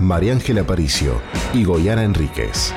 María 0.00 0.32
Ángela 0.32 0.62
Aparicio 0.62 1.20
y 1.52 1.64
Goyana 1.64 2.04
Enríquez. 2.04 2.74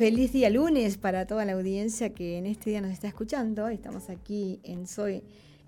Feliz 0.00 0.32
día 0.32 0.48
lunes 0.48 0.96
para 0.96 1.26
toda 1.26 1.44
la 1.44 1.52
audiencia 1.52 2.14
que 2.14 2.38
en 2.38 2.46
este 2.46 2.70
día 2.70 2.80
nos 2.80 2.90
está 2.90 3.06
escuchando. 3.06 3.68
Estamos 3.68 4.08
aquí 4.08 4.58
en 4.64 4.86
Soy 4.86 5.22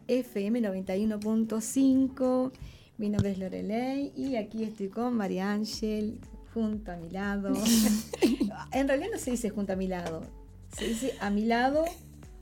FM 0.09 0.61
91.5. 0.61 2.53
Mi 2.99 3.09
nombre 3.09 3.33
es 3.33 3.39
Lorelei 3.39 4.13
y 4.17 4.37
aquí 4.37 4.65
estoy 4.65 4.89
con 4.89 5.17
María 5.17 5.53
Ángel 5.53 6.21
junto 6.53 6.93
a 6.93 6.97
mi 6.97 7.11
lado. 7.11 7.53
en 8.73 8.89
realidad 8.89 9.11
no 9.13 9.19
se 9.19 9.33
dice 9.33 9.51
junto 9.51 9.73
a 9.73 9.77
mi 9.77 9.89
lado, 9.89 10.23
se 10.77 10.89
dice 10.89 11.15
a 11.21 11.31
mi 11.31 11.45
lado 11.45 11.85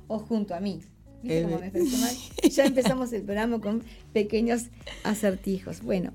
o 0.08 0.18
junto 0.18 0.54
a 0.54 0.60
mí. 0.60 0.80
¿Viste 1.22 1.42
cómo 1.42 1.58
me 1.58 1.70
mal? 1.70 2.16
Ya 2.50 2.64
empezamos 2.64 3.12
el 3.12 3.22
programa 3.22 3.60
con 3.60 3.82
pequeños 4.12 4.66
acertijos. 5.04 5.82
Bueno, 5.82 6.12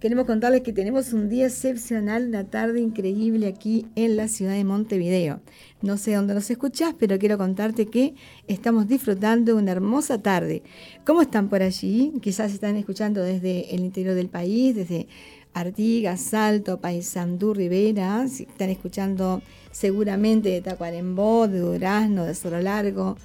queremos 0.00 0.26
contarles 0.26 0.60
que 0.62 0.72
tenemos 0.72 1.12
un 1.12 1.28
día 1.28 1.46
excepcional, 1.46 2.28
una 2.28 2.44
tarde 2.44 2.80
increíble 2.80 3.46
aquí 3.46 3.86
en 3.94 4.16
la 4.16 4.28
ciudad 4.28 4.52
de 4.52 4.64
Montevideo. 4.64 5.40
No 5.82 5.96
sé 5.96 6.14
dónde 6.14 6.34
nos 6.34 6.50
escuchás, 6.50 6.94
pero 6.98 7.18
quiero 7.18 7.38
contarte 7.38 7.86
que 7.86 8.14
estamos 8.46 8.88
disfrutando 8.88 9.54
de 9.54 9.62
una 9.62 9.72
hermosa 9.72 10.20
tarde. 10.22 10.62
¿Cómo 11.04 11.22
están 11.22 11.48
por 11.48 11.62
allí? 11.62 12.12
Quizás 12.20 12.52
están 12.52 12.76
escuchando 12.76 13.22
desde 13.22 13.74
el 13.74 13.80
interior 13.80 14.14
del 14.14 14.28
país, 14.28 14.74
desde 14.74 15.06
Artigas, 15.54 16.20
Salto, 16.20 16.80
Paysandú, 16.80 17.54
Rivera. 17.54 18.28
Si 18.28 18.42
están 18.42 18.68
escuchando 18.68 19.42
seguramente 19.70 20.50
de 20.50 20.60
Tacuarembó, 20.60 21.48
de 21.48 21.60
Durazno, 21.60 22.24
de 22.24 22.34
Cerro 22.34 22.60
Largo, 22.60 23.16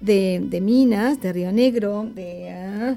de, 0.00 0.60
Minas, 0.62 1.20
de 1.20 1.32
Río 1.32 1.52
Negro, 1.52 2.08
de... 2.14 2.50
ah, 2.50 2.96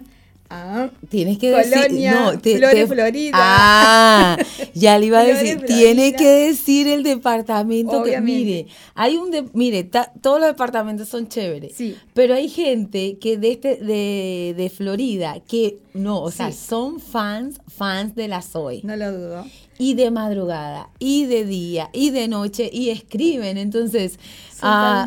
ah, 0.49 0.89
Tienes 1.09 1.37
que 1.37 1.51
Colonia, 1.51 1.81
decir. 1.81 2.11
No, 2.11 2.39
te- 2.39 2.57
Flores, 2.57 2.75
te- 2.75 2.87
Florida. 2.87 3.31
Ah, 3.37 4.37
ya 4.73 4.97
le 4.99 5.05
iba 5.07 5.19
a 5.19 5.23
Flores, 5.23 5.41
decir. 5.41 5.57
Florida. 5.59 5.77
Tiene 5.77 6.13
que 6.13 6.27
decir 6.27 6.87
el 6.87 7.03
departamento 7.03 8.03
que. 8.03 8.19
Mire, 8.21 8.67
hay 8.93 9.17
un. 9.17 9.31
de- 9.31 9.45
mire, 9.53 9.83
ta- 9.83 10.11
todos 10.21 10.39
los 10.39 10.47
departamentos 10.49 11.07
son 11.09 11.27
chéveres. 11.27 11.73
Sí. 11.75 11.95
Pero 12.13 12.33
hay 12.35 12.49
gente 12.49 13.17
que 13.19 13.37
de, 13.37 13.51
este, 13.51 13.75
de, 13.77 14.53
de 14.57 14.69
Florida 14.69 15.37
que 15.47 15.77
no, 15.93 16.21
o 16.21 16.31
sea, 16.31 16.51
son 16.51 16.99
fans, 16.99 17.59
fans 17.67 18.15
de 18.15 18.27
la 18.27 18.41
Zoe. 18.41 18.81
no 18.83 18.95
lo 18.95 19.11
dudo. 19.11 19.45
Y 19.77 19.95
de 19.95 20.09
madrugada, 20.11 20.89
y 20.99 21.25
de 21.25 21.45
día, 21.45 21.89
y 21.91 22.11
de 22.11 22.27
noche, 22.27 22.69
y 22.71 22.89
escriben. 22.89 23.57
Entonces, 23.57 24.19
ah, 24.61 25.05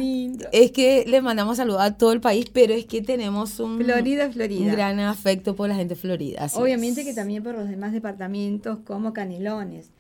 es 0.53 0.73
que 0.73 1.05
le 1.07 1.23
mandamos 1.23 1.57
saludos 1.57 1.81
a 1.81 1.97
todo 1.97 2.13
el 2.13 2.21
país, 2.21 2.47
pero 2.53 2.75
es 2.75 2.85
que 2.85 3.01
tenemos 3.01 3.59
un, 3.61 3.79
Florida, 3.79 4.31
Florida. 4.31 4.61
un 4.61 4.71
gran 4.71 5.01
afecto 5.01 5.57
por 5.57 5.69
la 5.69 5.75
gente 5.75 5.95
de 5.95 6.01
Florida. 6.01 6.45
así 6.45 6.59
Obviamente 6.59 7.01
es. 7.01 7.07
que 7.07 7.15
también 7.15 7.43
por 7.43 7.55
los 7.55 7.69
demás 7.69 7.93
departamentos 7.93 8.79
como 8.85 9.13
Canelones. 9.13 9.91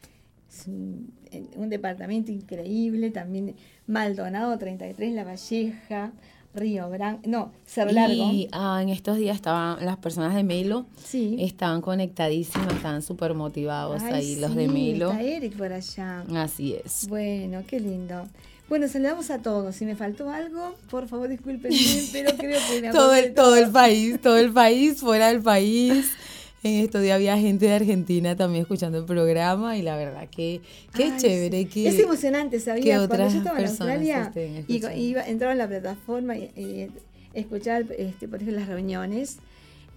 Es 0.51 0.67
un, 0.67 1.13
un 1.57 1.69
departamento 1.69 2.33
increíble, 2.33 3.11
también 3.11 3.55
Maldonado 3.87 4.59
33, 4.59 5.15
La 5.15 5.25
Valleja, 5.25 6.13
Río 6.55 6.89
Branco, 6.91 7.21
no, 7.27 7.53
Cerro 7.67 7.93
Largo. 7.93 8.15
Y 8.33 8.49
ah, 8.53 8.81
en 8.83 8.89
estos 8.89 9.17
días 9.19 9.37
estaban 9.37 9.85
las 9.85 9.97
personas 9.99 10.35
de 10.35 10.43
Melo, 10.43 10.87
Sí. 11.05 11.37
estaban 11.39 11.81
conectadísimas, 11.81 12.73
estaban 12.75 13.03
súper 13.03 13.35
motivados 13.35 14.03
Ay, 14.03 14.13
ahí 14.13 14.37
los 14.37 14.55
de 14.55 14.67
Melo. 14.69 15.11
Está 15.13 15.23
Eric 15.23 15.57
por 15.57 15.73
allá. 15.73 16.25
Así 16.35 16.75
es. 16.75 17.07
Bueno, 17.09 17.63
qué 17.67 17.81
lindo. 17.81 18.27
Bueno, 18.69 18.87
saludamos 18.87 19.31
a 19.31 19.39
todos. 19.39 19.75
Si 19.77 19.87
me 19.87 19.97
faltó 19.97 20.29
algo, 20.31 20.75
por 20.91 21.09
favor 21.09 21.29
discúlpenme, 21.29 21.77
pero 22.13 22.37
creo 22.37 22.61
que 22.69 22.83
me 22.83 22.91
Todo 22.93 23.15
el, 23.15 23.33
todo 23.35 23.57
el 23.57 23.71
país, 23.71 24.21
todo 24.21 24.37
el 24.37 24.53
país, 24.53 25.01
fuera 25.01 25.29
del 25.29 25.43
país. 25.43 26.11
En 26.65 26.75
estos 26.85 27.03
días 27.03 27.15
había 27.15 27.39
gente 27.39 27.67
de 27.67 27.73
Argentina 27.73 28.37
también 28.37 28.63
escuchando 28.63 28.99
el 28.99 29.05
programa 29.05 29.77
y 29.77 29.83
la 29.83 29.97
verdad 29.97 30.29
que 30.29 30.61
qué 30.97 31.05
Ay, 31.05 31.13
chévere 31.17 31.59
sí. 31.63 31.67
que 31.67 31.89
es 31.89 31.99
emocionante, 32.01 32.59
¿sabía? 32.59 32.83
que 32.83 32.89
Cuando 32.91 33.05
otras 33.15 33.33
yo 33.33 33.39
estaba 33.39 33.59
en 33.59 33.65
personas 33.65 33.95
Australia 34.27 34.65
y 34.67 35.01
iba, 35.09 35.23
entraba 35.27 35.53
en 35.53 35.59
la 35.59 35.69
plataforma 35.69 36.37
y, 36.37 36.51
y 36.57 36.89
escuchar, 37.35 37.87
este, 37.97 38.27
por 38.27 38.43
ejemplo, 38.43 38.59
las 38.59 38.69
reuniones, 38.69 39.39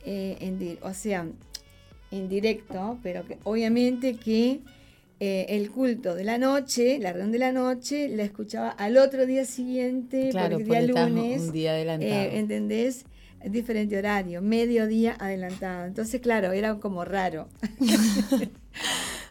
eh, 0.06 0.38
en 0.40 0.78
o 0.84 0.94
sea, 0.94 1.26
en 2.12 2.30
directo, 2.30 3.00
pero 3.02 3.26
que 3.26 3.38
obviamente 3.44 4.16
que 4.18 4.60
eh, 5.20 5.46
el 5.50 5.72
culto 5.72 6.16
de 6.16 6.24
la 6.24 6.38
noche, 6.38 7.00
la 7.00 7.12
reunión 7.14 7.32
de 7.32 7.40
la 7.40 7.52
noche, 7.52 8.08
la 8.10 8.24
escuchaba 8.24 8.70
al 8.70 8.98
otro 8.98 9.26
día 9.26 9.46
siguiente, 9.46 10.30
Claro, 10.32 10.58
porque 10.58 10.78
el 10.78 10.88
día 10.88 11.08
lunes, 11.10 11.42
un 11.42 11.52
día 11.52 11.72
adelantado. 11.72 12.12
eh, 12.12 12.38
¿entendés? 12.40 13.06
Diferente 13.50 13.97
horario, 13.97 14.41
mediodía 14.41 15.16
adelantado. 15.19 15.85
Entonces, 15.85 16.22
claro, 16.22 16.52
era 16.52 16.75
como 16.79 17.03
raro. 17.06 17.47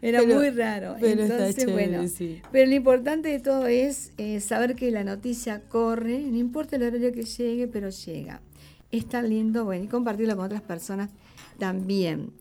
era 0.02 0.20
Pero- 0.20 0.34
muy 0.36 0.50
raro. 0.50 0.96
pero 1.00 1.22
está 1.22 1.34
Entonces, 1.36 1.56
chévere, 1.64 1.88
bueno, 1.88 2.08
sí. 2.08 2.40
pero 2.52 2.68
lo 2.68 2.74
importante 2.74 3.28
de 3.28 3.40
todo 3.40 3.66
es 3.66 4.12
eh, 4.18 4.40
saber 4.40 4.74
que 4.74 4.90
la 4.90 5.04
noticia 5.04 5.62
corre, 5.68 6.18
no 6.20 6.36
importa 6.38 6.76
el 6.76 6.82
horario 6.84 7.12
que 7.12 7.22
llegue, 7.24 7.68
pero 7.68 7.90
llega. 7.90 8.40
Es 8.90 9.06
tan 9.08 9.28
lindo, 9.28 9.64
bueno, 9.64 9.84
y 9.84 9.88
compartirlo 9.88 10.36
con 10.36 10.46
otras 10.46 10.62
personas 10.62 11.10
también. 11.58 12.32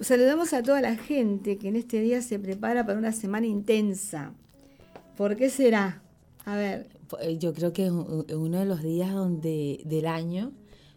Saludamos 0.00 0.52
a 0.52 0.62
toda 0.62 0.80
la 0.80 0.96
gente 0.96 1.56
que 1.56 1.68
en 1.68 1.76
este 1.76 2.00
día 2.00 2.20
se 2.20 2.38
prepara 2.38 2.84
para 2.84 2.98
una 2.98 3.12
semana 3.12 3.46
intensa. 3.46 4.32
¿Por 5.16 5.36
qué 5.36 5.50
será? 5.50 6.02
A 6.44 6.56
ver, 6.56 6.88
Eh, 7.20 7.38
Yo 7.38 7.52
creo 7.54 7.72
que 7.72 7.84
es 7.86 7.92
uno 7.92 8.58
de 8.58 8.64
los 8.64 8.82
días 8.82 9.12
donde 9.12 9.80
del 9.84 10.06
año 10.06 10.50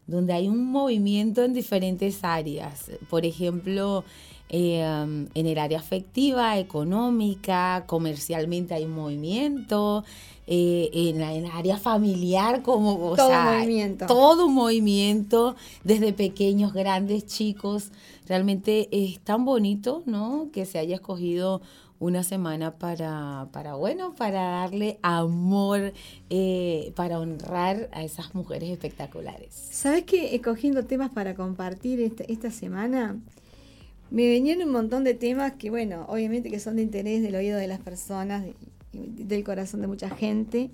donde 0.08 0.34
hay 0.34 0.48
un 0.48 0.66
movimiento 0.72 1.44
en 1.44 1.54
diferentes 1.54 2.24
áreas. 2.24 2.90
Por 3.10 3.26
ejemplo, 3.26 4.04
eh, 4.50 4.82
um, 5.04 5.28
en 5.34 5.46
el 5.46 5.58
área 5.58 5.80
afectiva, 5.80 6.58
económica, 6.58 7.84
comercialmente 7.88 8.74
hay 8.74 8.86
un 8.86 8.92
movimiento. 8.96 10.04
eh, 10.50 10.90
en, 10.94 11.20
la, 11.20 11.34
en 11.36 11.46
el 11.46 11.52
área 11.52 11.78
familiar, 11.78 12.64
como 12.64 12.94
o 13.10 13.16
Todo 13.18 13.28
sea, 13.28 13.52
movimiento. 13.60 14.06
todo 14.06 14.46
un 14.48 14.54
movimiento, 14.54 15.56
desde 15.84 16.14
pequeños, 16.14 16.72
grandes, 16.74 17.26
chicos. 17.26 17.92
Realmente 18.28 18.88
es 18.92 19.20
tan 19.20 19.44
bonito, 19.44 20.04
¿no? 20.06 20.48
Que 20.54 20.66
se 20.66 20.80
haya 20.80 20.96
escogido 20.96 21.62
una 22.00 22.24
semana 22.24 22.76
para, 22.76 23.48
para 23.52 23.76
bueno, 23.76 24.14
para 24.14 24.42
darle 24.42 25.00
amor, 25.02 25.94
eh, 26.30 26.92
para 26.96 27.20
honrar 27.20 27.90
a 27.92 28.04
esas 28.04 28.36
mujeres 28.36 28.70
espectaculares. 28.70 29.54
¿sabes 29.72 30.04
qué? 30.04 30.36
Eh, 30.36 30.42
Cogiendo 30.42 30.86
temas 30.86 31.10
para 31.12 31.36
compartir 31.36 32.00
esta, 32.02 32.24
esta 32.26 32.52
semana, 32.52 33.18
me 34.10 34.28
venían 34.28 34.62
un 34.62 34.72
montón 34.72 35.04
de 35.04 35.14
temas 35.14 35.54
que, 35.54 35.70
bueno, 35.70 36.06
obviamente 36.08 36.50
que 36.50 36.60
son 36.60 36.78
de 36.78 36.84
interés 36.84 37.22
del 37.22 37.36
oído 37.36 37.58
de 37.58 37.68
las 37.68 37.80
personas 37.80 38.46
y 38.94 39.24
del 39.24 39.44
corazón 39.44 39.82
de 39.82 39.88
mucha 39.88 40.10
gente, 40.10 40.70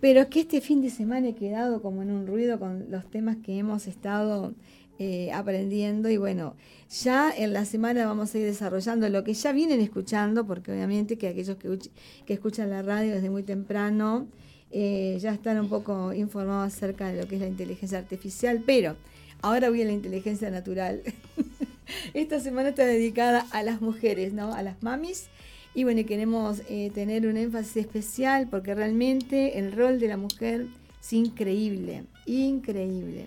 pero 0.00 0.20
es 0.20 0.26
que 0.26 0.40
este 0.40 0.60
fin 0.60 0.82
de 0.82 0.90
semana 0.90 1.28
he 1.28 1.34
quedado 1.34 1.80
como 1.80 2.02
en 2.02 2.10
un 2.10 2.26
ruido 2.26 2.58
con 2.58 2.90
los 2.90 3.08
temas 3.10 3.36
que 3.36 3.58
hemos 3.58 3.86
estado 3.86 4.54
eh, 4.98 5.30
aprendiendo 5.32 6.08
y 6.08 6.16
bueno, 6.16 6.54
ya 6.88 7.30
en 7.36 7.52
la 7.52 7.64
semana 7.64 8.06
vamos 8.06 8.34
a 8.34 8.38
ir 8.38 8.44
desarrollando 8.44 9.08
lo 9.08 9.24
que 9.24 9.34
ya 9.34 9.52
vienen 9.52 9.80
escuchando, 9.80 10.46
porque 10.46 10.72
obviamente 10.72 11.18
que 11.18 11.28
aquellos 11.28 11.56
que, 11.56 11.78
que 12.24 12.32
escuchan 12.32 12.70
la 12.70 12.82
radio 12.82 13.14
desde 13.14 13.28
muy 13.28 13.42
temprano 13.42 14.26
eh, 14.70 15.18
ya 15.20 15.32
están 15.32 15.60
un 15.60 15.68
poco 15.68 16.12
informados 16.12 16.74
acerca 16.74 17.08
de 17.08 17.20
lo 17.20 17.28
que 17.28 17.36
es 17.36 17.40
la 17.40 17.46
inteligencia 17.46 17.98
artificial, 17.98 18.62
pero 18.66 18.96
ahora 19.42 19.68
voy 19.68 19.82
a 19.82 19.84
la 19.84 19.92
inteligencia 19.92 20.50
natural. 20.50 21.02
Esta 22.14 22.40
semana 22.40 22.70
está 22.70 22.84
dedicada 22.84 23.46
a 23.52 23.62
las 23.62 23.80
mujeres, 23.80 24.32
¿no? 24.32 24.52
A 24.52 24.62
las 24.62 24.82
mamis. 24.82 25.28
Y 25.74 25.84
bueno, 25.84 26.04
queremos 26.06 26.62
eh, 26.68 26.90
tener 26.94 27.26
un 27.26 27.36
énfasis 27.36 27.76
especial 27.76 28.48
porque 28.48 28.74
realmente 28.74 29.58
el 29.58 29.72
rol 29.72 30.00
de 30.00 30.08
la 30.08 30.16
mujer 30.16 30.66
es 31.00 31.12
increíble, 31.12 32.04
increíble. 32.24 33.26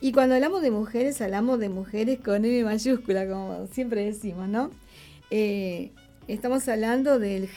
Y 0.00 0.12
cuando 0.12 0.36
hablamos 0.36 0.62
de 0.62 0.70
mujeres, 0.70 1.20
hablamos 1.20 1.58
de 1.58 1.68
mujeres 1.68 2.20
con 2.20 2.44
M 2.44 2.62
mayúscula, 2.62 3.28
como 3.28 3.66
siempre 3.72 4.04
decimos, 4.04 4.48
¿no? 4.48 4.70
Eh, 5.30 5.90
estamos 6.28 6.68
hablando 6.68 7.18
del, 7.18 7.48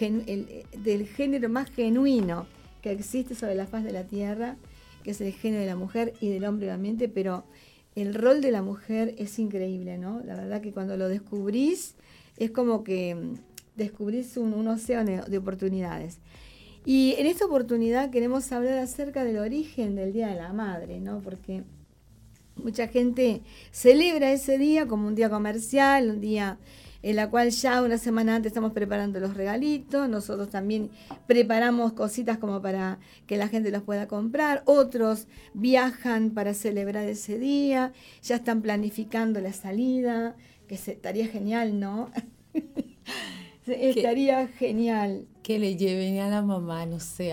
del 0.83 1.07
género 1.07 1.49
más 1.49 1.69
genuino 1.69 2.47
que 2.81 2.91
existe 2.91 3.35
sobre 3.35 3.53
la 3.53 3.67
faz 3.67 3.83
de 3.83 3.91
la 3.91 4.05
tierra, 4.05 4.57
que 5.03 5.11
es 5.11 5.21
el 5.21 5.33
género 5.33 5.61
de 5.61 5.67
la 5.67 5.75
mujer 5.75 6.13
y 6.19 6.29
del 6.29 6.45
hombre, 6.45 6.67
obviamente, 6.67 7.07
pero 7.07 7.43
el 7.95 8.15
rol 8.15 8.41
de 8.41 8.49
la 8.49 8.63
mujer 8.63 9.13
es 9.19 9.37
increíble, 9.37 9.99
¿no? 9.99 10.21
La 10.25 10.35
verdad 10.35 10.61
que 10.61 10.71
cuando 10.71 10.97
lo 10.97 11.09
descubrís, 11.09 11.93
es 12.37 12.49
como 12.49 12.83
que 12.83 13.13
mm, 13.13 13.33
descubrís 13.75 14.35
un 14.37 14.67
océano 14.67 15.25
de 15.25 15.37
oportunidades. 15.37 16.17
Y 16.85 17.13
en 17.19 17.27
esta 17.27 17.45
oportunidad 17.45 18.09
queremos 18.09 18.51
hablar 18.51 18.79
acerca 18.79 19.23
del 19.23 19.37
origen 19.37 19.95
del 19.95 20.11
Día 20.11 20.29
de 20.29 20.35
la 20.35 20.51
Madre, 20.53 20.99
¿no? 20.99 21.19
Porque 21.19 21.63
mucha 22.63 22.87
gente 22.87 23.41
celebra 23.71 24.31
ese 24.31 24.57
día 24.57 24.87
como 24.87 25.07
un 25.07 25.15
día 25.15 25.29
comercial, 25.29 26.09
un 26.09 26.21
día 26.21 26.57
en 27.03 27.15
la 27.15 27.29
cual 27.29 27.49
ya 27.49 27.81
una 27.81 27.97
semana 27.97 28.35
antes 28.35 28.51
estamos 28.51 28.73
preparando 28.73 29.19
los 29.19 29.33
regalitos, 29.33 30.07
nosotros 30.07 30.49
también 30.49 30.91
preparamos 31.27 31.93
cositas 31.93 32.37
como 32.37 32.61
para 32.61 32.99
que 33.25 33.37
la 33.37 33.47
gente 33.47 33.71
los 33.71 33.81
pueda 33.81 34.07
comprar, 34.07 34.61
otros 34.65 35.27
viajan 35.53 36.31
para 36.31 36.53
celebrar 36.53 37.07
ese 37.07 37.39
día, 37.39 37.93
ya 38.21 38.35
están 38.35 38.61
planificando 38.61 39.41
la 39.41 39.53
salida, 39.53 40.35
que 40.67 40.77
se, 40.77 40.91
estaría 40.93 41.27
genial, 41.27 41.79
¿no? 41.79 42.11
Estaría 43.67 44.47
genial. 44.47 45.27
Que 45.43 45.59
le 45.59 45.77
lleven 45.77 46.17
a 46.19 46.29
la 46.29 46.41
mamá, 46.41 46.85
no 46.87 46.99
sé, 46.99 47.31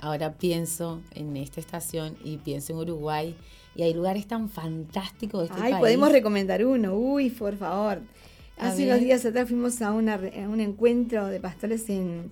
ahora 0.00 0.34
pienso 0.34 1.00
en 1.14 1.36
esta 1.36 1.58
estación 1.58 2.16
y 2.22 2.36
pienso 2.36 2.74
en 2.74 2.78
Uruguay 2.80 3.36
y 3.76 3.82
hay 3.82 3.94
lugares 3.94 4.26
tan 4.26 4.48
fantásticos 4.48 5.40
de 5.40 5.54
este 5.54 5.60
Ay, 5.60 5.74
podemos 5.74 6.10
recomendar 6.10 6.64
uno, 6.64 6.94
uy, 6.94 7.30
por 7.30 7.56
favor. 7.56 8.00
Hace 8.58 8.86
unos 8.86 9.00
días 9.00 9.24
atrás 9.26 9.48
fuimos 9.48 9.82
a, 9.82 9.92
una, 9.92 10.14
a 10.14 10.48
un 10.48 10.60
encuentro 10.60 11.26
de 11.26 11.40
pastores 11.40 11.88
en 11.90 12.30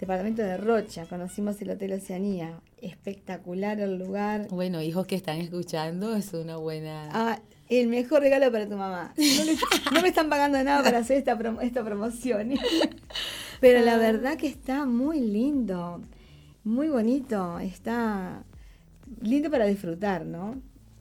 departamento 0.00 0.42
de 0.42 0.56
Rocha, 0.56 1.06
conocimos 1.06 1.60
el 1.62 1.70
Hotel 1.70 1.92
Oceanía, 1.92 2.60
espectacular 2.80 3.78
el 3.80 3.98
lugar. 3.98 4.48
Bueno, 4.48 4.80
hijos 4.82 5.06
que 5.06 5.14
están 5.14 5.38
escuchando, 5.38 6.16
es 6.16 6.32
una 6.32 6.56
buena... 6.56 7.08
Ah, 7.12 7.38
el 7.68 7.86
mejor 7.86 8.22
regalo 8.22 8.50
para 8.50 8.66
tu 8.66 8.76
mamá. 8.76 9.14
No, 9.92 10.00
me 10.02 10.08
están 10.08 10.28
pagando 10.28 10.60
nada 10.64 10.82
para 10.82 10.98
hacer 10.98 11.18
esta, 11.18 11.38
esta 11.62 11.84
promoción. 11.84 12.54
Pero 13.60 13.84
la 13.84 13.94
ah. 13.94 13.98
verdad 13.98 14.36
que 14.38 14.48
está 14.48 14.86
muy 14.86 15.20
lindo, 15.20 16.00
muy 16.64 16.88
bonito, 16.88 17.60
está 17.60 18.42
lindo 19.20 19.50
para 19.50 19.66
disfrutar, 19.66 20.24
¿no? 20.24 20.60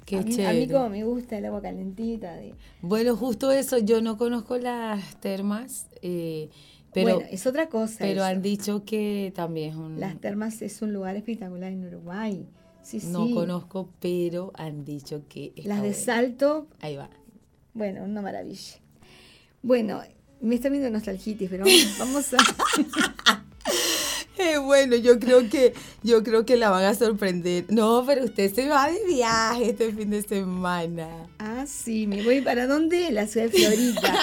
Qué 0.10 0.18
a, 0.18 0.22
mí, 0.24 0.44
a 0.44 0.54
mí 0.54 0.68
como 0.68 0.90
me 0.90 1.04
gusta 1.04 1.38
el 1.38 1.46
agua 1.46 1.62
calentita. 1.62 2.40
Bueno, 2.82 3.16
justo 3.16 3.52
eso, 3.52 3.78
yo 3.78 4.02
no 4.02 4.18
conozco 4.18 4.58
las 4.58 5.20
termas, 5.22 5.88
eh, 6.02 6.50
pero, 6.92 7.18
bueno, 7.18 7.30
es 7.32 7.46
otra 7.46 7.70
cosa. 7.70 7.98
Pero 8.00 8.24
han 8.24 8.42
dicho 8.42 8.84
que 8.86 9.32
también 9.36 9.70
es 9.70 9.76
un... 9.76 10.00
Las 10.00 10.20
termas 10.20 10.64
es 10.64 10.82
un 10.82 10.94
lugar 10.94 11.16
espectacular 11.16 11.72
en 11.72 11.86
Uruguay. 11.86 12.48
Sí, 12.82 13.00
no 13.06 13.30
conozco, 13.32 13.90
pero 14.00 14.52
han 14.56 14.84
dicho 14.84 15.26
que... 15.30 15.54
Las 15.64 15.84
de 15.84 15.94
Salto. 15.94 16.66
Ahí 16.80 16.96
va. 16.96 17.12
Bueno, 17.76 18.04
una 18.04 18.24
maravilla. 18.24 18.80
Bueno, 19.62 20.02
me 20.42 20.56
está 20.56 20.70
viendo 20.70 20.90
nostalgitis, 20.90 21.52
pero 21.52 21.66
vamos 22.00 22.34
a... 22.34 22.38
Eh, 24.40 24.58
bueno, 24.64 24.96
yo 24.96 25.20
creo 25.20 25.50
que 25.50 25.74
yo 26.02 26.24
creo 26.24 26.46
que 26.46 26.58
la 26.58 26.70
van 26.70 26.86
a 26.86 26.96
sorprender. 26.96 27.66
No, 27.70 28.04
pero 28.06 28.24
usted 28.24 28.54
se 28.54 28.68
va 28.68 28.90
de 28.90 29.06
viaje 29.06 29.72
este 29.72 29.92
fin 29.94 30.10
de 30.10 30.22
semana. 30.22 31.08
Ah, 31.38 31.66
sí, 31.68 32.08
me 32.08 32.24
voy 32.24 32.42
para 32.42 32.66
dónde? 32.66 33.12
La 33.12 33.28
ciudad 33.28 33.50
de 33.50 33.60
Florida. 33.60 34.14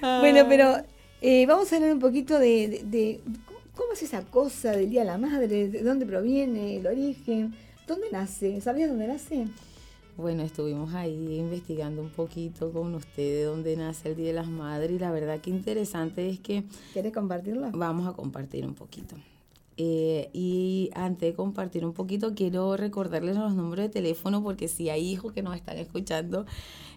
bueno, 0.20 0.46
pero 0.48 0.76
eh, 1.20 1.46
vamos 1.46 1.72
a 1.72 1.76
hablar 1.76 1.92
un 1.92 2.00
poquito 2.00 2.38
de, 2.38 3.20
cómo 3.74 3.92
es 3.92 4.02
esa 4.02 4.22
cosa 4.22 4.72
del 4.72 4.90
Día 4.90 5.00
de 5.00 5.06
la 5.06 5.18
Madre, 5.18 5.68
de 5.68 5.82
dónde 5.82 6.06
proviene, 6.06 6.76
el 6.76 6.86
origen, 6.86 7.54
dónde 7.86 8.06
nace. 8.12 8.60
¿Sabías 8.60 8.88
dónde 8.88 9.08
nace? 9.08 9.46
Bueno, 10.16 10.44
estuvimos 10.44 10.94
ahí 10.94 11.38
investigando 11.38 12.00
un 12.00 12.08
poquito 12.08 12.70
con 12.70 12.94
ustedes 12.94 13.46
dónde 13.46 13.76
nace 13.76 14.10
el 14.10 14.16
Día 14.16 14.28
de 14.28 14.32
las 14.34 14.48
Madres 14.48 14.92
y 14.92 14.98
la 15.00 15.10
verdad 15.10 15.40
que 15.40 15.50
interesante 15.50 16.28
es 16.28 16.38
que... 16.38 16.62
¿Quieres 16.92 17.12
compartirlo? 17.12 17.68
Vamos 17.72 18.06
a 18.06 18.12
compartir 18.12 18.64
un 18.64 18.74
poquito. 18.74 19.16
Eh, 19.76 20.30
y 20.32 20.90
antes 20.94 21.30
de 21.30 21.34
compartir 21.34 21.84
un 21.84 21.94
poquito, 21.94 22.32
quiero 22.36 22.76
recordarles 22.76 23.36
los 23.36 23.56
números 23.56 23.86
de 23.86 23.88
teléfono 23.88 24.40
porque 24.40 24.68
si 24.68 24.88
hay 24.88 25.04
hijos 25.04 25.32
que 25.32 25.42
nos 25.42 25.56
están 25.56 25.78
escuchando 25.78 26.46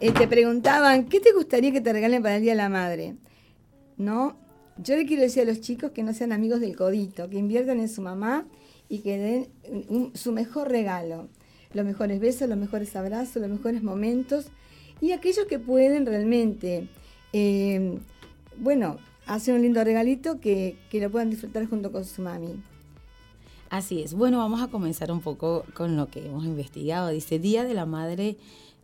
eh, 0.00 0.12
te 0.12 0.28
preguntaban, 0.28 1.06
¿qué 1.06 1.18
te 1.18 1.32
gustaría 1.32 1.72
que 1.72 1.80
te 1.80 1.92
regalen 1.92 2.22
para 2.22 2.36
el 2.36 2.42
Día 2.42 2.52
de 2.52 2.58
la 2.58 2.68
Madre? 2.68 3.16
¿No? 3.96 4.36
Yo 4.76 4.94
le 4.96 5.06
quiero 5.06 5.22
decir 5.22 5.42
a 5.42 5.46
los 5.46 5.60
chicos 5.60 5.90
que 5.90 6.04
no 6.04 6.14
sean 6.14 6.30
amigos 6.32 6.60
del 6.60 6.76
codito, 6.76 7.28
que 7.28 7.38
inviertan 7.38 7.80
en 7.80 7.88
su 7.88 8.02
mamá 8.02 8.46
y 8.88 9.00
que 9.00 9.18
den 9.18 9.48
su 10.14 10.30
mejor 10.32 10.68
regalo 10.68 11.28
los 11.74 11.84
mejores 11.84 12.20
besos, 12.20 12.48
los 12.48 12.58
mejores 12.58 12.94
abrazos, 12.96 13.42
los 13.42 13.50
mejores 13.50 13.82
momentos 13.82 14.46
y 15.00 15.12
aquellos 15.12 15.46
que 15.46 15.58
pueden 15.58 16.06
realmente, 16.06 16.88
eh, 17.32 17.98
bueno, 18.56 18.96
hacer 19.26 19.54
un 19.54 19.62
lindo 19.62 19.82
regalito 19.84 20.40
que, 20.40 20.78
que 20.90 21.00
lo 21.00 21.10
puedan 21.10 21.30
disfrutar 21.30 21.66
junto 21.66 21.92
con 21.92 22.04
su 22.04 22.22
mami. 22.22 22.62
Así 23.70 24.02
es. 24.02 24.14
Bueno, 24.14 24.38
vamos 24.38 24.62
a 24.62 24.68
comenzar 24.68 25.10
un 25.10 25.20
poco 25.20 25.64
con 25.74 25.96
lo 25.96 26.08
que 26.08 26.26
hemos 26.26 26.44
investigado. 26.44 27.08
Dice 27.08 27.38
Día 27.38 27.64
de 27.64 27.74
la 27.74 27.86
Madre 27.86 28.36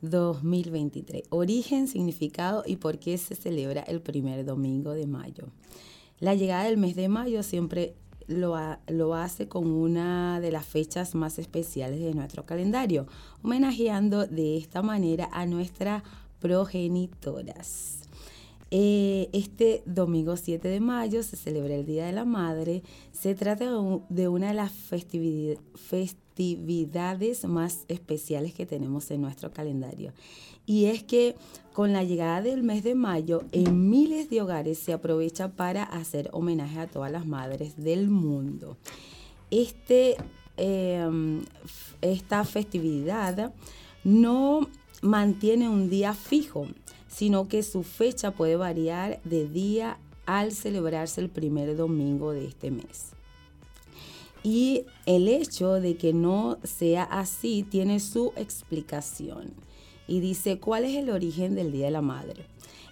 2023. 0.02 1.24
Origen, 1.30 1.86
significado 1.86 2.64
y 2.66 2.76
por 2.76 2.98
qué 2.98 3.16
se 3.16 3.34
celebra 3.34 3.82
el 3.82 4.00
primer 4.00 4.44
domingo 4.44 4.92
de 4.92 5.06
mayo. 5.06 5.48
La 6.18 6.34
llegada 6.34 6.64
del 6.64 6.76
mes 6.76 6.96
de 6.96 7.08
mayo 7.08 7.42
siempre 7.42 7.94
lo, 8.30 9.14
hace 9.14 9.48
con 9.48 9.66
una 9.66 10.40
de 10.40 10.52
las 10.52 10.64
fechas 10.64 11.14
más 11.14 11.38
especiales 11.38 12.00
de 12.00 12.14
nuestro 12.14 12.46
calendario, 12.46 13.06
homenajeando 13.42 14.26
de 14.26 14.56
esta 14.56 14.82
manera 14.82 15.28
a 15.32 15.46
nuestras 15.46 16.02
progenitoras. 16.40 17.98
Eh, 18.72 19.28
este 19.32 19.82
domingo 19.84 20.36
7 20.36 20.68
de 20.68 20.78
mayo 20.78 21.24
se 21.24 21.36
celebra 21.36 21.74
el 21.74 21.84
Día 21.84 22.06
de 22.06 22.12
la 22.12 22.24
Madre. 22.24 22.84
Se 23.10 23.34
trata 23.34 23.68
de 24.08 24.28
una 24.28 24.48
de 24.48 24.54
las 24.54 24.70
festividades 25.74 27.44
más 27.44 27.84
especiales 27.88 28.54
que 28.54 28.66
tenemos 28.66 29.10
en 29.10 29.22
nuestro 29.22 29.50
calendario. 29.50 30.12
Y 30.66 30.84
es 30.84 31.02
que 31.02 31.34
con 31.80 31.94
la 31.94 32.04
llegada 32.04 32.42
del 32.42 32.62
mes 32.62 32.84
de 32.84 32.94
mayo, 32.94 33.42
en 33.52 33.88
miles 33.88 34.28
de 34.28 34.42
hogares 34.42 34.78
se 34.78 34.92
aprovecha 34.92 35.48
para 35.48 35.82
hacer 35.82 36.28
homenaje 36.34 36.78
a 36.78 36.86
todas 36.86 37.10
las 37.10 37.24
madres 37.24 37.82
del 37.82 38.10
mundo. 38.10 38.76
Este, 39.50 40.18
em, 40.58 41.40
esta 42.02 42.44
festividad 42.44 43.54
no 44.04 44.68
mantiene 45.00 45.70
un 45.70 45.88
día 45.88 46.12
fijo, 46.12 46.66
sino 47.08 47.48
que 47.48 47.62
su 47.62 47.82
fecha 47.82 48.32
puede 48.32 48.56
variar 48.56 49.18
de 49.24 49.48
día 49.48 49.96
al 50.26 50.52
celebrarse 50.52 51.22
el 51.22 51.30
primer 51.30 51.78
domingo 51.78 52.32
de 52.32 52.44
este 52.44 52.70
mes. 52.70 53.12
Y 54.42 54.84
el 55.06 55.28
hecho 55.28 55.80
de 55.80 55.96
que 55.96 56.12
no 56.12 56.58
sea 56.62 57.04
así 57.04 57.62
tiene 57.62 58.00
su 58.00 58.34
explicación 58.36 59.54
y 60.10 60.18
dice, 60.18 60.58
¿cuál 60.58 60.84
es 60.84 60.96
el 60.96 61.08
origen 61.08 61.54
del 61.54 61.70
Día 61.70 61.86
de 61.86 61.92
la 61.92 62.02
Madre? 62.02 62.44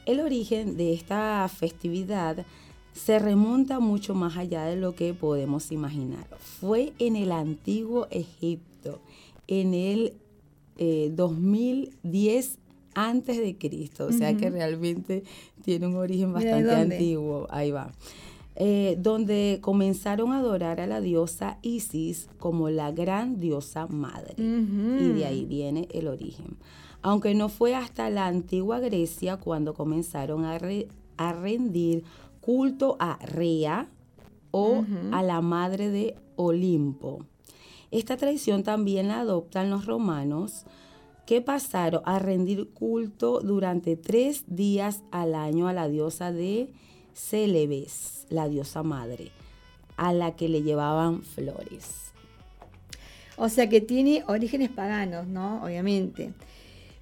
El 0.07 0.21
origen 0.21 0.77
de 0.77 0.93
esta 0.93 1.47
festividad 1.49 2.47
se 2.93 3.19
remonta 3.19 3.81
mucho 3.81 4.15
más 4.15 4.37
allá 4.37 4.65
de 4.65 4.77
lo 4.77 4.95
que 4.95 5.15
podemos 5.15 5.73
imaginar. 5.73 6.29
Fue 6.39 6.93
en 7.01 7.17
el 7.17 7.33
antiguo 7.33 8.07
Egipto, 8.11 9.01
en 9.49 9.75
el 9.75 10.15
2010 11.17 12.47
eh, 12.47 12.59
antes 12.95 13.37
de 13.39 13.59
Cristo, 13.59 14.07
o 14.07 14.13
sea 14.13 14.37
que 14.37 14.49
realmente 14.49 15.25
tiene 15.65 15.89
un 15.89 15.97
origen 15.97 16.33
bastante 16.33 16.73
antiguo. 16.73 17.49
Ahí 17.51 17.73
va. 17.73 17.91
Eh, 18.55 18.97
donde 18.99 19.59
comenzaron 19.61 20.33
a 20.33 20.39
adorar 20.39 20.81
a 20.81 20.87
la 20.87 21.01
diosa 21.01 21.59
Isis 21.63 22.29
como 22.39 22.71
la 22.71 22.93
gran 22.93 23.41
diosa 23.41 23.89
madre. 23.89 24.35
Y 24.39 25.09
de 25.09 25.27
ahí 25.27 25.45
viene 25.45 25.89
el 25.93 26.07
origen 26.07 26.57
aunque 27.03 27.35
no 27.35 27.49
fue 27.49 27.75
hasta 27.75 28.11
la 28.11 28.27
antigua 28.27 28.81
Grecia 28.81 29.37
cuando 29.37 29.75
comenzaron 29.75 30.45
a, 30.45 30.59
rendir 31.33 32.05
culto 32.41 32.97
a 32.99 33.19
Rea 33.25 33.89
o 34.51 34.85
a 35.13 35.23
la 35.23 35.41
madre 35.41 35.91
de 35.91 36.17
Olimpo. 36.37 37.25
Esta 37.91 38.17
tradición 38.17 38.63
también 38.63 39.09
la 39.09 39.21
adoptan 39.21 39.71
los 39.71 39.87
romanos 39.87 40.65
que 41.27 41.41
pasaron 41.41 42.03
a 42.05 42.19
rendir 42.19 42.71
culto 42.71 43.41
durante 43.41 43.97
tres 43.97 44.45
días 44.47 45.03
al 45.11 45.35
año 45.35 45.69
a 45.69 45.73
la 45.73 45.89
diosa 45.89 46.33
de 46.33 46.73
Celebes, 47.13 48.27
la 48.31 48.49
diosa 48.49 48.83
madre, 48.83 49.31
a 49.97 50.13
la 50.13 50.37
que 50.37 50.49
le 50.49 50.63
llevaban 50.63 51.23
flores. 51.23 52.13
O 53.37 53.49
sea 53.49 53.69
que 53.69 53.81
tiene 53.81 54.25
orígenes 54.27 54.71
paganos, 54.71 55.27
¿no? 55.27 55.63
Obviamente. 55.63 56.33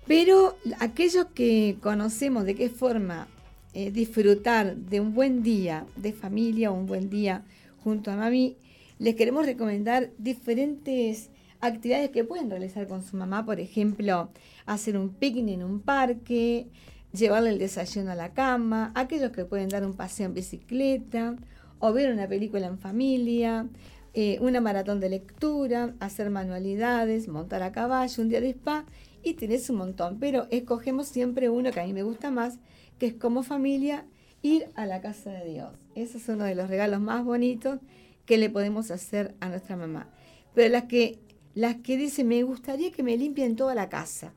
Pero 0.06 0.56
aquellos 0.78 1.26
que 1.34 1.78
conocemos 1.82 2.44
de 2.44 2.54
qué 2.54 2.68
forma 2.68 3.26
eh, 3.74 3.90
disfrutar 3.90 4.76
de 4.76 5.00
un 5.00 5.14
buen 5.14 5.42
día 5.42 5.84
de 5.96 6.12
familia 6.12 6.70
o 6.70 6.74
un 6.74 6.86
buen 6.86 7.10
día 7.10 7.44
junto 7.82 8.10
a 8.10 8.16
mami, 8.16 8.56
les 8.98 9.16
queremos 9.16 9.44
recomendar 9.44 10.10
diferentes 10.16 11.30
actividades 11.60 12.10
que 12.10 12.24
pueden 12.24 12.50
realizar 12.50 12.86
con 12.86 13.02
su 13.02 13.16
mamá, 13.16 13.44
por 13.44 13.60
ejemplo, 13.60 14.30
hacer 14.64 14.96
un 14.96 15.10
picnic 15.10 15.56
en 15.56 15.64
un 15.64 15.80
parque, 15.80 16.68
llevarle 17.12 17.50
el 17.50 17.58
desayuno 17.58 18.12
a 18.12 18.14
la 18.14 18.32
cama, 18.32 18.92
aquellos 18.94 19.32
que 19.32 19.44
pueden 19.44 19.68
dar 19.68 19.84
un 19.84 19.94
paseo 19.94 20.26
en 20.26 20.34
bicicleta 20.34 21.36
o 21.78 21.92
ver 21.92 22.12
una 22.12 22.28
película 22.28 22.66
en 22.66 22.78
familia, 22.78 23.66
eh, 24.14 24.38
una 24.40 24.60
maratón 24.60 25.00
de 25.00 25.10
lectura, 25.10 25.94
hacer 26.00 26.30
manualidades, 26.30 27.28
montar 27.28 27.62
a 27.62 27.72
caballo, 27.72 28.22
un 28.22 28.28
día 28.28 28.40
de 28.40 28.50
spa 28.50 28.86
y 29.26 29.34
tenés 29.34 29.68
un 29.70 29.78
montón, 29.78 30.20
pero 30.20 30.46
escogemos 30.52 31.08
siempre 31.08 31.50
uno 31.50 31.72
que 31.72 31.80
a 31.80 31.84
mí 31.84 31.92
me 31.92 32.04
gusta 32.04 32.30
más, 32.30 32.60
que 32.96 33.06
es 33.06 33.14
como 33.14 33.42
familia 33.42 34.06
ir 34.40 34.68
a 34.76 34.86
la 34.86 35.00
casa 35.00 35.32
de 35.32 35.50
Dios. 35.50 35.72
Ese 35.96 36.18
es 36.18 36.28
uno 36.28 36.44
de 36.44 36.54
los 36.54 36.68
regalos 36.70 37.00
más 37.00 37.24
bonitos 37.24 37.80
que 38.24 38.38
le 38.38 38.50
podemos 38.50 38.92
hacer 38.92 39.34
a 39.40 39.48
nuestra 39.48 39.74
mamá. 39.76 40.08
Pero 40.54 40.68
las 40.68 40.84
que, 40.84 41.18
las 41.54 41.74
que 41.74 41.96
dicen, 41.96 42.28
me 42.28 42.44
gustaría 42.44 42.92
que 42.92 43.02
me 43.02 43.16
limpien 43.16 43.56
toda 43.56 43.74
la 43.74 43.88
casa, 43.88 44.32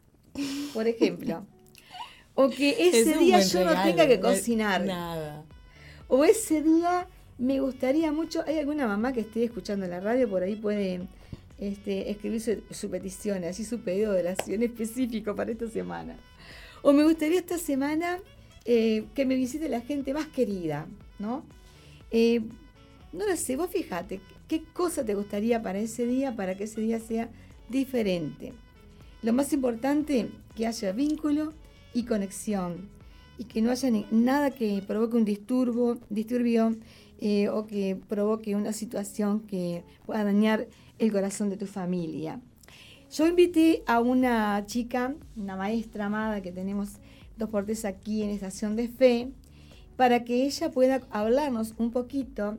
por 0.73 0.87
ejemplo. 0.87 1.45
o 2.33 2.49
que 2.49 2.71
ese 2.89 3.15
día 3.19 3.41
yo 3.41 3.63
no 3.65 3.83
tenga 3.83 4.07
que 4.07 4.19
cocinar. 4.19 4.83
Nada. 4.83 5.45
O 6.07 6.25
ese 6.25 6.63
día 6.63 7.07
me 7.37 7.59
gustaría 7.59 8.11
mucho, 8.11 8.43
hay 8.47 8.57
alguna 8.57 8.87
mamá 8.87 9.13
que 9.13 9.19
esté 9.19 9.43
escuchando 9.43 9.85
la 9.85 9.99
radio, 9.99 10.27
por 10.27 10.41
ahí 10.41 10.55
puede 10.55 11.07
este, 11.59 12.09
escribir 12.09 12.41
su, 12.71 12.89
petición, 12.89 13.43
así 13.43 13.65
su 13.65 13.79
pedido 13.81 14.13
de 14.13 14.21
oración 14.21 14.63
específico 14.63 15.35
para 15.35 15.51
esta 15.51 15.67
semana. 15.67 16.17
O 16.81 16.93
me 16.93 17.03
gustaría 17.03 17.39
esta 17.39 17.57
semana 17.57 18.19
eh, 18.65 19.05
que 19.13 19.25
me 19.25 19.35
visite 19.35 19.67
la 19.69 19.81
gente 19.81 20.13
más 20.13 20.27
querida, 20.27 20.87
¿no? 21.19 21.43
Eh, 22.11 22.41
no 23.11 23.27
lo 23.27 23.35
sé, 23.35 23.55
vos 23.55 23.69
fíjate, 23.69 24.21
¿qué 24.47 24.63
cosa 24.63 25.03
te 25.03 25.15
gustaría 25.15 25.61
para 25.61 25.79
ese 25.79 26.05
día, 26.05 26.35
para 26.35 26.55
que 26.55 26.65
ese 26.65 26.81
día 26.81 26.99
sea 26.99 27.29
diferente? 27.69 28.53
Lo 29.21 29.33
más 29.33 29.51
importante, 29.51 30.29
que 30.55 30.67
haya 30.67 30.91
vínculo 30.91 31.53
y 31.93 32.03
conexión 32.03 32.89
y 33.37 33.45
que 33.45 33.61
no 33.61 33.71
haya 33.71 33.89
nada 34.11 34.51
que 34.51 34.81
provoque 34.85 35.17
un 35.17 35.25
disturbo, 35.25 35.97
disturbio 36.09 36.75
eh, 37.19 37.49
o 37.49 37.67
que 37.67 37.97
provoque 38.07 38.55
una 38.55 38.73
situación 38.73 39.41
que 39.41 39.83
pueda 40.05 40.23
dañar 40.23 40.67
el 40.99 41.11
corazón 41.11 41.49
de 41.49 41.57
tu 41.57 41.65
familia. 41.65 42.39
Yo 43.11 43.25
invité 43.25 43.81
a 43.87 43.99
una 43.99 44.63
chica, 44.67 45.15
una 45.35 45.55
maestra 45.55 46.05
amada 46.05 46.41
que 46.41 46.51
tenemos 46.51 46.99
dos 47.37 47.49
portes 47.49 47.85
aquí 47.85 48.21
en 48.21 48.29
Estación 48.29 48.75
de 48.75 48.87
Fe, 48.87 49.31
para 49.95 50.23
que 50.23 50.45
ella 50.45 50.69
pueda 50.71 51.01
hablarnos 51.09 51.73
un 51.77 51.91
poquito 51.91 52.57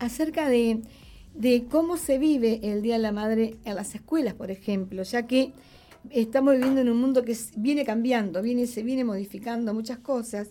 acerca 0.00 0.48
de, 0.48 0.82
cómo 1.70 1.96
se 1.96 2.18
vive 2.18 2.60
el 2.64 2.82
Día 2.82 2.96
de 2.96 3.02
la 3.02 3.12
Madre 3.12 3.56
en 3.64 3.76
las 3.76 3.94
escuelas, 3.94 4.34
por 4.34 4.50
ejemplo, 4.50 5.02
ya 5.04 5.26
que 5.26 5.52
estamos 6.10 6.54
viviendo 6.54 6.80
en 6.80 6.88
un 6.88 7.00
mundo 7.00 7.24
que 7.24 7.36
viene 7.56 7.84
cambiando, 7.84 8.42
viene, 8.42 8.66
se 8.66 8.82
viene 8.82 9.04
modificando 9.04 9.72
muchas 9.72 9.98
cosas. 9.98 10.48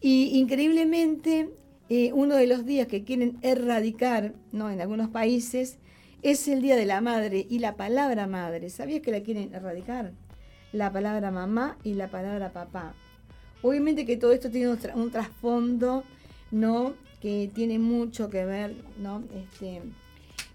Y 0.00 0.38
increíblemente, 0.38 1.50
eh, 1.88 2.12
uno 2.12 2.36
de 2.36 2.46
los 2.46 2.66
días 2.66 2.86
que 2.86 3.04
quieren 3.04 3.38
erradicar 3.42 4.34
¿no? 4.52 4.70
en 4.70 4.80
algunos 4.80 5.08
países 5.08 5.78
es 6.22 6.48
el 6.48 6.60
Día 6.60 6.76
de 6.76 6.84
la 6.84 7.00
Madre 7.00 7.46
y 7.48 7.60
la 7.60 7.76
palabra 7.76 8.26
madre. 8.26 8.70
¿Sabías 8.70 9.00
que 9.00 9.12
la 9.12 9.22
quieren 9.22 9.54
erradicar? 9.54 10.12
La 10.72 10.92
palabra 10.92 11.30
mamá 11.30 11.78
y 11.84 11.94
la 11.94 12.10
palabra 12.10 12.52
papá. 12.52 12.94
Obviamente 13.62 14.04
que 14.04 14.16
todo 14.16 14.32
esto 14.32 14.50
tiene 14.50 14.76
un, 14.94 15.10
trasfondo, 15.10 16.04
¿no? 16.50 16.94
que 17.20 17.50
tiene 17.54 17.78
mucho 17.78 18.30
que 18.30 18.44
ver 18.44 18.76
¿no? 18.98 19.24
este, 19.34 19.82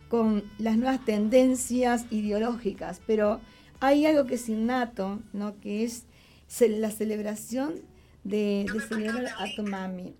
con 0.09 0.43
las 0.59 0.77
nuevas 0.77 1.03
tendencias 1.03 2.05
ideológicas, 2.11 3.01
pero 3.05 3.41
hay 3.79 4.05
algo 4.05 4.25
que 4.25 4.35
es 4.35 4.47
innato, 4.47 5.19
¿no? 5.33 5.59
que 5.59 5.83
es 5.83 6.05
la 6.59 6.91
celebración 6.91 7.73
de, 8.23 8.65
celebrar 8.87 9.27
a 9.37 9.45
tu 9.55 9.63
mami. 9.63 10.13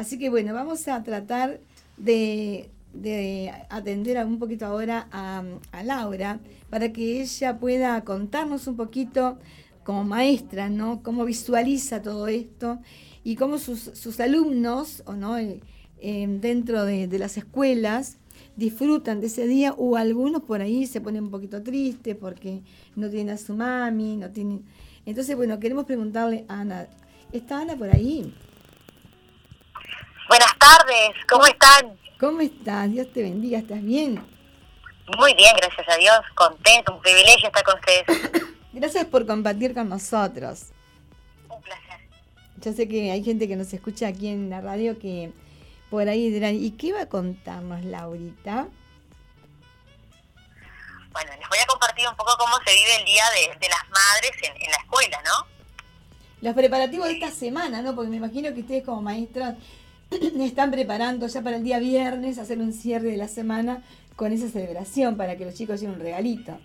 Así 0.00 0.18
que 0.18 0.30
bueno, 0.30 0.54
vamos 0.54 0.88
a 0.88 1.02
tratar 1.02 1.60
de, 1.98 2.70
atender 3.68 4.16
un 4.24 4.38
poquito 4.38 4.64
ahora 4.64 5.06
a, 5.12 5.44
Laura 5.84 6.40
para 6.70 6.90
que 6.90 7.20
ella 7.20 7.58
pueda 7.58 8.02
contarnos 8.02 8.66
un 8.66 8.76
poquito 8.76 9.38
como 9.84 10.04
maestra, 10.04 10.70
¿no? 10.70 11.02
Cómo 11.02 11.26
visualiza 11.26 12.00
todo 12.00 12.28
esto 12.28 12.78
y 13.24 13.36
cómo 13.36 13.58
sus, 13.58 14.20
alumnos, 14.20 15.02
o 15.04 15.12
no, 15.12 15.36
dentro 16.00 16.86
de, 16.86 17.18
las 17.18 17.36
escuelas 17.36 18.16
disfrutan 18.56 19.20
de 19.20 19.26
ese 19.26 19.46
día 19.46 19.74
o 19.74 19.98
algunos 19.98 20.44
por 20.44 20.62
ahí 20.62 20.86
se 20.86 21.02
ponen 21.02 21.24
un 21.24 21.30
poquito 21.30 21.62
tristes 21.62 22.16
porque 22.16 22.62
no 22.96 23.10
tienen 23.10 23.34
a 23.34 23.36
su 23.36 23.54
mami, 23.54 24.16
no 24.16 24.30
tienen... 24.30 24.64
Entonces, 25.04 25.36
bueno, 25.36 25.60
queremos 25.60 25.84
preguntarle 25.84 26.46
a 26.48 26.60
Ana, 26.60 26.88
¿está 27.32 27.60
Ana 27.60 27.76
por 27.76 27.94
ahí? 27.94 28.32
Buenas 30.30 30.56
tardes, 30.60 31.26
¿cómo 31.28 31.44
están? 31.44 31.98
¿Cómo 32.20 32.40
estás? 32.40 32.88
Dios 32.88 33.12
te 33.12 33.20
bendiga, 33.20 33.58
¿estás 33.58 33.82
bien? 33.82 34.14
Muy 35.18 35.34
bien, 35.34 35.52
gracias 35.56 35.88
a 35.88 35.96
Dios, 35.96 36.20
contento, 36.36 36.94
un 36.94 37.02
privilegio 37.02 37.48
estar 37.48 37.64
con 37.64 37.74
ustedes. 37.74 38.04
gracias 38.72 39.06
por 39.06 39.26
compartir 39.26 39.74
con 39.74 39.88
nosotros. 39.88 40.66
Un 41.48 41.60
placer. 41.62 41.98
Yo 42.58 42.72
sé 42.72 42.86
que 42.86 43.10
hay 43.10 43.24
gente 43.24 43.48
que 43.48 43.56
nos 43.56 43.72
escucha 43.72 44.06
aquí 44.06 44.28
en 44.28 44.50
la 44.50 44.60
radio 44.60 45.00
que 45.00 45.32
por 45.90 46.08
ahí 46.08 46.30
dirán, 46.30 46.54
¿y 46.54 46.70
qué 46.76 46.92
va 46.92 47.00
a 47.02 47.08
contarnos 47.08 47.84
Laurita? 47.84 48.68
Bueno, 51.10 51.30
les 51.40 51.48
voy 51.48 51.58
a 51.58 51.66
compartir 51.66 52.06
un 52.06 52.14
poco 52.14 52.36
cómo 52.38 52.54
se 52.64 52.72
vive 52.72 52.96
el 52.98 53.04
Día 53.04 53.24
de, 53.60 53.68
las 53.68 53.90
Madres 53.90 54.30
en, 54.44 54.70
la 54.70 54.76
escuela, 54.76 55.20
¿no? 55.24 55.46
Los 56.40 56.54
preparativos 56.54 57.08
de 57.08 57.14
esta 57.14 57.32
semana, 57.32 57.82
¿no? 57.82 57.96
Porque 57.96 58.10
me 58.10 58.18
imagino 58.18 58.54
que 58.54 58.60
ustedes 58.60 58.84
como 58.84 59.02
maestras 59.02 59.56
están 60.40 60.70
preparando 60.70 61.26
ya 61.26 61.42
para 61.42 61.56
el 61.56 61.64
día 61.64 61.78
viernes 61.78 62.38
hacer 62.38 62.58
un 62.58 62.72
cierre 62.72 63.10
de 63.10 63.16
la 63.16 63.28
semana 63.28 63.82
con 64.16 64.32
esa 64.32 64.48
celebración 64.48 65.16
para 65.16 65.36
que 65.36 65.44
los 65.44 65.54
chicos 65.54 65.80
lleven 65.80 65.96
un 65.96 66.02
regalito. 66.02 66.58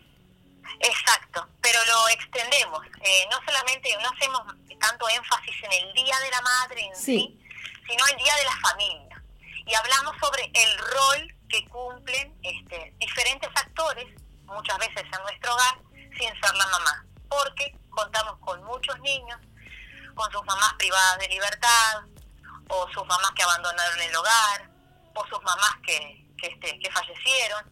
Exacto, 0.80 1.48
pero 1.62 1.80
lo 1.86 2.10
extendemos. 2.10 2.86
Eh, 2.86 3.26
no 3.32 3.38
solamente, 3.46 3.90
no 4.02 4.10
hacemos 4.10 4.42
tanto 4.80 5.06
énfasis 5.10 5.56
en 5.64 5.88
el 5.88 5.94
Día 5.94 6.16
de 6.24 6.32
la 6.32 6.42
Madre 6.42 6.86
en 6.86 6.96
sí 6.96 7.40
sino 7.88 8.06
el 8.08 8.18
Día 8.18 8.36
de 8.36 8.46
la 8.46 8.58
Familia 8.58 9.24
y 9.66 9.74
hablamos 9.74 10.16
sobre 10.20 10.44
el 10.54 10.78
rol 10.78 11.36
que 11.50 11.66
cumplen 11.70 12.36
este, 12.42 12.94
diferentes 13.00 13.50
actores, 13.56 14.06
muchas 14.46 14.78
veces 14.78 15.04
en 15.04 15.24
nuestro 15.24 15.54
hogar, 15.54 15.80
sin 16.18 16.30
ser 16.42 16.56
la 16.56 16.68
mamá, 16.68 17.06
porque 17.30 17.76
contamos 17.90 18.38
con 18.40 18.64
muchos 18.64 19.00
niños, 19.00 19.40
con 20.14 20.32
sus 20.32 20.44
mamás 20.46 20.74
privadas 20.76 21.20
de 21.20 21.28
libertad, 21.30 22.04
o 22.70 22.88
sus 22.90 23.06
mamás 23.06 23.32
que 23.36 23.44
abandonaron 23.44 24.02
el 24.02 24.16
hogar, 24.16 24.70
o 25.14 25.26
sus 25.28 25.42
mamás 25.44 25.76
que, 25.86 26.26
que, 26.38 26.48
este, 26.48 26.80
que 26.80 26.92
fallecieron. 26.92 27.72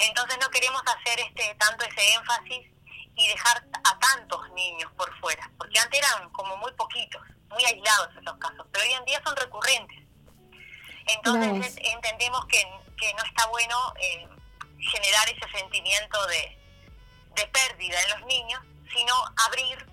Entonces 0.00 0.38
no 0.40 0.50
queremos 0.50 0.82
hacer 0.86 1.20
este 1.20 1.54
tanto 1.54 1.84
ese 1.84 2.14
énfasis 2.14 2.68
y 3.16 3.28
dejar 3.28 3.64
a 3.84 3.98
tantos 3.98 4.50
niños 4.50 4.92
por 4.96 5.12
fuera, 5.20 5.50
porque 5.56 5.78
antes 5.78 5.98
eran 5.98 6.28
como 6.30 6.56
muy 6.58 6.72
poquitos, 6.72 7.22
muy 7.48 7.64
aislados 7.64 8.10
esos 8.20 8.36
casos, 8.38 8.66
pero 8.70 8.84
hoy 8.84 8.92
en 8.92 9.04
día 9.06 9.22
son 9.24 9.34
recurrentes. 9.36 10.06
Entonces 11.06 11.76
entendemos 11.78 12.44
que, 12.46 12.64
no 13.14 13.22
está 13.24 13.46
bueno 13.46 13.94
eh, 14.00 14.28
generar 14.90 15.28
ese 15.28 15.58
sentimiento 15.58 16.26
de, 16.26 16.58
pérdida 17.52 18.02
en 18.02 18.10
los 18.10 18.26
niños, 18.26 18.60
sino 18.92 19.12
abrir 19.46 19.86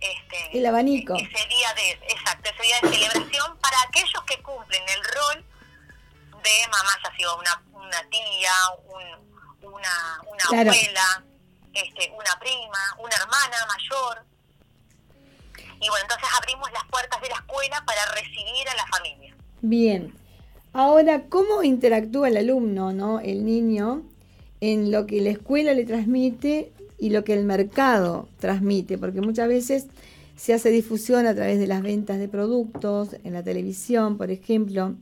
este, 0.00 0.58
el 0.58 0.66
abanico. 0.66 1.14
Ese 1.14 1.46
día 1.48 1.74
de, 1.74 1.90
exacto, 2.08 2.50
ese 2.50 2.62
día 2.62 2.76
de 2.82 2.88
celebración 2.94 3.58
para 3.58 3.76
aquellos 3.88 4.22
que 4.26 4.40
cumplen 4.42 4.82
el 4.88 5.04
rol 5.04 5.44
de 6.42 6.68
mamá, 6.70 6.90
ya 7.02 7.16
sea 7.16 7.34
una, 7.34 7.62
una 7.72 8.08
tía, 8.08 8.52
una, 9.62 10.20
una 10.26 10.60
abuela, 10.60 11.24
este, 11.74 12.12
una 12.12 12.38
prima, 12.38 12.78
una 12.98 13.14
hermana 13.16 13.56
mayor. 13.66 14.24
Y 15.80 15.88
bueno, 15.88 16.02
entonces 16.02 16.28
abrimos 16.36 16.70
las 16.72 16.84
puertas 16.86 17.20
de 17.20 17.28
la 17.28 17.36
escuela 17.36 17.84
para 17.84 18.04
recibir 18.12 18.68
a 18.68 18.74
la 18.76 18.86
familia. 18.86 19.34
Bien. 19.60 20.14
Ahora, 20.72 21.22
¿cómo 21.28 21.62
interactúa 21.62 22.28
el 22.28 22.36
alumno, 22.36 22.92
¿no? 22.92 23.20
el 23.20 23.44
niño, 23.44 24.02
en 24.60 24.90
lo 24.90 25.06
que 25.06 25.20
la 25.20 25.30
escuela 25.30 25.72
le 25.72 25.84
transmite 25.84 26.72
y 26.98 27.10
lo 27.10 27.24
que 27.24 27.34
el 27.34 27.44
mercado 27.44 28.28
transmite, 28.40 28.98
porque 28.98 29.20
muchas 29.20 29.48
veces 29.48 29.86
se 30.36 30.54
hace 30.54 30.70
difusión 30.70 31.26
a 31.26 31.34
través 31.34 31.58
de 31.58 31.66
las 31.66 31.82
ventas 31.82 32.18
de 32.18 32.28
productos, 32.28 33.16
en 33.24 33.32
la 33.32 33.42
televisión, 33.42 34.16
por 34.16 34.30
ejemplo, 34.30 34.94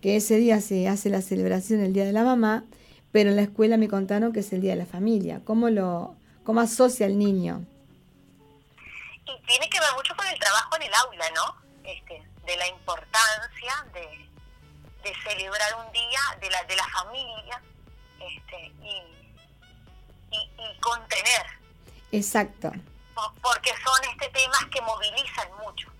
que 0.00 0.16
ese 0.16 0.36
día 0.36 0.60
se 0.60 0.88
hace 0.88 1.10
la 1.10 1.22
celebración 1.22 1.80
el 1.80 1.92
Día 1.92 2.04
de 2.04 2.12
la 2.12 2.24
Mamá, 2.24 2.64
pero 3.12 3.30
en 3.30 3.36
la 3.36 3.42
escuela 3.42 3.76
me 3.76 3.88
contaron 3.88 4.32
que 4.32 4.40
es 4.40 4.52
el 4.52 4.60
Día 4.60 4.72
de 4.72 4.78
la 4.78 4.86
Familia. 4.86 5.40
¿Cómo 5.44 5.70
lo 5.70 6.14
cómo 6.44 6.60
asocia 6.60 7.06
el 7.06 7.18
niño? 7.18 7.64
Y 9.24 9.46
tiene 9.46 9.68
que 9.68 9.80
ver 9.80 9.88
mucho 9.96 10.14
con 10.16 10.26
el 10.26 10.38
trabajo 10.38 10.76
en 10.76 10.82
el 10.82 10.94
aula, 10.94 11.24
¿no? 11.34 11.56
Este, 11.82 12.22
de 12.46 12.56
la 12.56 12.68
importancia 12.68 13.72
de, 13.94 14.28
de 15.02 15.14
celebrar 15.28 15.84
un 15.84 15.92
día 15.92 16.20
de 16.40 16.50
la, 16.50 16.62
de 16.64 16.76
la 16.76 16.88
familia 16.88 17.62
este, 18.20 18.72
y, 18.82 19.15
y, 20.30 20.80
contener. 20.80 21.46
Exacto. 22.12 22.72
Porque 23.42 23.70
son 23.82 24.10
este 24.12 24.28
temas 24.28 24.64
que 24.70 24.80
movilizan 24.82 25.48
mucho. 25.64 25.90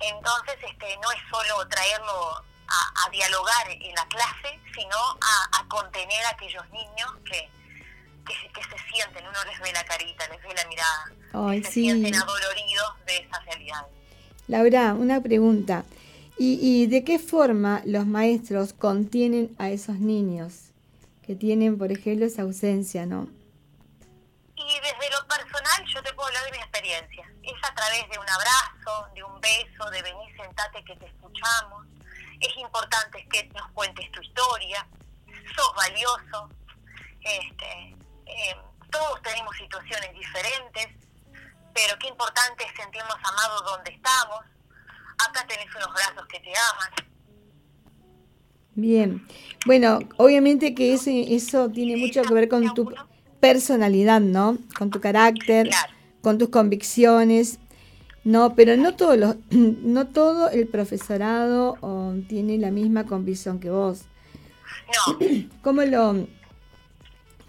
Entonces, 0.00 0.56
este, 0.66 0.96
no 0.98 1.10
es 1.12 1.18
solo 1.30 1.66
traerlo 1.68 2.44
a, 2.68 3.10
dialogar 3.10 3.68
en 3.68 3.94
la 3.94 4.06
clase, 4.06 4.60
sino 4.74 4.96
a, 4.96 5.66
contener 5.68 6.24
a 6.26 6.30
aquellos 6.30 6.68
niños 6.70 7.10
que, 7.24 7.48
que, 8.24 8.62
se 8.62 8.92
sienten, 8.92 9.26
uno 9.26 9.44
les 9.44 9.60
ve 9.60 9.72
la 9.72 9.84
carita, 9.84 10.28
les 10.28 10.42
ve 10.42 10.54
la 10.54 10.64
mirada, 10.68 11.62
se 11.62 11.72
sienten 11.72 12.14
adoloridos 12.14 13.04
de 13.06 13.16
esa 13.18 13.40
realidad. 13.40 13.86
Laura, 14.46 14.94
una 14.94 15.20
pregunta. 15.20 15.84
¿Y, 16.38 16.58
¿Y 16.62 16.86
de 16.86 17.04
qué 17.04 17.18
forma 17.18 17.82
los 17.84 18.06
maestros 18.06 18.72
contienen 18.72 19.54
a 19.58 19.70
esos 19.70 19.98
niños 19.98 20.70
que 21.26 21.34
tienen, 21.34 21.78
por 21.78 21.92
ejemplo, 21.92 22.26
esa 22.26 22.42
ausencia, 22.42 23.06
no? 23.06 23.28
Y 24.60 24.80
desde 24.80 25.10
lo 25.10 25.26
personal 25.26 25.84
yo 25.86 26.02
te 26.02 26.12
puedo 26.12 26.28
hablar 26.28 26.44
de 26.44 26.52
mi 26.52 26.58
experiencia. 26.58 27.32
Es 27.42 27.54
a 27.62 27.74
través 27.74 28.08
de 28.10 28.18
un 28.18 28.28
abrazo, 28.28 29.08
de 29.14 29.24
un 29.24 29.40
beso, 29.40 29.90
de 29.90 30.02
venir, 30.02 30.36
sentate 30.36 30.84
que 30.84 30.96
te 30.96 31.06
escuchamos. 31.06 31.86
Es 32.40 32.56
importante 32.56 33.26
que 33.32 33.48
nos 33.54 33.70
cuentes 33.72 34.10
tu 34.12 34.20
historia. 34.20 34.86
Sos 35.56 35.74
valioso. 35.74 36.50
Este, 37.22 37.96
eh, 38.26 38.56
todos 38.90 39.22
tenemos 39.22 39.56
situaciones 39.56 40.12
diferentes, 40.12 40.88
pero 41.74 41.98
qué 41.98 42.08
importante 42.08 42.64
es 42.64 42.72
sentirnos 42.76 43.16
amados 43.24 43.64
donde 43.64 43.92
estamos. 43.92 44.40
Acá 45.26 45.46
tenés 45.46 45.74
unos 45.74 45.92
brazos 45.94 46.26
que 46.28 46.40
te 46.40 46.50
aman. 46.50 47.10
Bien, 48.74 49.26
bueno, 49.66 49.98
obviamente 50.16 50.74
que 50.74 50.94
eso, 50.94 51.10
eso 51.10 51.70
tiene 51.70 51.96
mucho 51.96 52.22
que 52.22 52.32
ver 52.32 52.48
con 52.48 52.72
tu 52.74 52.94
personalidad, 53.40 54.20
¿no? 54.20 54.58
Con 54.78 54.90
tu 54.90 55.00
carácter, 55.00 55.70
con 56.20 56.38
tus 56.38 56.50
convicciones, 56.50 57.58
no, 58.24 58.54
pero 58.54 58.76
no 58.76 58.94
todo, 58.94 59.16
los, 59.16 59.36
no 59.50 60.06
todo 60.06 60.50
el 60.50 60.66
profesorado 60.66 61.76
tiene 62.28 62.58
la 62.58 62.70
misma 62.70 63.06
convicción 63.06 63.60
que 63.60 63.70
vos. 63.70 64.02
No. 65.18 65.26
¿Cómo 65.62 65.82
lo, 65.82 66.26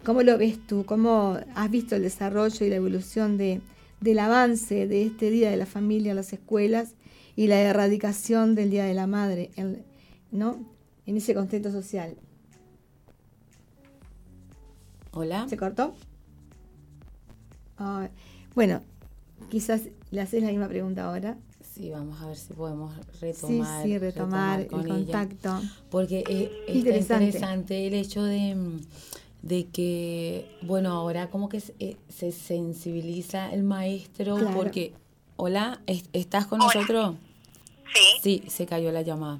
¿Cómo 0.03 0.23
lo 0.23 0.37
ves 0.37 0.65
tú? 0.65 0.85
¿Cómo 0.85 1.37
has 1.55 1.69
visto 1.69 1.95
el 1.95 2.03
desarrollo 2.03 2.65
y 2.65 2.69
la 2.69 2.75
evolución 2.75 3.37
de, 3.37 3.61
del 3.99 4.19
avance 4.19 4.87
de 4.87 5.03
este 5.03 5.29
Día 5.29 5.51
de 5.51 5.57
la 5.57 5.65
Familia 5.65 6.11
en 6.11 6.17
las 6.17 6.33
escuelas 6.33 6.95
y 7.35 7.47
la 7.47 7.59
erradicación 7.59 8.55
del 8.55 8.69
Día 8.69 8.85
de 8.85 8.93
la 8.93 9.07
Madre, 9.07 9.51
¿no? 10.31 10.71
en 11.05 11.17
ese 11.17 11.33
contexto 11.33 11.71
social. 11.71 12.15
Hola. 15.13 15.47
¿Se 15.49 15.57
cortó? 15.57 15.93
bueno, 18.53 18.81
quizás 19.49 19.81
le 20.11 20.21
haces 20.21 20.43
la 20.43 20.49
misma 20.49 20.67
pregunta 20.67 21.05
ahora. 21.05 21.35
Sí, 21.73 21.89
vamos 21.89 22.21
a 22.21 22.27
ver 22.27 22.37
si 22.37 22.53
podemos 22.53 22.93
retomar, 23.19 23.81
sí, 23.83 23.89
sí, 23.89 23.97
retomar, 23.97 24.59
el 24.59 24.67
contacto. 24.67 25.59
Porque 25.89 26.23
es, 26.67 26.75
interesante. 26.75 27.87
el 27.87 27.95
hecho 27.95 28.23
de, 28.23 28.55
de, 29.41 29.67
que, 29.67 30.45
bueno, 30.61 30.91
ahora 30.91 31.29
como 31.31 31.49
que 31.49 31.59
se, 31.59 31.73
eh, 31.79 31.97
sensibiliza 32.31 33.51
el 33.51 33.63
maestro 33.63 34.37
porque, 34.53 34.93
hola, 35.37 35.81
¿estás 36.13 36.45
con 36.45 36.59
nosotros? 36.59 37.15
Sí. 37.93 38.19
Sí, 38.21 38.43
se 38.49 38.67
cayó 38.67 38.91
la 38.91 39.01
llamada. 39.01 39.39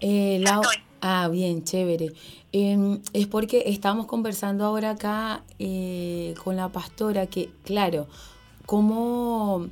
Eh, 0.00 0.44
ah, 1.00 1.28
bien, 1.28 1.64
chévere. 1.64 2.12
Em, 2.56 3.00
es 3.12 3.26
porque 3.26 3.64
estamos 3.66 4.06
conversando 4.06 4.64
ahora 4.64 4.90
acá 4.90 5.42
eh, 5.58 6.36
con 6.44 6.54
la 6.54 6.68
pastora 6.68 7.26
que, 7.26 7.50
claro, 7.64 8.06
cómo, 8.64 9.66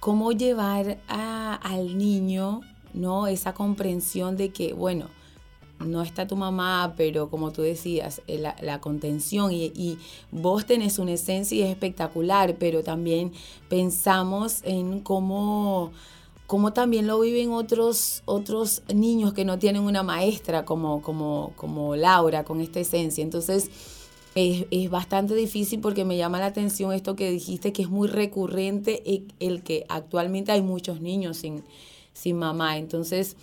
cómo 0.00 0.32
llevar 0.32 0.98
al 1.06 1.96
niño, 1.96 2.62
¿no? 2.94 3.28
Esa 3.28 3.54
comprensión 3.54 4.36
de 4.36 4.48
que, 4.48 4.72
bueno, 4.72 5.06
no 5.78 6.02
está 6.02 6.26
tu 6.26 6.34
mamá, 6.34 6.94
pero 6.96 7.30
como 7.30 7.52
tú 7.52 7.62
decías, 7.62 8.20
eh, 8.26 8.42
la, 8.60 8.80
contención 8.80 9.52
y, 9.52 9.66
y, 9.66 9.96
vos 10.32 10.66
tenés 10.66 10.98
una 10.98 11.12
esencia 11.12 11.56
y 11.56 11.62
es 11.62 11.70
espectacular, 11.70 12.56
pero 12.58 12.82
también 12.82 13.34
pensamos 13.68 14.62
en 14.64 14.98
cómo 14.98 15.92
como 16.46 16.72
también 16.72 17.06
lo 17.06 17.18
viven 17.20 17.52
otros, 17.52 18.22
otros 18.24 18.82
niños 18.94 19.32
que 19.32 19.44
no 19.44 19.58
tienen 19.58 19.82
una 19.82 20.02
maestra 20.02 20.64
como, 20.64 21.02
como, 21.02 21.52
como 21.56 21.96
Laura, 21.96 22.44
con 22.44 22.60
esta 22.60 22.80
esencia. 22.80 23.22
Entonces, 23.22 23.70
es, 24.36 24.90
bastante 24.90 25.34
difícil 25.34 25.80
porque 25.80 26.04
me 26.04 26.16
llama 26.16 26.38
la 26.38 26.46
atención 26.46 26.92
esto 26.92 27.16
que 27.16 27.30
dijiste, 27.30 27.72
que 27.72 27.82
es 27.82 27.88
muy 27.88 28.06
recurrente 28.06 29.02
el, 29.40 29.62
que 29.62 29.86
actualmente 29.88 30.52
hay 30.52 30.62
muchos 30.62 31.00
niños 31.00 31.38
sin, 31.38 31.64
sin 32.12 32.36
mamá. 32.36 32.76
Entonces, 32.76 33.36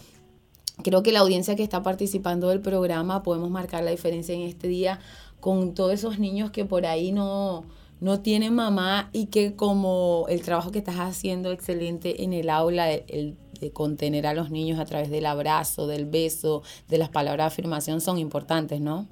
creo 0.83 1.03
que 1.03 1.11
la 1.11 1.19
audiencia 1.19 1.55
que 1.55 1.63
está 1.63 1.81
participando 1.83 2.49
del 2.49 2.61
programa 2.61 3.23
podemos 3.23 3.49
marcar 3.49 3.83
la 3.83 3.91
diferencia 3.91 4.35
en 4.35 4.41
este 4.41 4.67
día 4.67 4.99
con 5.39 5.73
todos 5.73 5.93
esos 5.93 6.19
niños 6.19 6.51
que 6.51 6.63
por 6.63 6.85
ahí 6.85 7.11
no 7.11 7.65
no 8.03 8.21
tienen 8.21 8.53
mamá 8.53 9.09
y 9.13 9.27
que 9.27 9.55
como 9.55 10.25
el 10.27 10.43
trabajo 10.43 10.73
que 10.73 10.79
estás 10.79 10.97
haciendo 10.97 11.53
excelente 11.53 12.23
en 12.23 12.33
el 12.33 12.49
aula, 12.49 12.91
el, 12.91 13.37
de 13.53 13.71
contener 13.71 14.27
a 14.27 14.33
los 14.33 14.49
niños 14.49 14.77
a 14.77 14.85
través 14.85 15.09
del 15.09 15.25
abrazo, 15.25 15.87
del 15.87 16.05
beso, 16.05 16.63
de 16.89 16.97
las 16.97 17.07
palabras 17.07 17.45
de 17.45 17.53
afirmación 17.53 18.01
son 18.01 18.17
importantes, 18.17 18.81
¿no? 18.81 19.07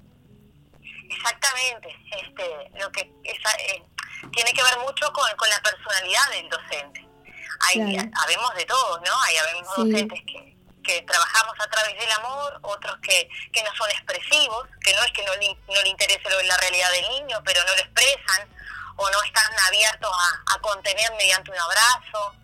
Exactamente, 1.10 1.88
este, 2.22 2.80
lo 2.82 2.92
que 2.92 3.00
eh, 3.00 3.84
tiene 4.36 4.52
que 4.52 4.62
ver 4.62 4.78
mucho 4.86 5.12
con, 5.14 5.50
la 5.50 5.62
personalidad 5.62 6.30
del 6.32 6.50
docente. 6.50 7.08
Hay, 7.70 7.80
Habemos 7.80 8.56
de 8.56 8.66
todos, 8.66 9.00
¿no? 9.06 9.22
Hay 9.22 9.36
habemos 9.38 9.76
docentes 9.78 10.20
que, 10.26 10.58
que 10.84 11.02
trabajamos 11.04 11.54
a 11.64 11.70
través 11.70 11.98
del 11.98 12.12
amor, 12.12 12.60
otros 12.64 12.98
que, 13.02 13.30
que 13.54 13.64
no 13.64 13.74
son 13.76 13.90
expresivos, 13.92 14.68
que 14.84 14.94
no 14.96 15.02
es 15.04 15.12
que 15.14 15.24
no 15.24 15.34
le, 15.36 15.48
no 15.74 15.82
le 15.82 15.90
interese 15.90 16.24
la 16.46 16.58
realidad 16.58 16.92
del 16.92 17.22
niño, 17.22 17.42
pero 17.46 17.62
no 17.64 17.74
lo 17.74 17.82
expresan, 17.84 18.61
o 19.02 19.10
no 19.10 19.24
están 19.24 19.52
abiertos 19.68 20.12
a, 20.48 20.60
contener 20.60 21.12
mediante 21.18 21.50
un 21.50 21.58
abrazo, 21.58 22.36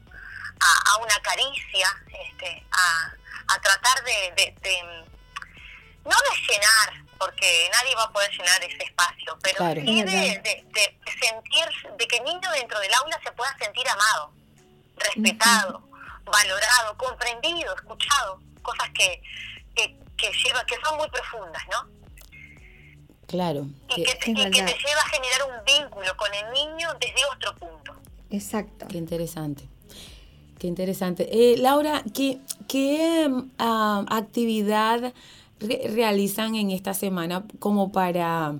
a, 0.59 0.97
una 0.97 1.19
caricia, 1.21 1.87
este, 2.07 2.65
a, 2.71 3.61
tratar 3.61 4.03
de, 4.03 4.53
no 6.03 6.15
de 6.15 6.41
llenar, 6.47 7.05
porque 7.19 7.69
nadie 7.71 7.95
va 7.95 8.03
a 8.03 8.11
poder 8.11 8.31
llenar 8.31 8.63
ese 8.63 8.83
espacio, 8.83 9.37
pero 9.41 9.65
sí 9.75 10.03
de, 10.03 10.65
sentir, 11.19 11.95
de 11.97 12.07
que 12.07 12.17
el 12.17 12.23
niño 12.23 12.51
dentro 12.51 12.79
del 12.79 12.93
aula 12.95 13.19
se 13.23 13.31
pueda 13.33 13.55
sentir 13.59 13.87
amado, 13.89 14.33
respetado, 14.95 15.83
valorado, 16.25 16.97
comprendido, 16.97 17.75
escuchado, 17.75 18.41
cosas 18.63 18.89
que, 18.95 19.21
que, 19.75 19.95
que, 20.17 20.31
lleva, 20.31 20.65
que 20.65 20.79
son 20.83 20.97
muy 20.97 21.09
profundas, 21.09 21.63
¿no? 21.71 21.96
Claro. 23.27 23.67
Y 23.95 24.03
que, 24.03 24.15
te, 24.15 24.33
lleva 24.33 24.49
a 24.49 25.09
generar 25.09 25.41
un 25.49 25.65
vínculo 25.65 26.15
con 26.15 26.33
el 26.33 26.51
niño 26.53 26.89
desde 26.99 27.21
otro 27.35 27.55
punto. 27.55 27.93
Exacto. 28.29 28.87
Qué 28.87 28.97
interesante. 28.97 29.63
Qué 30.57 30.67
interesante. 30.67 31.27
Eh, 31.31 31.57
Laura, 31.57 32.03
¿qué, 32.13 32.39
qué 32.67 33.29
ah, 33.59 34.05
actividad 34.09 35.13
realizan 35.59 36.55
en 36.55 36.71
esta 36.71 36.93
semana 36.93 37.43
como 37.59 37.91
para, 37.91 38.55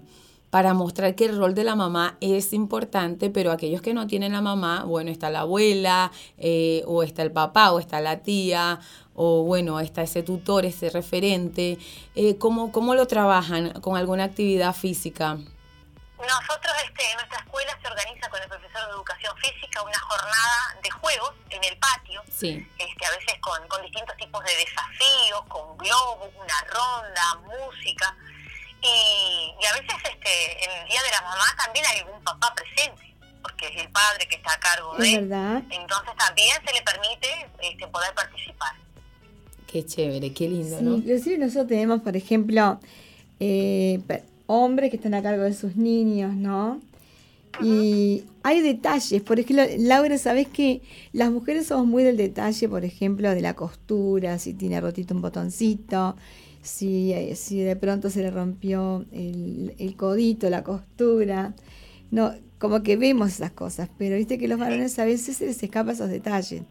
para 0.50 0.74
mostrar 0.74 1.16
que 1.16 1.26
el 1.26 1.38
rol 1.38 1.54
de 1.54 1.64
la 1.64 1.76
mamá 1.76 2.18
es 2.22 2.54
importante, 2.54 3.30
pero 3.30 3.52
aquellos 3.52 3.82
que 3.82 3.94
no 3.94 4.08
tienen 4.08 4.32
la 4.32 4.42
mamá, 4.42 4.84
bueno, 4.86 5.12
está 5.12 5.30
la 5.30 5.42
abuela, 5.42 6.12
eh, 6.38 6.84
o 6.86 7.04
está 7.04 7.22
el 7.22 7.32
papá, 7.32 7.72
o 7.72 7.80
está 7.80 8.00
la 8.00 8.22
tía, 8.22 8.80
o 9.14 9.44
bueno, 9.44 9.80
está 9.80 10.04
ese 10.04 10.24
tutor, 10.24 10.66
ese 10.66 10.90
referente. 10.90 11.78
Eh, 12.16 12.38
¿cómo, 12.38 12.72
¿Cómo 12.72 12.96
lo 12.96 13.08
trabajan 13.08 13.82
con 13.82 13.98
alguna 13.98 14.24
actividad 14.24 14.74
física? 14.74 15.38
Nosotros 16.18 16.74
este, 16.86 17.12
en 17.12 17.18
nuestra 17.18 17.40
escuela 17.40 17.78
se 17.82 17.88
organiza 17.88 18.30
con 18.30 18.42
el 18.42 18.48
profesor 18.48 18.86
de 18.88 18.92
educación 18.92 19.38
física 19.38 19.84
una 19.84 20.00
jornada 20.00 20.78
de 20.82 20.90
juegos 20.90 21.34
en 21.50 21.64
el 21.64 21.78
patio, 21.78 22.24
sí. 22.30 22.68
este, 22.80 23.06
a 23.06 23.12
veces 23.12 23.40
con, 23.42 23.68
con 23.68 23.82
distintos 23.84 24.16
tipos 24.18 24.44
de 24.44 24.52
desafíos, 24.56 25.42
con 25.48 25.78
globos, 25.78 26.30
una 26.36 26.62
ronda, 26.72 27.42
música, 27.46 28.16
Y, 28.82 29.54
y 29.60 29.66
a 29.66 29.74
veces 29.74 29.96
este, 30.04 30.64
en 30.64 30.82
el 30.82 30.88
Día 30.88 31.02
de 31.04 31.12
la 31.12 31.22
Mamá 31.22 31.46
también 31.64 31.86
hay 31.86 32.00
algún 32.00 32.24
papá 32.24 32.54
presente, 32.56 33.16
porque 33.42 33.68
es 33.68 33.82
el 33.82 33.90
padre 33.90 34.28
que 34.30 34.36
está 34.36 34.54
a 34.54 34.60
cargo 34.60 34.96
de 34.98 35.20
verdad. 35.20 35.64
Entonces 35.70 36.14
también 36.18 36.56
se 36.66 36.74
le 36.74 36.82
permite 36.84 37.48
este, 37.64 37.88
poder 37.88 38.14
participar. 38.14 38.74
Qué 39.66 39.86
chévere, 39.86 40.32
qué 40.34 40.48
lindo, 40.48 40.78
sí, 40.78 40.84
¿no? 40.84 40.98
Inclusive 40.98 41.38
nosotros 41.38 41.68
tenemos, 41.68 42.02
por 42.02 42.16
ejemplo, 42.16 42.80
eh, 43.40 44.00
hombres 44.46 44.90
que 44.90 44.96
están 44.96 45.14
a 45.14 45.22
cargo 45.22 45.44
de 45.44 45.54
sus 45.54 45.76
niños, 45.76 46.34
¿no? 46.34 46.80
Y 47.62 48.24
hay 48.44 48.62
detalles, 48.62 49.22
por 49.24 49.40
ejemplo, 49.40 49.66
Laura, 49.80 50.18
¿sabes 50.18 50.48
que 50.48 50.82
las 51.12 51.32
mujeres 51.32 51.68
somos 51.68 51.88
muy 51.88 52.04
del 52.04 52.16
detalle, 52.16 52.70
por 52.70 52.86
ejemplo, 52.86 53.32
de 53.32 53.42
la 53.42 53.56
costura, 53.56 54.38
si 54.38 54.54
tiene 54.54 54.80
rotito 54.80 55.16
un 55.16 55.22
botoncito, 55.22 56.16
si, 56.68 57.14
eh, 57.14 57.36
si 57.36 57.60
de 57.60 57.76
pronto 57.76 58.10
se 58.10 58.22
le 58.22 58.32
rompió 58.32 59.06
el, 59.12 59.74
el 59.80 59.96
codito, 59.96 60.50
la 60.50 60.64
costura, 60.64 61.56
no, 62.12 62.34
como 62.60 62.84
que 62.84 62.98
vemos 62.98 63.34
esas 63.34 63.52
cosas, 63.52 63.90
pero 63.98 64.16
viste 64.16 64.38
que 64.38 64.48
los 64.48 64.60
varones 64.60 64.98
a 65.00 65.06
veces 65.06 65.38
se 65.38 65.46
les 65.46 65.62
escapan 65.62 65.96
esos 65.96 66.10
detalles, 66.10 66.64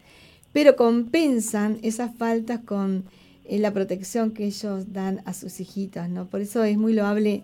pero 0.52 0.76
compensan 0.76 1.78
esas 1.82 2.14
faltas 2.16 2.60
con 2.60 3.04
eh, 3.44 3.58
la 3.58 3.72
protección 3.72 4.32
que 4.32 4.46
ellos 4.46 4.92
dan 4.92 5.22
a 5.24 5.32
sus 5.32 5.60
hijitas, 5.60 6.08
¿no? 6.08 6.26
Por 6.26 6.40
eso 6.40 6.64
es 6.64 6.76
muy 6.76 6.92
loable 6.92 7.42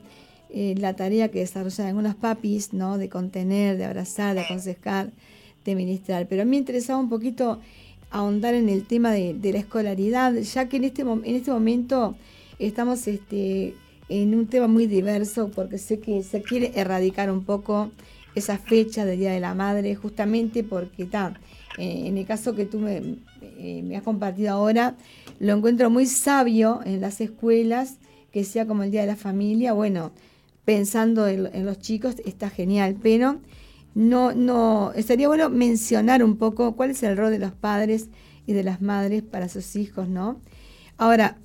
eh, 0.50 0.74
la 0.78 0.94
tarea 0.96 1.30
que 1.30 1.40
desarrollan 1.40 1.88
algunos 1.88 2.14
papis, 2.14 2.72
¿no? 2.72 2.98
De 2.98 3.08
contener, 3.08 3.76
de 3.76 3.84
abrazar, 3.84 4.34
de 4.34 4.40
aconsejar, 4.42 5.10
de 5.64 5.74
ministrar. 5.74 6.26
Pero 6.28 6.42
a 6.42 6.44
mí 6.44 6.50
me 6.50 6.56
interesaba 6.56 6.98
un 6.98 7.08
poquito 7.08 7.60
ahondar 8.10 8.54
en 8.54 8.68
el 8.68 8.86
tema 8.86 9.12
de, 9.12 9.36
la 9.52 9.58
escolaridad, 9.58 10.34
ya 10.34 10.68
que 10.68 10.76
en 10.76 10.84
este, 10.84 11.02
en 11.02 11.36
este 11.36 11.50
momento 11.50 12.16
estamos 12.66 13.06
este, 13.08 13.74
en 14.08 14.34
un 14.34 14.46
tema 14.46 14.68
muy 14.68 14.86
diverso, 14.86 15.50
porque 15.50 15.78
sé 15.78 16.00
que 16.00 16.22
se 16.22 16.42
quiere 16.42 16.72
erradicar 16.74 17.30
un 17.30 17.44
poco 17.44 17.90
esa 18.34 18.58
fecha 18.58 19.04
del 19.04 19.18
Día 19.18 19.32
de 19.32 19.40
la 19.40 19.54
Madre, 19.54 19.94
justamente 19.94 20.64
porque 20.64 21.04
está, 21.04 21.34
eh, 21.78 22.04
en 22.06 22.16
el 22.18 22.26
caso 22.26 22.54
que 22.54 22.64
tú 22.64 22.78
me, 22.78 23.16
eh, 23.58 23.82
me 23.84 23.96
has 23.96 24.02
compartido 24.02 24.52
ahora, 24.52 24.96
lo 25.38 25.54
encuentro 25.54 25.90
muy 25.90 26.06
sabio 26.06 26.80
en 26.84 27.00
las 27.00 27.20
escuelas, 27.20 27.98
que 28.32 28.44
sea 28.44 28.66
como 28.66 28.82
el 28.82 28.90
Día 28.90 29.02
de 29.02 29.08
la 29.08 29.16
Familia, 29.16 29.72
bueno, 29.72 30.12
pensando 30.64 31.26
en, 31.26 31.66
los 31.66 31.78
chicos, 31.78 32.16
está 32.24 32.48
genial, 32.48 32.96
pero 33.02 33.40
no, 33.94 34.32
no, 34.32 34.92
estaría 34.94 35.28
bueno 35.28 35.50
mencionar 35.50 36.22
un 36.22 36.36
poco 36.36 36.76
cuál 36.76 36.90
es 36.90 37.02
el 37.02 37.16
rol 37.16 37.30
de 37.30 37.38
los 37.38 37.52
padres 37.52 38.08
y 38.46 38.52
de 38.52 38.62
las 38.62 38.80
madres 38.80 39.22
para 39.22 39.48
sus 39.48 39.76
hijos, 39.76 40.08
¿no? 40.08 40.40
Ahora, 40.96 41.38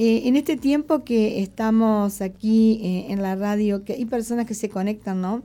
eh, 0.00 0.28
en 0.28 0.36
este 0.36 0.56
tiempo 0.56 1.02
que 1.02 1.42
estamos 1.42 2.20
aquí 2.20 2.78
eh, 2.84 3.12
en 3.12 3.20
la 3.20 3.34
radio, 3.34 3.82
que 3.84 3.94
hay 3.94 4.04
personas 4.04 4.46
que 4.46 4.54
se 4.54 4.68
conectan, 4.68 5.20
¿no? 5.20 5.42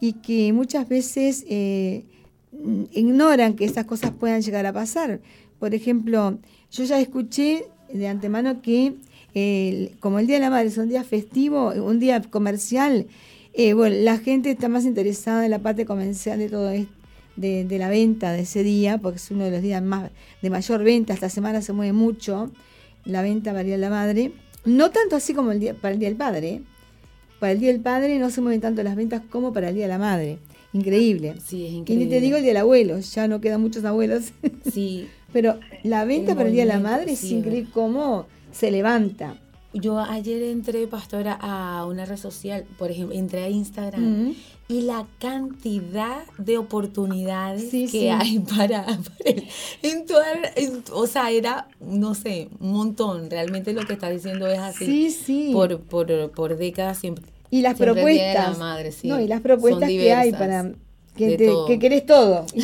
Y 0.00 0.14
que 0.14 0.52
muchas 0.52 0.88
veces 0.88 1.44
eh, 1.48 2.02
ignoran 2.90 3.54
que 3.54 3.64
esas 3.64 3.84
cosas 3.84 4.10
puedan 4.10 4.42
llegar 4.42 4.66
a 4.66 4.72
pasar. 4.72 5.20
Por 5.60 5.76
ejemplo, 5.76 6.40
yo 6.72 6.82
ya 6.82 6.98
escuché 6.98 7.66
de 7.92 8.08
antemano 8.08 8.62
que 8.62 8.96
como 10.00 10.18
el 10.18 10.26
Día 10.26 10.36
de 10.36 10.40
la 10.40 10.50
Madre 10.50 10.66
es 10.66 10.78
un 10.78 10.88
día 10.88 11.04
festivo, 11.04 11.68
un 11.68 12.00
día 12.00 12.20
comercial, 12.20 13.06
bueno, 13.76 13.94
la 14.00 14.18
gente 14.18 14.50
está 14.50 14.68
más 14.68 14.86
interesada 14.86 15.44
en 15.44 15.52
la 15.52 15.60
parte 15.60 15.86
comercial 15.86 16.40
de 16.40 16.48
todo 16.48 16.70
esto. 16.70 16.92
De, 17.36 17.66
la 17.78 17.88
venta 17.88 18.32
de 18.32 18.42
ese 18.42 18.62
día, 18.62 18.98
porque 18.98 19.16
es 19.16 19.30
uno 19.30 19.44
de 19.44 19.50
los 19.50 19.62
días 19.62 19.82
más 19.82 20.10
de 20.40 20.50
mayor 20.50 20.84
venta, 20.84 21.14
esta 21.14 21.28
semana 21.28 21.62
se 21.62 21.72
mueve 21.72 21.92
mucho 21.92 22.52
la 23.04 23.22
venta 23.22 23.50
para 23.50 23.60
el 23.60 23.66
Día 23.66 23.76
de 23.76 23.80
la 23.80 23.90
Madre, 23.90 24.32
no 24.64 24.90
tanto 24.90 25.16
así 25.16 25.34
como 25.34 25.52
el 25.52 25.60
día, 25.60 25.74
para 25.74 25.92
el 25.94 26.00
Día 26.00 26.08
del 26.08 26.16
Padre, 26.16 26.62
para 27.38 27.52
el 27.52 27.60
Día 27.60 27.72
del 27.72 27.80
Padre 27.80 28.18
no 28.18 28.30
se 28.30 28.40
mueven 28.40 28.60
tanto 28.60 28.82
las 28.82 28.96
ventas 28.96 29.22
como 29.28 29.52
para 29.52 29.68
el 29.68 29.74
Día 29.74 29.84
de 29.84 29.88
la 29.88 29.98
Madre, 29.98 30.38
increíble. 30.72 31.34
Sí, 31.44 31.66
es 31.66 31.72
increíble. 31.72 32.06
Y 32.06 32.08
te 32.08 32.20
digo 32.20 32.36
el 32.36 32.42
Día 32.42 32.52
del 32.52 32.62
Abuelo, 32.62 32.98
ya 32.98 33.28
no 33.28 33.40
quedan 33.40 33.60
muchos 33.60 33.84
abuelos. 33.84 34.32
Sí. 34.72 35.08
Pero 35.32 35.58
la 35.82 36.04
venta 36.04 36.34
para 36.34 36.48
el 36.48 36.54
Día 36.54 36.64
de 36.64 36.72
la 36.72 36.78
Madre 36.78 37.12
es 37.12 37.24
increíble 37.24 37.68
cómo 37.72 38.26
se 38.52 38.70
levanta. 38.70 39.36
Yo 39.72 39.98
ayer 39.98 40.42
entré, 40.44 40.86
pastora, 40.86 41.36
a 41.40 41.84
una 41.86 42.04
red 42.04 42.16
social, 42.16 42.64
por 42.78 42.92
ejemplo, 42.92 43.16
entré 43.16 43.42
a 43.42 43.48
Instagram 43.50 44.34
y 44.66 44.80
la 44.82 45.06
cantidad 45.18 46.22
de 46.38 46.56
oportunidades 46.58 47.70
que 47.90 48.10
hay 48.10 48.38
para, 48.56 48.86
en 49.82 50.06
toda, 50.06 50.24
o 50.92 51.06
sea, 51.06 51.30
era, 51.30 51.68
no 51.80 52.14
sé, 52.14 52.48
un 52.60 52.72
montón. 52.72 53.30
Realmente 53.30 53.72
lo 53.72 53.82
que 53.82 53.92
está 53.92 54.08
diciendo 54.08 54.46
es 54.46 54.58
así. 54.58 54.86
Sí, 54.86 55.10
sí. 55.10 55.50
Por, 55.52 55.80
por, 55.80 56.30
por 56.30 56.56
décadas 56.56 56.98
siempre. 56.98 57.24
Y 57.50 57.60
las 57.60 57.76
propuestas. 57.76 58.58
madre, 58.58 58.90
sí, 58.90 59.08
no, 59.08 59.20
y 59.20 59.28
las 59.28 59.40
propuestas 59.42 59.88
que 59.88 60.12
hay 60.12 60.32
para 60.32 60.72
que, 61.14 61.36
te, 61.36 61.52
que 61.66 61.78
querés 61.78 62.06
todo. 62.06 62.46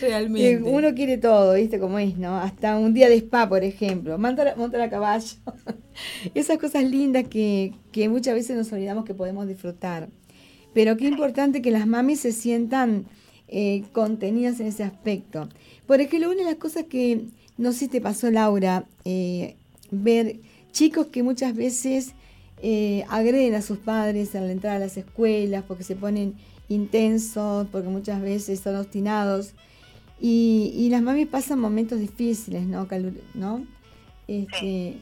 Realmente. 0.00 0.62
Uno 0.62 0.94
quiere 0.94 1.18
todo, 1.18 1.54
¿viste 1.54 1.78
cómo 1.78 1.98
es, 1.98 2.16
no? 2.16 2.36
Hasta 2.36 2.76
un 2.76 2.94
día 2.94 3.08
de 3.08 3.16
spa, 3.16 3.48
por 3.48 3.64
ejemplo. 3.64 4.18
Montar, 4.18 4.56
montar 4.56 4.80
a 4.80 4.90
caballo. 4.90 5.26
Esas 6.34 6.58
cosas 6.58 6.84
lindas 6.84 7.26
que, 7.28 7.74
muchas 8.08 8.34
veces 8.34 8.56
nos 8.56 8.72
olvidamos 8.72 9.04
que 9.04 9.14
podemos 9.14 9.46
disfrutar. 9.46 10.08
Pero 10.74 10.96
qué 10.96 11.06
importante 11.06 11.62
que 11.62 11.70
las 11.70 11.86
mamis 11.86 12.20
se 12.20 12.32
sientan 12.32 13.06
eh, 13.48 13.84
contenidas 13.92 14.60
en 14.60 14.66
ese 14.66 14.84
aspecto. 14.84 15.48
Por 15.86 16.00
ejemplo, 16.00 16.30
una 16.30 16.38
de 16.38 16.44
las 16.44 16.56
cosas 16.56 16.84
que 16.84 17.24
no 17.56 17.72
sé 17.72 17.78
si 17.78 17.88
te 17.88 18.00
pasó, 18.00 18.30
Laura, 18.30 18.84
eh, 19.04 19.56
ver 19.90 20.40
chicos 20.70 21.06
que 21.06 21.22
muchas 21.22 21.54
veces 21.56 22.14
eh, 22.62 23.04
agreden 23.08 23.54
a 23.54 23.62
sus 23.62 23.78
padres 23.78 24.34
al 24.34 24.50
entrar 24.50 24.76
a 24.76 24.78
las 24.78 24.96
escuelas 24.96 25.64
porque 25.66 25.84
se 25.84 25.96
ponen 25.96 26.34
intensos, 26.68 27.66
porque 27.72 27.88
muchas 27.88 28.20
veces 28.20 28.60
son 28.60 28.76
obstinados 28.76 29.54
y, 30.20 30.72
y 30.74 30.88
las 30.90 31.02
mamis 31.02 31.28
pasan 31.28 31.58
momentos 31.58 32.00
difíciles, 32.00 32.64
¿no? 32.66 32.86
¿no? 33.34 33.66
Este, 34.26 34.98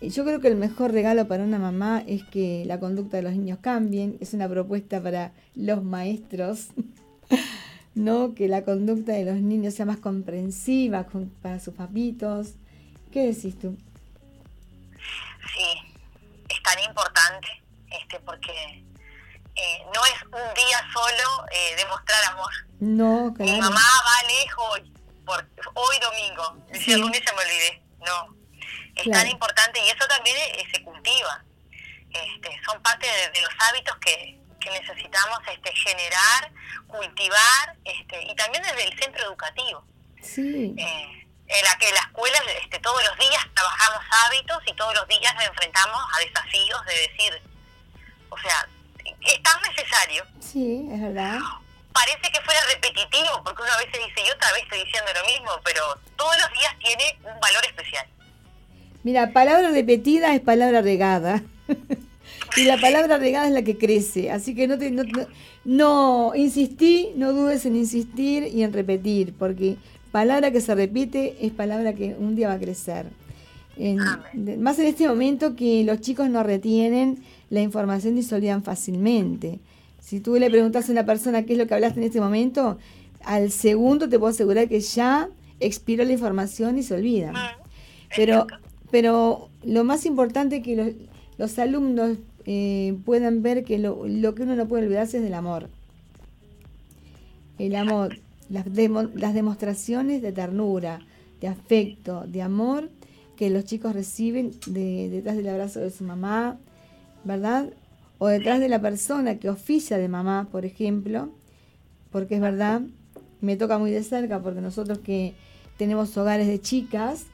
yo 0.00 0.24
creo 0.24 0.40
que 0.40 0.48
el 0.48 0.56
mejor 0.56 0.92
regalo 0.92 1.26
para 1.26 1.44
una 1.44 1.58
mamá 1.58 2.02
es 2.06 2.22
que 2.24 2.64
la 2.66 2.78
conducta 2.78 3.16
de 3.16 3.22
los 3.22 3.32
niños 3.32 3.58
cambien. 3.60 4.18
Es 4.20 4.34
una 4.34 4.48
propuesta 4.48 5.02
para 5.02 5.32
los 5.54 5.82
maestros, 5.82 6.68
¿no? 7.94 8.34
Que 8.34 8.48
la 8.48 8.64
conducta 8.64 9.12
de 9.12 9.24
los 9.24 9.36
niños 9.36 9.74
sea 9.74 9.86
más 9.86 9.98
comprensiva 9.98 11.06
para 11.42 11.60
sus 11.60 11.74
papitos. 11.74 12.54
¿Qué 13.10 13.26
decís 13.26 13.58
tú? 13.58 13.76
Sí, 15.54 15.94
es 16.48 16.62
tan 16.62 16.82
importante 16.84 17.48
este, 17.90 18.20
porque 18.20 18.52
eh, 19.54 19.78
no 19.94 20.04
es 20.04 20.22
un 20.24 20.54
día 20.54 20.78
solo 20.92 21.46
eh, 21.50 21.76
demostrar 21.76 22.24
amor. 22.32 22.52
No, 22.80 23.32
claro. 23.34 23.52
Mi 23.52 23.58
mamá 23.58 23.80
va 23.80 24.28
lejos 24.28 24.80
por, 25.24 25.48
hoy 25.74 25.96
domingo, 26.00 26.62
el 26.86 27.00
lunes 27.00 27.22
se 27.24 27.34
me 27.34 27.40
olvidé. 27.40 27.82
No, 28.04 28.35
es 28.96 29.10
tan 29.10 29.28
importante 29.28 29.80
y 29.80 29.88
eso 29.88 30.06
también 30.08 30.36
eh, 30.36 30.64
se 30.72 30.82
cultiva. 30.82 31.44
Este, 32.10 32.60
son 32.64 32.82
parte 32.82 33.06
de, 33.06 33.40
los 33.40 33.50
hábitos 33.68 33.96
que, 33.98 34.38
que, 34.60 34.70
necesitamos 34.70 35.38
este, 35.52 35.70
generar, 35.76 36.50
cultivar 36.86 37.76
este, 37.84 38.22
y 38.22 38.34
también 38.34 38.62
desde 38.62 38.84
el 38.84 38.98
centro 38.98 39.24
educativo. 39.26 39.84
Sí. 40.22 40.74
en 40.76 41.64
la 41.64 41.78
que 41.78 41.92
la 41.92 42.00
escuela 42.00 42.38
este, 42.60 42.80
todos 42.80 43.00
los 43.04 43.16
días 43.16 43.46
trabajamos 43.54 44.04
hábitos 44.24 44.60
y 44.66 44.72
todos 44.72 44.92
los 44.94 45.06
días 45.06 45.32
nos 45.34 45.44
enfrentamos 45.44 46.00
a 46.12 46.18
desafíos 46.18 46.84
de 46.86 46.94
decir, 46.94 47.42
o 48.30 48.38
sea, 48.38 48.68
es 49.04 49.42
tan 49.42 49.60
necesario. 49.62 50.26
Sí, 50.40 50.88
es 50.90 51.00
verdad. 51.00 51.38
Parece 51.92 52.32
que 52.32 52.40
fuera 52.40 52.60
repetitivo, 52.72 53.42
porque 53.44 53.62
uno 53.62 53.72
a 53.72 53.78
veces 53.78 54.04
dice, 54.04 54.26
yo 54.26 54.34
otra 54.34 54.52
vez 54.52 54.64
estoy 54.64 54.84
diciendo 54.84 55.10
lo 55.14 55.24
mismo, 55.26 55.60
pero 55.64 55.98
todos 56.16 56.36
los 56.40 56.52
días 56.52 56.74
tiene 56.80 57.18
un 57.22 57.38
valor 57.40 57.64
especial. 57.66 58.06
Mira, 59.06 59.30
palabra 59.30 59.70
repetida 59.70 60.34
es 60.34 60.40
palabra 60.40 60.82
regada. 60.82 61.44
y 62.56 62.64
la 62.64 62.76
palabra 62.80 63.18
regada 63.18 63.46
es 63.46 63.52
la 63.52 63.62
que 63.62 63.78
crece. 63.78 64.32
Así 64.32 64.52
que 64.52 64.66
no, 64.66 64.78
te, 64.78 64.90
no, 64.90 65.04
no, 65.64 66.32
insistí, 66.34 67.10
no 67.14 67.32
dudes 67.32 67.64
en 67.66 67.76
insistir 67.76 68.48
y 68.52 68.64
en 68.64 68.72
repetir, 68.72 69.32
porque 69.38 69.76
palabra 70.10 70.50
que 70.50 70.60
se 70.60 70.74
repite 70.74 71.36
es 71.40 71.52
palabra 71.52 71.92
que 71.92 72.16
un 72.18 72.34
día 72.34 72.48
va 72.48 72.54
a 72.54 72.58
crecer. 72.58 73.06
más 74.58 74.80
en 74.80 74.86
este 74.86 75.06
momento 75.06 75.54
que 75.54 75.84
los 75.84 76.00
chicos 76.00 76.28
no 76.28 76.42
retienen 76.42 77.22
la 77.48 77.60
información 77.60 78.18
y 78.18 78.24
se 78.24 78.34
olvidan 78.34 78.64
fácilmente. 78.64 79.60
Si 80.00 80.18
tú 80.18 80.34
le 80.34 80.50
preguntas 80.50 80.88
a 80.88 80.92
una 80.92 81.06
persona 81.06 81.44
qué 81.44 81.52
es 81.52 81.60
lo 81.60 81.68
que 81.68 81.74
hablaste 81.74 82.00
en 82.00 82.06
este 82.06 82.20
momento, 82.20 82.76
al 83.24 83.52
segundo 83.52 84.08
te 84.08 84.18
puedo 84.18 84.32
asegurar 84.32 84.68
que 84.68 84.80
ya 84.80 85.28
expiró 85.60 86.04
la 86.04 86.12
información 86.12 86.76
y 86.76 86.82
se 86.82 86.94
olvida. 86.94 87.30
Ah, 87.36 87.56
pero, 88.16 88.48
pero 88.96 89.50
lo 89.62 89.84
más 89.84 90.06
importante 90.06 90.56
es 90.56 90.62
que 90.62 90.96
los, 91.36 91.58
alumnos 91.58 92.16
eh, 92.46 92.96
puedan 93.04 93.42
ver 93.42 93.62
que 93.62 93.78
lo, 93.78 94.06
que 94.34 94.42
uno 94.42 94.56
no 94.56 94.66
puede 94.68 94.86
olvidarse 94.86 95.18
es 95.18 95.22
del 95.22 95.34
amor. 95.34 95.68
El 97.58 97.74
amor, 97.74 98.16
las, 98.48 98.64
las 99.14 99.34
demostraciones 99.34 100.22
de 100.22 100.32
ternura, 100.32 101.00
de 101.42 101.48
afecto, 101.48 102.24
de 102.26 102.40
amor, 102.40 102.88
que 103.36 103.50
los 103.50 103.66
chicos 103.66 103.92
reciben 103.92 104.52
detrás 104.66 105.36
del 105.36 105.48
abrazo 105.50 105.80
de 105.80 105.90
su 105.90 106.02
mamá, 106.02 106.56
¿verdad? 107.22 107.68
O 108.16 108.28
detrás 108.28 108.60
de 108.60 108.70
la 108.70 108.80
persona 108.80 109.36
que 109.38 109.50
oficia 109.50 109.98
de 109.98 110.08
mamá, 110.08 110.48
por 110.50 110.64
ejemplo, 110.64 111.28
porque 112.10 112.36
es 112.36 112.40
verdad, 112.40 112.80
me 113.42 113.58
toca 113.58 113.76
muy 113.76 113.90
de 113.90 114.02
cerca 114.02 114.40
porque 114.40 114.62
nosotros 114.62 115.00
que 115.00 115.34
tenemos 115.76 116.16
hogares 116.16 116.46
de 116.46 116.62
chicas, 116.62 117.26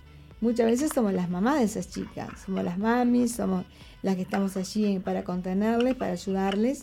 muchas 0.42 0.66
veces 0.66 0.90
somos 0.92 1.14
las 1.14 1.30
mamás 1.30 1.60
de 1.60 1.64
esas 1.64 1.88
chicas, 1.88 2.28
somos 2.44 2.64
las 2.64 2.76
mamis, 2.76 3.36
somos 3.36 3.64
las 4.02 4.16
que 4.16 4.22
estamos 4.22 4.56
allí 4.56 4.98
para 4.98 5.24
contenerles, 5.24 5.94
para 5.94 6.12
ayudarles. 6.12 6.82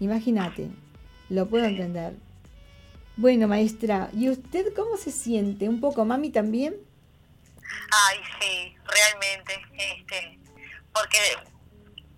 Imagínate, 0.00 0.68
lo 1.30 1.48
puedo 1.48 1.64
entender. 1.64 2.14
Bueno, 3.16 3.48
maestra, 3.48 4.10
¿y 4.12 4.28
usted 4.28 4.74
cómo 4.74 4.96
se 4.96 5.12
siente? 5.12 5.68
¿Un 5.68 5.80
poco 5.80 6.04
mami 6.04 6.30
también? 6.30 6.74
Ay, 8.08 8.18
sí, 8.40 8.76
realmente, 8.84 9.54
este, 9.72 10.38
porque 10.92 11.18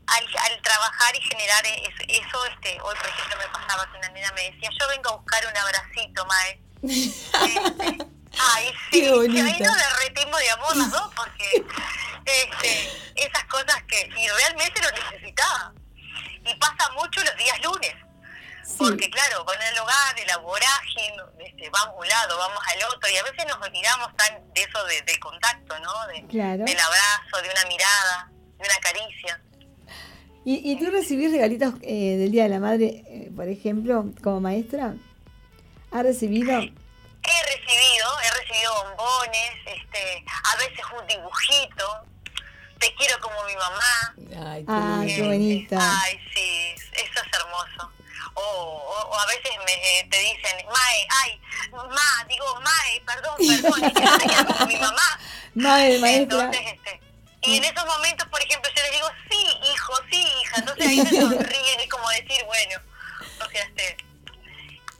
al, 0.06 0.62
trabajar 0.62 1.14
y 1.16 1.20
generar 1.20 1.64
eso, 1.66 2.46
este, 2.50 2.80
hoy 2.80 2.96
por 2.96 3.06
ejemplo 3.06 3.36
me 3.38 3.52
pasaba 3.52 3.92
que 3.92 3.98
una 3.98 4.08
nena 4.08 4.32
me 4.32 4.50
decía, 4.50 4.70
yo 4.70 4.88
vengo 4.88 5.10
a 5.10 5.16
buscar 5.16 5.42
un 5.46 5.56
abracito, 5.56 6.26
mae. 6.26 6.60
Este, 7.88 8.07
ay, 8.58 8.72
sí, 8.90 9.00
Qué 9.00 9.10
bonito. 9.12 9.44
ahí 9.44 9.60
nos 9.60 9.76
derretimos 9.76 10.40
de 10.40 10.50
amor 10.50 10.76
las 10.76 10.90
dos, 10.90 11.10
porque 11.14 11.64
este, 12.24 13.24
esas 13.26 13.44
cosas 13.44 13.82
que, 13.86 14.10
y 14.16 14.28
realmente 14.28 14.80
lo 14.82 14.90
necesitaba. 14.90 15.72
Y 16.44 16.54
pasa 16.56 16.90
mucho 16.92 17.22
los 17.22 17.36
días 17.36 17.60
lunes 17.62 17.94
porque 18.76 19.10
claro, 19.10 19.44
con 19.44 19.56
el 19.56 19.78
hogar, 19.78 20.14
de 20.16 20.26
la 20.26 20.36
vorágine, 20.38 21.16
este, 21.40 21.70
vamos 21.70 21.96
a 21.96 22.00
un 22.00 22.08
lado, 22.08 22.38
vamos 22.38 22.58
al 22.68 22.94
otro, 22.94 23.10
y 23.10 23.16
a 23.16 23.22
veces 23.24 23.44
nos 23.48 23.56
olvidamos 23.66 24.14
tan 24.16 24.52
de 24.54 24.62
eso 24.62 24.84
de, 24.84 25.02
del 25.02 25.18
contacto, 25.18 25.78
¿no? 25.80 26.06
De, 26.06 26.22
Del 26.28 26.78
abrazo, 26.78 27.42
de 27.42 27.50
una 27.50 27.64
mirada, 27.68 28.30
de 28.58 28.64
una 28.64 28.78
caricia. 28.80 29.40
¿Y, 30.44 30.72
y 30.72 30.78
tú 30.78 30.90
recibís 30.90 31.32
regalitos 31.32 31.74
eh, 31.82 32.16
del 32.18 32.30
Día 32.30 32.44
de 32.44 32.48
la 32.48 32.60
Madre, 32.60 33.02
eh, 33.06 33.30
por 33.34 33.48
ejemplo, 33.48 34.12
como 34.22 34.40
maestra? 34.40 34.94
¿Has 35.90 36.02
recibido? 36.02 36.60
He 37.28 37.56
recibido, 37.56 38.20
he 38.20 38.30
recibido 38.40 38.84
bombones, 38.84 39.52
este, 39.66 40.24
a 40.44 40.56
veces 40.56 40.84
un 40.98 41.06
dibujito, 41.06 42.04
te 42.78 42.94
quiero 42.94 43.18
como 43.20 43.44
mi 43.44 43.54
mamá. 43.56 44.50
Ay, 44.50 44.64
qué, 44.64 44.72
ah, 44.72 45.02
qué 45.04 45.22
bonita. 45.22 45.76
Ay, 46.02 46.18
sí, 46.34 46.74
eso 46.92 47.20
es 47.20 47.40
hermoso 47.40 47.98
o, 48.40 49.14
a 49.14 49.26
veces 49.26 49.52
me, 49.64 49.72
eh, 49.72 50.08
te 50.10 50.18
dicen, 50.18 50.66
Mae, 50.66 51.06
ay, 51.22 51.40
Ma, 51.72 52.24
digo, 52.28 52.60
Mae, 52.60 53.00
perdón, 53.06 53.36
perdón, 53.38 54.62
y 54.62 54.66
mi 54.66 54.76
mamá. 54.80 55.20
Mae, 55.54 55.98
maestra. 55.98 56.44
Entonces, 56.44 56.60
este, 56.74 57.00
y 57.42 57.56
en 57.56 57.64
esos 57.64 57.86
momentos, 57.86 58.26
por 58.28 58.42
ejemplo, 58.42 58.70
yo 58.74 58.82
les 58.82 58.92
digo, 58.92 59.08
sí, 59.30 59.46
hijo, 59.72 59.92
sí, 60.10 60.26
hija, 60.40 60.54
entonces 60.58 60.86
ahí 60.86 60.96
me 61.02 61.10
sonríen, 61.10 61.80
es 61.80 61.88
como 61.88 62.08
decir, 62.10 62.44
bueno, 62.46 62.80
o 63.44 63.50
sea, 63.50 63.62
este, 63.62 63.96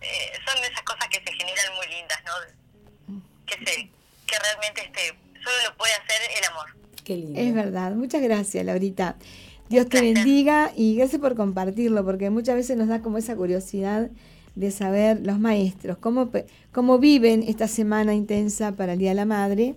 eh, 0.09 0.33
son 0.47 0.65
esas 0.65 0.83
cosas 0.83 1.09
que 1.09 1.19
se 1.19 1.33
generan 1.37 1.75
muy 1.77 1.87
lindas, 1.87 2.19
¿no? 2.25 3.23
Que, 3.47 3.55
se, 3.65 3.89
que 4.27 4.37
realmente 4.39 4.83
este, 4.85 5.19
solo 5.43 5.57
lo 5.69 5.77
puede 5.77 5.93
hacer 5.93 6.21
el 6.39 6.45
amor. 6.51 6.67
Qué 7.05 7.17
lindo. 7.17 7.41
Es 7.41 7.55
verdad, 7.55 7.93
muchas 7.93 8.23
gracias, 8.23 8.65
Laurita. 8.65 9.17
Dios 9.69 9.89
te 9.89 10.01
bendiga 10.01 10.73
y 10.75 10.97
gracias 10.97 11.21
por 11.21 11.35
compartirlo, 11.35 12.05
porque 12.05 12.31
muchas 12.31 12.57
veces 12.57 12.77
nos 12.77 12.89
da 12.89 13.03
como 13.03 13.19
esa 13.19 13.37
curiosidad 13.37 14.11
de 14.55 14.71
saber 14.71 15.21
los 15.25 15.39
maestros, 15.39 15.99
cómo, 15.99 16.31
cómo 16.73 16.99
viven 16.99 17.45
esta 17.47 17.69
semana 17.69 18.15
intensa 18.15 18.73
para 18.73 18.95
el 18.95 18.99
Día 18.99 19.11
de 19.11 19.15
la 19.15 19.25
Madre, 19.27 19.75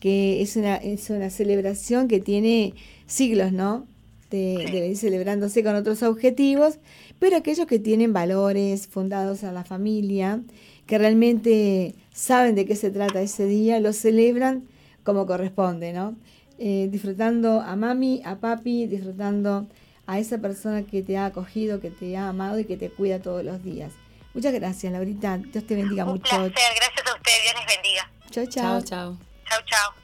que 0.00 0.42
es 0.42 0.56
una, 0.56 0.76
es 0.76 1.10
una 1.10 1.28
celebración 1.28 2.08
que 2.08 2.20
tiene 2.20 2.74
siglos, 3.06 3.52
¿no? 3.52 3.86
De, 4.30 4.68
de 4.72 4.88
ir 4.88 4.96
celebrándose 4.96 5.62
con 5.62 5.74
otros 5.74 6.02
objetivos, 6.02 6.78
pero 7.22 7.36
aquellos 7.36 7.68
que 7.68 7.78
tienen 7.78 8.12
valores 8.12 8.88
fundados 8.88 9.44
a 9.44 9.52
la 9.52 9.62
familia, 9.62 10.40
que 10.88 10.98
realmente 10.98 11.94
saben 12.12 12.56
de 12.56 12.66
qué 12.66 12.74
se 12.74 12.90
trata 12.90 13.22
ese 13.22 13.46
día, 13.46 13.78
lo 13.78 13.92
celebran 13.92 14.66
como 15.04 15.24
corresponde, 15.24 15.92
¿no? 15.92 16.16
Eh, 16.58 16.88
disfrutando 16.90 17.60
a 17.60 17.76
mami, 17.76 18.22
a 18.24 18.40
papi, 18.40 18.88
disfrutando 18.88 19.68
a 20.08 20.18
esa 20.18 20.38
persona 20.38 20.82
que 20.82 21.04
te 21.04 21.16
ha 21.16 21.26
acogido, 21.26 21.80
que 21.80 21.90
te 21.90 22.16
ha 22.16 22.28
amado 22.28 22.58
y 22.58 22.64
que 22.64 22.76
te 22.76 22.90
cuida 22.90 23.20
todos 23.20 23.44
los 23.44 23.62
días. 23.62 23.92
Muchas 24.34 24.52
gracias, 24.52 24.92
Laurita. 24.92 25.38
Dios 25.38 25.64
te 25.64 25.76
bendiga 25.76 26.04
Un 26.04 26.14
mucho. 26.14 26.24
Placer. 26.24 26.50
Gracias 26.50 27.06
a 27.06 27.14
usted. 27.14 27.32
Dios 27.44 27.54
les 27.54 27.76
bendiga. 27.76 28.10
Chao, 28.32 28.46
chao. 28.46 28.80
Chao, 28.80 28.82
chao. 28.82 29.18
Chao, 29.48 29.94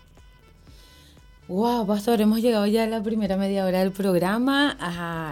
Wow, 1.48 1.87
pastor, 1.87 2.20
hemos 2.20 2.42
llegado 2.42 2.66
ya 2.66 2.84
a 2.84 2.87
la 2.87 3.02
primera 3.02 3.38
media 3.38 3.64
hora 3.64 3.78
del 3.78 3.90
programa 3.90 4.76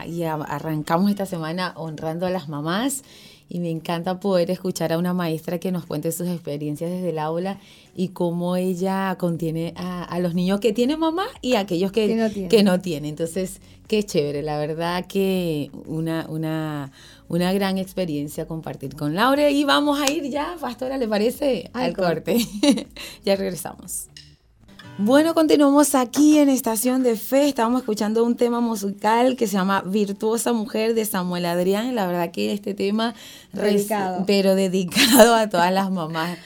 y 0.08 0.22
arrancamos 0.22 1.10
esta 1.10 1.26
semana 1.26 1.74
honrando 1.76 2.24
a 2.24 2.30
las 2.30 2.48
mamás 2.48 3.04
y 3.50 3.60
me 3.60 3.68
encanta 3.70 4.18
poder 4.18 4.50
escuchar 4.50 4.94
a 4.94 4.98
una 4.98 5.12
maestra 5.12 5.58
que 5.58 5.70
nos 5.70 5.84
cuente 5.84 6.10
sus 6.12 6.26
experiencias 6.28 6.90
desde 6.90 7.10
el 7.10 7.18
aula 7.18 7.58
y 7.94 8.08
cómo 8.08 8.56
ella 8.56 9.14
contiene 9.18 9.74
a, 9.76 10.18
los 10.20 10.34
niños 10.34 10.58
que 10.58 10.72
tienen 10.72 10.98
mamá 10.98 11.26
y 11.42 11.56
a 11.56 11.60
aquellos 11.60 11.92
que, 11.92 12.06
que, 12.48 12.62
no, 12.62 12.80
tienen. 12.80 13.10
Entonces, 13.10 13.60
qué 13.86 14.02
chévere, 14.02 14.42
la 14.42 14.56
verdad 14.56 15.06
que 15.06 15.70
una, 15.84 16.24
una, 16.30 16.92
una 17.28 17.52
gran 17.52 17.76
experiencia 17.76 18.46
compartir 18.46 18.96
con 18.96 19.14
Laura 19.14 19.50
y 19.50 19.64
vamos 19.64 20.00
a 20.00 20.10
ir 20.10 20.30
ya, 20.30 20.56
pastora, 20.58 20.96
¿le 20.96 21.08
parece? 21.08 21.68
Al, 21.74 21.94
corte. 21.94 22.38
ya 23.22 23.36
regresamos. 23.36 24.08
Bueno, 24.98 25.34
continuamos 25.34 25.94
aquí 25.94 26.38
en 26.38 26.48
Estación 26.48 27.02
de 27.02 27.16
Fe. 27.16 27.48
Estábamos 27.48 27.82
escuchando 27.82 28.24
un 28.24 28.34
tema 28.34 28.62
musical 28.62 29.36
que 29.36 29.46
se 29.46 29.52
llama 29.52 29.82
Virtuosa 29.82 30.54
Mujer 30.54 30.94
de 30.94 31.04
Samuel 31.04 31.44
Adrián. 31.44 31.94
La 31.94 32.06
verdad 32.06 32.30
que 32.30 32.50
este 32.54 32.72
tema, 32.72 33.14
dedicado. 33.52 34.24
pero 34.26 34.54
dedicado 34.54 35.34
a 35.34 35.50
todas 35.50 35.70
las 35.70 35.90
mamás 35.90 36.38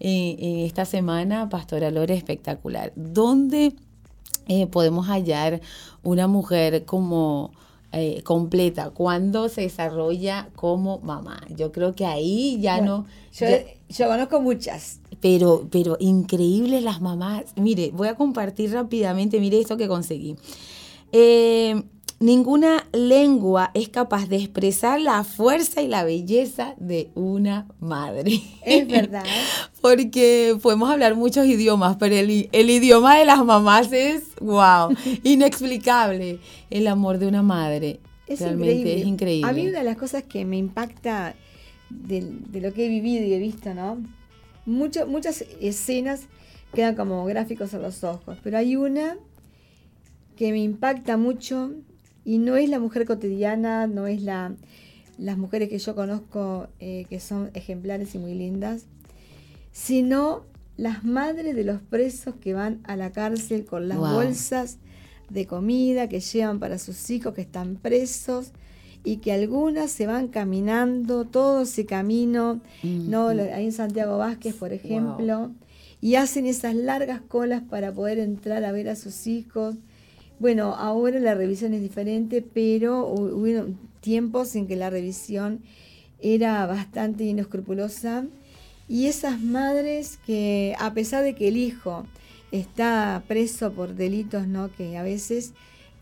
en, 0.00 0.60
esta 0.60 0.86
semana, 0.86 1.50
Pastora 1.50 1.90
Lore, 1.90 2.14
espectacular. 2.14 2.92
¿Dónde 2.96 3.74
eh, 4.46 4.66
podemos 4.68 5.06
hallar 5.08 5.60
una 6.02 6.26
mujer 6.28 6.86
como 6.86 7.52
eh, 7.92 8.22
completa? 8.22 8.88
¿Cuándo 8.88 9.50
se 9.50 9.60
desarrolla 9.60 10.48
como 10.56 10.98
mamá? 11.00 11.42
Yo 11.54 11.72
creo 11.72 11.94
que 11.94 12.06
ahí 12.06 12.58
ya 12.58 12.80
no... 12.80 13.04
yo 13.90 14.08
conozco 14.08 14.40
muchas 14.40 15.00
pero, 15.20 15.68
pero 15.70 15.96
increíbles 16.00 16.82
las 16.82 17.00
mamás. 17.00 17.44
Mire, 17.56 17.90
voy 17.92 18.08
a 18.08 18.14
compartir 18.14 18.72
rápidamente, 18.72 19.40
mire 19.40 19.60
esto 19.60 19.76
que 19.76 19.88
conseguí. 19.88 20.36
Eh, 21.12 21.82
ninguna 22.20 22.86
lengua 22.92 23.70
es 23.74 23.88
capaz 23.88 24.28
de 24.28 24.36
expresar 24.36 25.00
la 25.00 25.24
fuerza 25.24 25.82
y 25.82 25.88
la 25.88 26.04
belleza 26.04 26.74
de 26.78 27.10
una 27.14 27.66
madre. 27.80 28.40
Es 28.64 28.86
verdad. 28.86 29.24
Porque 29.80 30.56
podemos 30.62 30.90
hablar 30.90 31.14
muchos 31.14 31.46
idiomas, 31.46 31.96
pero 31.96 32.14
el, 32.16 32.48
el, 32.52 32.70
idioma 32.70 33.18
de 33.18 33.24
las 33.24 33.44
mamás 33.44 33.92
es, 33.92 34.22
wow, 34.40 34.94
inexplicable. 35.22 36.40
El 36.70 36.86
amor 36.86 37.18
de 37.18 37.26
una 37.26 37.42
madre. 37.42 38.00
Es 38.26 38.40
Realmente 38.40 39.00
es 39.00 39.06
increíble. 39.06 39.48
A 39.48 39.52
mí 39.52 39.66
una 39.66 39.78
de 39.78 39.84
las 39.84 39.96
cosas 39.96 40.22
que 40.24 40.44
me 40.44 40.58
impacta 40.58 41.34
de, 41.88 42.20
de 42.50 42.60
lo 42.60 42.74
que 42.74 42.84
he 42.84 42.88
vivido 42.88 43.24
y 43.24 43.32
he 43.32 43.38
visto, 43.38 43.72
¿no? 43.72 43.96
Muchas 44.68 45.44
escenas 45.60 46.22
quedan 46.72 46.94
como 46.94 47.24
gráficos 47.24 47.74
a 47.74 47.78
los 47.78 48.04
ojos, 48.04 48.38
pero 48.42 48.58
hay 48.58 48.76
una 48.76 49.16
que 50.36 50.52
me 50.52 50.58
impacta 50.58 51.16
mucho 51.16 51.72
y 52.24 52.38
no 52.38 52.56
es 52.56 52.68
la 52.68 52.78
mujer 52.78 53.06
cotidiana, 53.06 53.86
no 53.86 54.06
es 54.06 54.22
la, 54.22 54.54
las 55.18 55.38
mujeres 55.38 55.68
que 55.68 55.78
yo 55.78 55.94
conozco 55.94 56.68
eh, 56.78 57.06
que 57.08 57.20
son 57.20 57.50
ejemplares 57.54 58.14
y 58.14 58.18
muy 58.18 58.34
lindas, 58.34 58.84
sino 59.72 60.44
las 60.76 61.04
madres 61.04 61.56
de 61.56 61.64
los 61.64 61.80
presos 61.80 62.34
que 62.40 62.54
van 62.54 62.80
a 62.84 62.96
la 62.96 63.10
cárcel 63.10 63.64
con 63.64 63.88
las 63.88 63.98
bolsas 63.98 64.78
de 65.28 65.46
comida 65.46 66.08
que 66.08 66.20
llevan 66.20 66.60
para 66.60 66.78
sus 66.78 67.10
hijos 67.10 67.34
que 67.34 67.40
están 67.40 67.76
presos 67.76 68.52
y 69.04 69.18
que 69.18 69.32
algunas 69.32 69.90
se 69.90 70.06
van 70.06 70.28
caminando 70.28 71.24
todo 71.24 71.62
ese 71.62 71.86
camino, 71.86 72.60
¿no? 72.82 73.28
Ahí 73.28 73.64
en 73.64 73.72
Santiago 73.72 74.18
Vázquez, 74.18 74.54
por 74.54 74.72
ejemplo, 74.72 75.52
y 76.00 76.16
hacen 76.16 76.46
esas 76.46 76.74
largas 76.74 77.20
colas 77.20 77.62
para 77.62 77.92
poder 77.92 78.18
entrar 78.18 78.64
a 78.64 78.72
ver 78.72 78.88
a 78.88 78.96
sus 78.96 79.26
hijos. 79.26 79.76
Bueno, 80.38 80.74
ahora 80.74 81.18
la 81.18 81.34
revisión 81.34 81.74
es 81.74 81.82
diferente, 81.82 82.42
pero 82.42 83.06
hubo 83.06 83.74
tiempos 84.00 84.54
en 84.54 84.66
que 84.66 84.76
la 84.76 84.90
revisión 84.90 85.60
era 86.20 86.66
bastante 86.66 87.24
inescrupulosa. 87.24 88.26
Y 88.88 89.06
esas 89.06 89.40
madres 89.40 90.18
que, 90.24 90.74
a 90.78 90.94
pesar 90.94 91.22
de 91.22 91.34
que 91.34 91.48
el 91.48 91.56
hijo 91.56 92.06
está 92.52 93.22
preso 93.28 93.72
por 93.72 93.94
delitos, 93.94 94.46
¿no? 94.46 94.70
Que 94.74 94.96
a 94.96 95.02
veces 95.02 95.52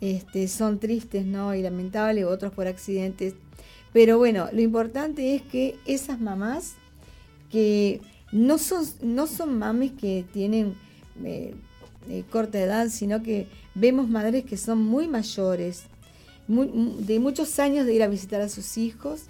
este, 0.00 0.48
son 0.48 0.78
tristes 0.78 1.24
¿no? 1.24 1.54
y 1.54 1.62
lamentables, 1.62 2.24
otros 2.24 2.52
por 2.52 2.66
accidentes. 2.66 3.34
Pero 3.92 4.18
bueno, 4.18 4.48
lo 4.52 4.60
importante 4.60 5.34
es 5.34 5.42
que 5.42 5.76
esas 5.86 6.20
mamás 6.20 6.74
que 7.50 8.00
no 8.32 8.58
son, 8.58 8.84
no 9.02 9.26
son 9.26 9.58
mames 9.58 9.92
que 9.92 10.24
tienen 10.32 10.74
eh, 11.24 11.54
eh, 12.08 12.24
corta 12.30 12.60
edad, 12.60 12.88
sino 12.88 13.22
que 13.22 13.48
vemos 13.74 14.08
madres 14.08 14.44
que 14.44 14.56
son 14.56 14.84
muy 14.84 15.08
mayores, 15.08 15.84
de 16.48 17.18
muchos 17.18 17.58
años 17.58 17.86
de 17.86 17.94
ir 17.94 18.02
a 18.04 18.08
visitar 18.08 18.40
a 18.40 18.48
sus 18.48 18.78
hijos 18.78 19.22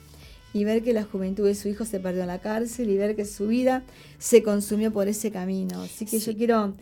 y 0.52 0.64
ver 0.64 0.82
que 0.82 0.92
la 0.92 1.04
juventud 1.04 1.46
de 1.46 1.54
su 1.54 1.68
hijo 1.68 1.84
se 1.84 1.98
perdió 2.00 2.22
en 2.22 2.28
la 2.28 2.40
cárcel 2.40 2.90
y 2.90 2.96
ver 2.96 3.16
que 3.16 3.24
su 3.24 3.46
vida 3.46 3.84
se 4.18 4.42
consumió 4.42 4.92
por 4.92 5.08
ese 5.08 5.30
camino. 5.30 5.82
Así 5.82 6.04
que 6.04 6.18
yo 6.18 6.36
quiero 6.36 6.74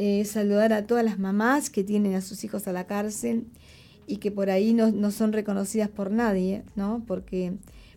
eh, 0.00 0.24
saludar 0.24 0.72
a 0.72 0.86
todas 0.86 1.04
las 1.04 1.18
mamás 1.18 1.70
que 1.70 1.82
tienen 1.82 2.14
a 2.14 2.20
sus 2.20 2.44
hijos 2.44 2.68
a 2.68 2.72
la 2.72 2.86
cárcel 2.86 3.48
y 4.06 4.18
que 4.18 4.30
por 4.30 4.48
ahí 4.48 4.72
no, 4.72 5.10
son 5.10 5.32
reconocidas 5.32 5.88
por 5.88 6.12
nadie, 6.12 6.62
¿no? 6.76 7.02
Porque 7.04 7.54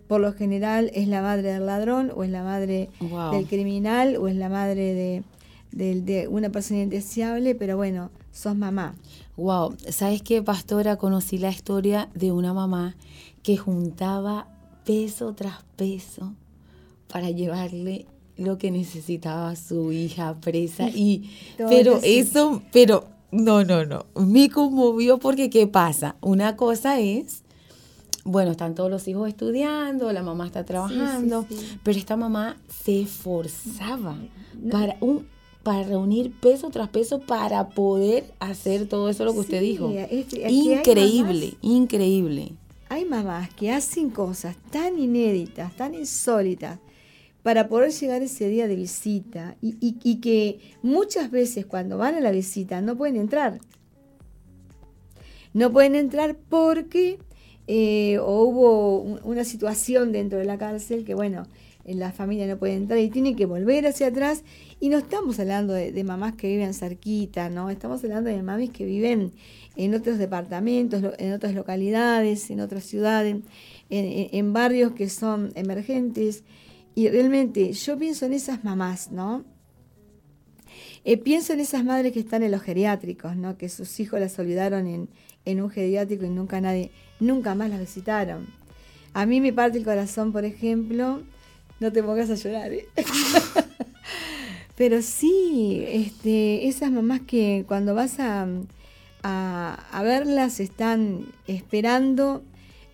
por 0.08 0.20
lo 0.20 0.34
general 0.34 0.90
es 0.96 1.08
la 1.08 1.22
madre 1.22 1.54
del 1.54 1.68
ladrón 1.68 2.12
o 2.16 2.24
es 2.24 2.32
la 2.32 2.42
madre 2.42 2.90
del 3.32 3.46
criminal 3.46 4.18
o 4.18 4.28
es 4.28 4.36
la 4.36 4.50
madre 4.50 5.24
de, 5.72 6.02
de, 6.02 6.28
una 6.28 6.50
persona 6.50 6.82
indeseable, 6.82 7.54
pero 7.54 7.78
bueno, 7.78 8.10
sos 8.32 8.56
mamá. 8.56 8.96
Wow, 9.38 9.76
¿sabes 9.90 10.24
qué, 10.24 10.42
pastora? 10.42 10.96
Conocí 10.96 11.38
la 11.38 11.52
historia 11.52 12.10
de 12.16 12.32
una 12.32 12.52
mamá 12.52 12.96
que 13.44 13.58
juntaba 13.58 14.48
peso 14.86 15.36
tras 15.36 15.62
peso 15.76 16.34
para 17.08 17.30
llevarle 17.30 18.08
lo 18.42 18.58
que 18.58 18.72
necesitaba 18.72 19.56
su 19.56 19.92
hija 19.92 20.36
presa 20.40 20.90
y 20.94 21.30
pero 21.58 22.00
eso 22.04 22.62
pero 22.72 23.06
no 23.32 23.64
no 23.64 23.86
no 23.86 24.06
me 24.16 24.50
conmovió 24.50 25.18
porque 25.18 25.50
qué 25.50 25.68
pasa 25.68 26.16
una 26.22 26.56
cosa 26.56 27.00
es 27.00 27.44
bueno 28.24 28.52
están 28.52 28.76
todos 28.76 28.92
los 28.92 29.08
hijos 29.08 29.28
estudiando 29.30 30.12
la 30.12 30.24
mamá 30.24 30.46
está 30.46 30.66
trabajando 30.66 31.46
pero 31.84 31.98
esta 31.98 32.18
mamá 32.18 32.58
se 32.84 33.02
esforzaba 33.02 34.18
para 34.70 34.98
un 35.00 35.26
para 35.64 35.84
reunir 35.84 36.32
peso 36.40 36.70
tras 36.70 36.90
peso 36.90 37.20
para 37.20 37.70
poder 37.70 38.34
hacer 38.40 38.88
todo 38.88 39.10
eso 39.10 39.26
lo 39.26 39.34
que 39.34 39.40
usted 39.40 39.62
dijo. 39.62 39.92
increíble 40.50 41.54
increíble. 41.62 42.54
Hay 42.90 43.06
mamás 43.06 43.54
que 43.54 43.72
hacen 43.72 44.10
cosas 44.10 44.56
tan 44.72 45.00
inéditas 45.00 45.76
tan 45.76 45.94
insólitas 45.94 46.80
para 47.44 47.68
poder 47.68 47.92
llegar 47.92 48.22
ese 48.22 48.48
día 48.50 48.68
de 48.68 48.76
visita 48.76 49.56
y, 49.62 50.16
que 50.22 50.60
muchas 50.84 51.32
veces 51.32 51.66
cuando 51.66 51.98
van 51.98 52.16
a 52.16 52.20
la 52.20 52.32
visita 52.32 52.82
no 52.82 52.96
pueden 52.96 53.16
entrar. 53.16 53.60
No 55.54 55.72
pueden 55.72 55.96
entrar 55.96 56.38
porque 56.50 57.18
eh, 57.68 58.20
hubo 58.20 59.02
una 59.02 59.44
situación 59.44 60.12
dentro 60.12 60.38
de 60.38 60.46
la 60.46 60.58
cárcel 60.58 61.04
que, 61.04 61.16
bueno, 61.16 61.48
la 61.84 62.12
familia 62.12 62.46
no 62.46 62.58
puede 62.58 62.76
entrar 62.76 63.00
y 63.00 63.10
tienen 63.10 63.36
que 63.36 63.48
volver 63.48 63.88
hacia 63.88 64.08
atrás. 64.08 64.44
Y 64.80 64.90
no 64.90 65.00
estamos 65.00 65.40
hablando 65.40 65.74
de, 65.74 66.04
mamás 66.04 66.36
que 66.36 66.48
viven 66.48 66.74
cerquita, 66.76 67.50
¿no? 67.50 67.70
Estamos 67.72 68.04
hablando 68.04 68.30
de 68.30 68.38
mamás 68.38 68.70
que 68.70 68.86
viven 68.86 69.34
en 69.76 69.96
otros 69.96 70.20
departamentos, 70.20 71.04
en 71.18 71.34
otras 71.34 71.56
localidades, 71.56 72.52
en 72.52 72.60
otras 72.60 72.84
ciudades, 72.84 73.38
en 73.90 74.54
barrios 74.54 74.94
que 74.94 75.10
son 75.10 75.52
emergentes 75.56 76.44
y 76.96 77.10
realmente 77.10 77.72
yo 77.74 77.98
pienso 77.98 78.26
en 78.26 78.34
esas 78.34 78.64
mamás, 78.64 79.12
¿no? 79.12 79.44
Eh, 81.04 81.18
pienso 81.18 81.54
en 81.54 81.60
esas 81.60 81.84
madres 81.84 82.12
que 82.12 82.20
están 82.20 82.44
en 82.44 82.52
los 82.52 82.62
geriátricos, 82.62 83.36
¿no? 83.36 83.58
Que 83.58 83.70
sus 83.70 84.00
hijos 84.00 84.20
las 84.20 84.38
olvidaron 84.38 84.88
en, 84.88 85.10
en 85.46 85.62
un 85.62 85.70
geriátrico 85.70 86.26
y 86.26 86.30
nunca 86.30 86.62
nadie, 86.62 86.92
nunca 87.20 87.56
más 87.56 87.70
las 87.70 87.80
visitaron. 87.80 88.48
A 89.14 89.26
mí 89.26 89.42
me 89.42 89.52
parte 89.52 89.78
el 89.78 89.84
corazón, 89.84 90.32
por 90.32 90.46
ejemplo, 90.46 91.22
no 91.80 91.92
te 91.92 92.04
pongas 92.04 92.30
a 92.30 92.36
llorar, 92.36 92.72
¿eh? 92.72 92.88
Pero 94.78 95.02
sí, 95.02 95.84
este, 95.88 96.68
esas 96.68 96.92
mamás 96.92 97.22
que 97.22 97.66
cuando 97.68 97.94
vas 97.94 98.20
a, 98.20 98.48
a, 99.24 99.88
a, 99.92 100.04
verlas 100.04 100.60
están 100.60 101.26
esperando 101.48 102.44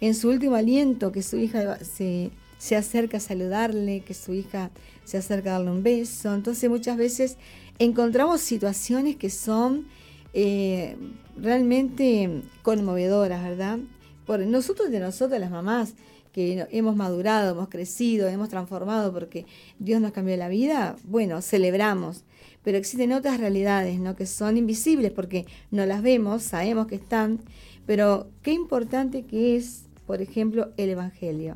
en 0.01 0.15
su 0.15 0.29
último 0.29 0.55
aliento 0.55 1.12
que 1.12 1.23
su 1.23 1.38
hija 1.38 1.77
se, 1.83 2.31
se 2.57 2.75
acerca 2.75 3.17
a 3.17 3.19
saludarle, 3.19 4.01
que 4.01 4.13
su 4.13 4.33
hija 4.33 4.71
se 5.03 5.17
acerca 5.17 5.51
a 5.51 5.53
darle 5.53 5.71
un 5.71 5.83
beso. 5.83 6.33
Entonces 6.33 6.69
muchas 6.69 6.97
veces 6.97 7.37
encontramos 7.79 8.41
situaciones 8.41 9.15
que 9.15 9.29
son 9.29 9.87
eh, 10.33 10.97
realmente 11.37 12.43
conmovedoras, 12.63 13.43
¿verdad? 13.43 13.79
Por 14.25 14.39
nosotros 14.41 14.91
de 14.91 14.99
nosotras 14.99 15.39
las 15.39 15.51
mamás 15.51 15.93
que 16.31 16.67
hemos 16.71 16.95
madurado, 16.95 17.53
hemos 17.53 17.69
crecido, 17.69 18.27
hemos 18.27 18.49
transformado 18.49 19.11
porque 19.11 19.45
Dios 19.79 20.01
nos 20.01 20.11
cambió 20.11 20.37
la 20.37 20.49
vida, 20.49 20.95
bueno, 21.03 21.41
celebramos. 21.41 22.23
Pero 22.63 22.77
existen 22.77 23.13
otras 23.13 23.39
realidades, 23.39 23.99
¿no? 23.99 24.15
Que 24.15 24.25
son 24.25 24.57
invisibles 24.57 25.11
porque 25.11 25.45
no 25.71 25.85
las 25.85 26.01
vemos, 26.01 26.43
sabemos 26.43 26.87
que 26.87 26.95
están, 26.95 27.39
pero 27.85 28.29
qué 28.43 28.51
importante 28.51 29.25
que 29.25 29.55
es, 29.55 29.85
por 30.05 30.21
ejemplo, 30.21 30.73
el 30.77 30.89
Evangelio. 30.89 31.55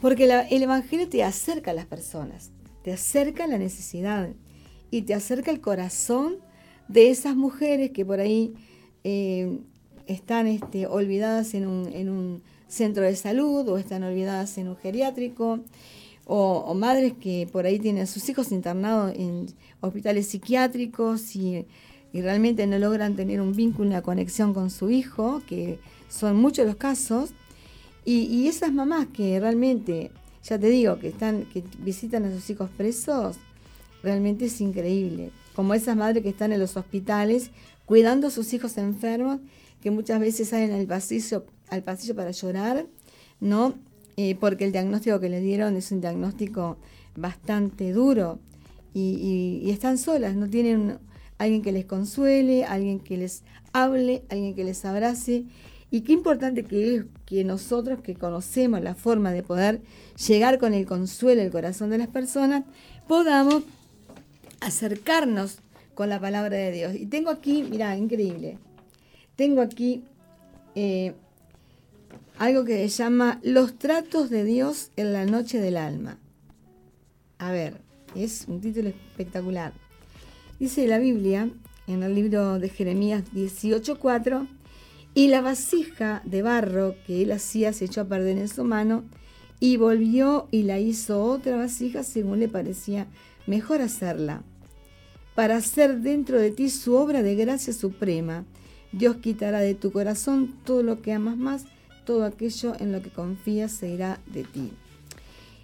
Porque 0.00 0.24
el 0.24 0.62
Evangelio 0.62 1.08
te 1.08 1.24
acerca 1.24 1.70
a 1.70 1.74
las 1.74 1.86
personas, 1.86 2.50
te 2.82 2.92
acerca 2.92 3.44
a 3.44 3.46
la 3.46 3.58
necesidad 3.58 4.30
y 4.90 5.02
te 5.02 5.14
acerca 5.14 5.50
el 5.50 5.60
corazón 5.60 6.36
de 6.88 7.10
esas 7.10 7.34
mujeres 7.34 7.90
que 7.90 8.04
por 8.04 8.20
ahí 8.20 8.54
eh, 9.04 9.58
están 10.06 10.46
este, 10.46 10.86
olvidadas 10.86 11.54
en 11.54 11.66
un, 11.66 12.42
centro 12.68 13.04
de 13.04 13.14
salud 13.14 13.68
o 13.68 13.78
están 13.78 14.02
olvidadas 14.02 14.58
en 14.58 14.66
un 14.66 14.76
geriátrico 14.76 15.60
o, 16.24 16.74
madres 16.74 17.12
que 17.12 17.48
por 17.52 17.64
ahí 17.64 17.78
tienen 17.78 18.02
a 18.02 18.06
sus 18.06 18.28
hijos 18.28 18.50
internados 18.50 19.14
en 19.16 19.46
hospitales 19.80 20.26
psiquiátricos 20.26 21.36
y, 21.36 21.64
y, 22.12 22.20
realmente 22.22 22.66
no 22.66 22.76
logran 22.80 23.14
tener 23.14 23.40
un 23.40 23.52
vínculo, 23.52 23.88
una 23.88 24.02
conexión 24.02 24.52
con 24.52 24.70
su 24.70 24.90
hijo, 24.90 25.42
que 25.46 25.78
son 26.08 26.36
muchos 26.36 26.66
los 26.66 26.74
casos. 26.74 27.30
Y, 28.08 28.46
esas 28.46 28.72
mamás 28.72 29.08
que 29.08 29.40
realmente, 29.40 30.12
ya 30.44 30.56
te 30.60 30.68
digo, 30.68 31.00
que 31.00 31.08
están, 31.08 31.44
que 31.46 31.64
visitan 31.80 32.24
a 32.24 32.32
sus 32.32 32.48
hijos 32.50 32.70
presos, 32.70 33.36
realmente 34.00 34.44
es 34.44 34.60
increíble. 34.60 35.32
Como 35.56 35.74
esas 35.74 35.96
madres 35.96 36.22
que 36.22 36.28
están 36.28 36.52
en 36.52 36.60
los 36.60 36.76
hospitales 36.76 37.50
cuidando 37.84 38.28
a 38.28 38.30
sus 38.30 38.52
hijos 38.54 38.78
enfermos, 38.78 39.40
que 39.82 39.90
muchas 39.90 40.20
veces 40.20 40.48
salen 40.50 40.72
al 40.72 40.86
pasillo, 40.86 41.46
al 41.68 41.82
pasillo 41.82 42.14
para 42.14 42.30
llorar, 42.30 42.86
¿no? 43.40 43.74
Eh, 44.16 44.36
porque 44.36 44.64
el 44.64 44.72
diagnóstico 44.72 45.18
que 45.18 45.28
le 45.28 45.40
dieron 45.40 45.76
es 45.76 45.90
un 45.90 46.00
diagnóstico 46.00 46.76
bastante 47.16 47.92
duro 47.92 48.38
y, 48.94 49.60
y, 49.64 49.70
están 49.70 49.98
solas, 49.98 50.36
no 50.36 50.48
tienen 50.48 50.98
alguien 51.38 51.60
que 51.60 51.72
les 51.72 51.86
consuele, 51.86 52.64
alguien 52.64 53.00
que 53.00 53.16
les 53.16 53.42
hable, 53.72 54.22
alguien 54.30 54.54
que 54.54 54.62
les 54.62 54.84
abrace 54.84 55.44
y 55.90 56.00
qué 56.00 56.12
importante 56.12 56.64
que 56.64 56.96
es 56.96 57.04
que 57.24 57.44
nosotros 57.44 58.00
que 58.02 58.14
conocemos 58.14 58.80
la 58.80 58.94
forma 58.94 59.32
de 59.32 59.42
poder 59.42 59.80
llegar 60.26 60.58
con 60.58 60.74
el 60.74 60.86
consuelo 60.86 61.42
al 61.42 61.50
corazón 61.50 61.90
de 61.90 61.98
las 61.98 62.08
personas, 62.08 62.64
podamos 63.06 63.62
acercarnos 64.60 65.58
con 65.94 66.08
la 66.08 66.20
palabra 66.20 66.56
de 66.56 66.72
Dios. 66.72 66.94
Y 66.94 67.06
tengo 67.06 67.30
aquí, 67.30 67.62
mira, 67.62 67.96
increíble, 67.96 68.58
tengo 69.36 69.60
aquí 69.60 70.04
eh, 70.74 71.14
algo 72.38 72.64
que 72.64 72.88
se 72.88 73.02
llama 73.02 73.40
Los 73.42 73.78
tratos 73.78 74.28
de 74.28 74.44
Dios 74.44 74.90
en 74.96 75.12
la 75.12 75.24
noche 75.24 75.58
del 75.58 75.76
alma. 75.76 76.18
A 77.38 77.52
ver, 77.52 77.80
es 78.14 78.46
un 78.48 78.60
título 78.60 78.88
espectacular. 78.88 79.72
Dice 80.58 80.86
la 80.86 80.98
Biblia, 80.98 81.50
en 81.86 82.02
el 82.02 82.14
libro 82.14 82.58
de 82.58 82.68
Jeremías 82.68 83.24
18.4, 83.34 84.48
y 85.16 85.28
la 85.28 85.40
vasija 85.40 86.20
de 86.26 86.42
barro 86.42 86.94
que 87.06 87.22
él 87.22 87.32
hacía 87.32 87.72
se 87.72 87.86
echó 87.86 88.02
a 88.02 88.04
perder 88.04 88.36
en 88.36 88.48
su 88.48 88.64
mano 88.64 89.02
y 89.58 89.78
volvió 89.78 90.46
y 90.50 90.64
la 90.64 90.78
hizo 90.78 91.24
otra 91.24 91.56
vasija 91.56 92.02
según 92.02 92.38
le 92.38 92.48
parecía 92.48 93.06
mejor 93.46 93.80
hacerla. 93.80 94.42
Para 95.34 95.56
hacer 95.56 96.00
dentro 96.00 96.38
de 96.38 96.50
ti 96.50 96.68
su 96.68 96.96
obra 96.96 97.22
de 97.22 97.34
gracia 97.34 97.72
suprema, 97.72 98.44
Dios 98.92 99.16
quitará 99.16 99.60
de 99.60 99.74
tu 99.74 99.90
corazón 99.90 100.54
todo 100.66 100.82
lo 100.82 101.00
que 101.00 101.14
amas 101.14 101.38
más, 101.38 101.64
todo 102.04 102.26
aquello 102.26 102.74
en 102.78 102.92
lo 102.92 103.00
que 103.00 103.08
confías 103.08 103.72
se 103.72 103.88
irá 103.88 104.20
de 104.26 104.44
ti. 104.44 104.70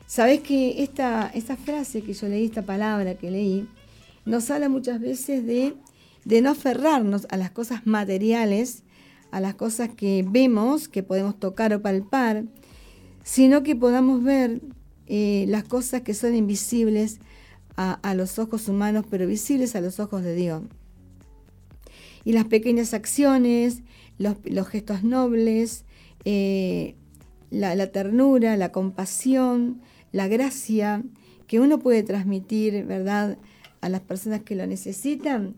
Sabes 0.07 0.41
que 0.41 0.83
esta, 0.83 1.31
esta 1.35 1.59
frase 1.59 2.01
que 2.01 2.15
yo 2.15 2.27
leí, 2.27 2.47
esta 2.47 2.63
palabra 2.63 3.17
que 3.17 3.31
leí, 3.31 3.69
nos 4.25 4.51
habla 4.51 4.71
muchas 4.71 4.99
veces 4.99 5.45
de, 5.45 5.75
de 6.25 6.41
no 6.41 6.49
aferrarnos 6.49 7.27
a 7.29 7.37
las 7.37 7.51
cosas 7.51 7.87
materiales, 7.87 8.83
a 9.33 9.41
las 9.41 9.55
cosas 9.55 9.89
que 9.89 10.25
vemos, 10.29 10.89
que 10.89 11.03
podemos 11.03 11.41
tocar 11.41 11.73
o 11.73 11.83
palpar, 11.83 12.45
sino 13.25 13.63
que 13.63 13.75
podamos 13.75 14.23
ver 14.23 14.61
eh, 15.07 15.47
las 15.49 15.65
cosas 15.65 16.03
que 16.03 16.15
son 16.15 16.37
invisibles 16.37 17.19
a, 17.77 18.15
los 18.15 18.39
ojos 18.39 18.69
humanos, 18.69 19.07
pero 19.11 19.27
visibles 19.27 19.75
a 19.75 19.81
los 19.81 19.99
ojos 19.99 20.23
de 20.23 20.37
Dios. 20.37 20.63
Y 22.25 22.33
las 22.33 22.45
pequeñas 22.45 22.95
acciones, 22.95 23.83
los, 24.19 24.37
gestos 24.69 25.03
nobles, 25.03 25.85
eh, 26.25 26.95
la, 27.51 27.75
la, 27.75 27.89
ternura, 27.91 28.57
la 28.57 28.71
compasión, 28.71 29.81
la 30.13 30.29
gracia 30.29 31.03
que 31.49 31.59
uno 31.59 31.79
puede 31.79 32.03
transmitir, 32.05 32.85
¿verdad?, 32.85 33.39
a 33.81 33.89
las 33.89 34.03
personas 34.03 34.43
que 34.43 34.55
lo 34.55 34.67
necesitan, 34.67 35.57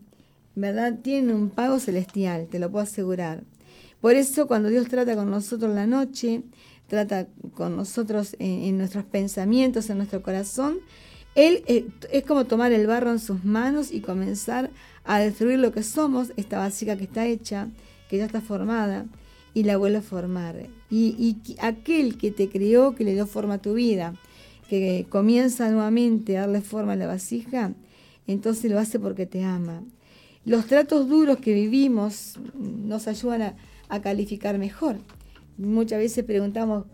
¿verdad? 0.55 0.99
Tienen 1.03 1.35
un 1.35 1.49
pago 1.49 1.79
celestial, 1.79 2.47
te 2.47 2.57
lo 2.57 2.71
puedo 2.71 2.83
asegurar. 2.83 3.43
Por 4.05 4.13
eso 4.13 4.45
cuando 4.45 4.69
Dios 4.69 4.87
trata 4.87 5.15
con 5.15 5.31
nosotros 5.31 5.73
la 5.73 5.87
noche, 5.87 6.43
trata 6.85 7.25
con 7.55 7.75
nosotros 7.75 8.35
en, 8.37 8.77
nuestros 8.77 9.03
pensamientos, 9.03 9.89
en 9.89 9.97
nuestro 9.97 10.21
corazón, 10.21 10.77
Él 11.33 11.63
eh, 11.65 11.87
es 12.11 12.23
como 12.23 12.45
tomar 12.45 12.71
el 12.71 12.85
barro 12.85 13.09
en 13.09 13.17
sus 13.17 13.43
manos 13.43 13.91
y 13.91 14.01
comenzar 14.01 14.69
a 15.05 15.17
destruir 15.17 15.57
lo 15.57 15.71
que 15.71 15.81
somos, 15.81 16.33
esta 16.37 16.59
vasija 16.59 16.95
que 16.97 17.05
está 17.05 17.25
hecha, 17.25 17.69
que 18.07 18.19
ya 18.19 18.25
está 18.25 18.41
formada, 18.41 19.07
y 19.55 19.63
la 19.63 19.75
vuelve 19.75 19.97
a 19.97 20.03
formar. 20.03 20.67
Y, 20.91 21.37
aquel 21.59 22.19
que 22.19 22.29
te 22.29 22.47
crió, 22.47 22.93
que 22.93 23.05
le 23.05 23.13
dio 23.13 23.25
forma 23.25 23.55
a 23.55 23.59
tu 23.63 23.73
vida, 23.73 24.13
que 24.69 25.07
comienza 25.09 25.67
nuevamente 25.71 26.37
a 26.37 26.41
darle 26.41 26.61
forma 26.61 26.93
a 26.93 26.95
la 26.95 27.07
vasija, 27.07 27.73
entonces 28.27 28.69
lo 28.69 28.77
hace 28.77 28.99
porque 28.99 29.25
te 29.25 29.43
ama. 29.43 29.81
Los 30.45 30.67
tratos 30.67 31.09
duros 31.09 31.39
que 31.39 31.55
vivimos 31.55 32.35
nos 32.53 33.07
ayudan 33.07 33.41
a, 33.41 33.55
a 33.89 34.01
calificar 34.01 34.57
mejor. 34.57 34.97
Muchas 35.57 35.99
veces 35.99 36.23
preguntamos, 36.25 36.85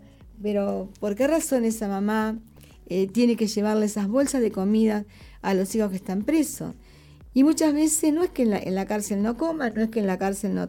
pero 0.42 0.88
¿por 1.00 1.14
qué 1.14 1.26
razón 1.26 1.64
esa 1.64 1.88
mamá 1.88 2.38
eh, 2.86 3.06
tiene 3.06 3.36
que 3.36 3.46
llevarle 3.46 3.86
esas 3.86 4.08
bolsas 4.08 4.40
de 4.40 4.52
comida 4.52 5.04
a 5.40 5.54
los 5.54 5.74
hijos 5.74 5.90
que 5.90 5.96
están 5.96 6.22
presos? 6.22 6.74
Y 7.34 7.44
muchas 7.44 7.72
veces 7.72 8.12
no 8.12 8.22
es 8.22 8.30
que 8.30 8.42
en 8.42 8.74
la, 8.74 8.86
cárcel 8.86 9.22
no 9.22 9.36
coman, 9.36 9.72
no 9.74 9.82
es 9.82 9.90
que 9.90 10.00
en 10.00 10.06
la 10.06 10.18
cárcel 10.18 10.54
no, 10.54 10.68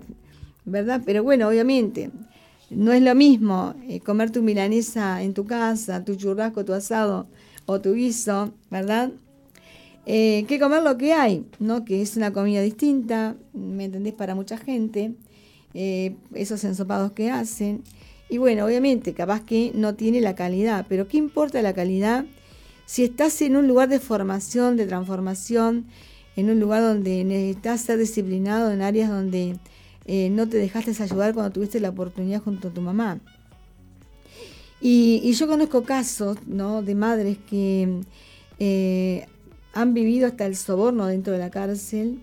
¿verdad? 0.65 1.01
Pero 1.05 1.21
bueno, 1.21 1.49
obviamente, 1.49 2.09
no 2.69 2.93
es 2.93 3.01
lo 3.01 3.13
mismo 3.15 3.75
eh, 3.87 3.99
comer 3.99 4.31
tu 4.31 4.41
milanesa 4.41 5.21
en 5.21 5.33
tu 5.33 5.45
casa, 5.45 6.05
tu 6.05 6.15
churrasco, 6.15 6.63
tu 6.63 6.73
asado 6.73 7.27
o 7.65 7.81
tu 7.81 7.93
guiso, 7.93 8.53
¿verdad? 8.71 9.11
Eh, 10.05 10.45
que 10.47 10.59
comer 10.59 10.83
lo 10.83 10.97
que 10.97 11.13
hay, 11.13 11.45
¿no? 11.59 11.85
Que 11.85 12.01
es 12.01 12.15
una 12.17 12.31
comida 12.31 12.61
distinta, 12.61 13.35
¿me 13.53 13.85
entendés? 13.85 14.13
Para 14.13 14.35
mucha 14.35 14.57
gente. 14.57 15.13
Eh, 15.73 16.15
esos 16.35 16.63
ensopados 16.63 17.13
que 17.13 17.31
hacen. 17.31 17.83
Y 18.29 18.37
bueno, 18.37 18.65
obviamente, 18.65 19.13
capaz 19.13 19.41
que 19.43 19.71
no 19.73 19.95
tiene 19.95 20.21
la 20.21 20.35
calidad, 20.35 20.85
pero 20.87 21.07
¿qué 21.07 21.17
importa 21.17 21.61
la 21.61 21.73
calidad 21.73 22.25
si 22.85 23.03
estás 23.03 23.41
en 23.41 23.55
un 23.55 23.67
lugar 23.67 23.89
de 23.89 23.99
formación, 23.99 24.77
de 24.77 24.85
transformación, 24.85 25.85
en 26.35 26.49
un 26.49 26.59
lugar 26.59 26.81
donde 26.81 27.23
necesitas 27.23 27.81
ser 27.81 27.97
disciplinado, 27.97 28.71
en 28.71 28.81
áreas 28.81 29.09
donde 29.09 29.57
eh, 30.05 30.29
no 30.29 30.47
te 30.47 30.57
dejaste 30.57 30.91
ayudar 31.01 31.33
cuando 31.33 31.51
tuviste 31.51 31.79
la 31.79 31.89
oportunidad 31.89 32.41
junto 32.41 32.67
a 32.67 32.71
tu 32.71 32.81
mamá? 32.81 33.19
Y, 34.79 35.31
yo 35.31 35.47
conozco 35.47 35.83
casos 35.83 36.37
¿no? 36.45 36.81
de 36.81 36.93
madres 36.93 37.37
que 37.49 38.01
eh, 38.59 39.25
han 39.73 39.93
vivido 39.93 40.27
hasta 40.27 40.45
el 40.45 40.55
soborno 40.57 41.05
dentro 41.05 41.31
de 41.33 41.39
la 41.39 41.49
cárcel 41.49 42.19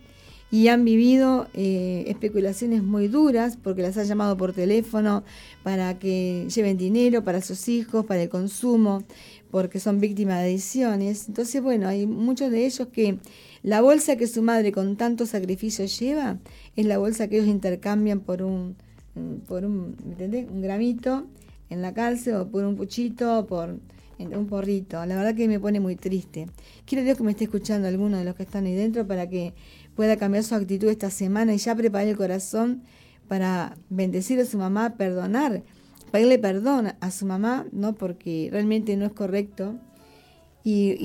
y 0.50 0.68
han 0.68 0.84
vivido 0.84 1.46
eh, 1.54 2.04
especulaciones 2.08 2.82
muy 2.82 3.08
duras 3.08 3.56
porque 3.56 3.82
las 3.82 3.96
han 3.96 4.06
llamado 4.06 4.36
por 4.36 4.52
teléfono 4.52 5.22
para 5.62 5.98
que 5.98 6.46
lleven 6.52 6.76
dinero 6.76 7.22
para 7.22 7.40
sus 7.40 7.68
hijos, 7.68 8.04
para 8.04 8.22
el 8.22 8.28
consumo, 8.28 9.04
porque 9.50 9.78
son 9.78 10.00
víctimas 10.00 10.38
de 10.38 10.46
adicciones. 10.46 11.28
Entonces, 11.28 11.62
bueno, 11.62 11.86
hay 11.88 12.06
muchos 12.06 12.50
de 12.50 12.66
ellos 12.66 12.88
que 12.92 13.18
la 13.62 13.80
bolsa 13.80 14.16
que 14.16 14.26
su 14.26 14.42
madre 14.42 14.72
con 14.72 14.96
tanto 14.96 15.26
sacrificio 15.26 15.84
lleva 15.84 16.38
es 16.74 16.86
la 16.86 16.98
bolsa 16.98 17.28
que 17.28 17.36
ellos 17.36 17.48
intercambian 17.48 18.20
por 18.20 18.42
un, 18.42 18.76
por 19.46 19.64
un, 19.64 19.96
un 20.04 20.62
gramito 20.62 21.26
en 21.68 21.82
la 21.82 21.94
cárcel 21.94 22.34
o 22.34 22.48
por 22.48 22.64
un 22.64 22.74
puchito 22.74 23.38
o 23.38 23.46
por 23.46 23.78
un 24.18 24.46
porrito. 24.46 25.04
La 25.06 25.16
verdad 25.16 25.34
que 25.34 25.48
me 25.48 25.58
pone 25.58 25.80
muy 25.80 25.96
triste. 25.96 26.46
Quiero 26.84 27.04
Dios 27.04 27.16
que 27.16 27.22
me 27.22 27.30
esté 27.30 27.44
escuchando 27.44 27.88
alguno 27.88 28.18
de 28.18 28.24
los 28.24 28.34
que 28.34 28.42
están 28.42 28.66
ahí 28.66 28.74
dentro 28.74 29.06
para 29.06 29.28
que 29.28 29.54
pueda 30.00 30.16
cambiar 30.16 30.44
su 30.44 30.54
actitud 30.54 30.88
esta 30.88 31.10
semana 31.10 31.52
y 31.52 31.58
ya 31.58 31.74
preparar 31.74 32.08
el 32.08 32.16
corazón 32.16 32.84
para 33.28 33.76
bendecir 33.90 34.40
a 34.40 34.46
su 34.46 34.56
mamá, 34.56 34.94
perdonar, 34.96 35.62
pedirle 36.10 36.38
perdón 36.38 36.94
a 36.98 37.10
su 37.10 37.26
mamá, 37.26 37.66
¿no? 37.70 37.92
Porque 37.92 38.48
realmente 38.50 38.96
no 38.96 39.04
es 39.04 39.12
correcto. 39.12 39.78
Y, 40.64 40.96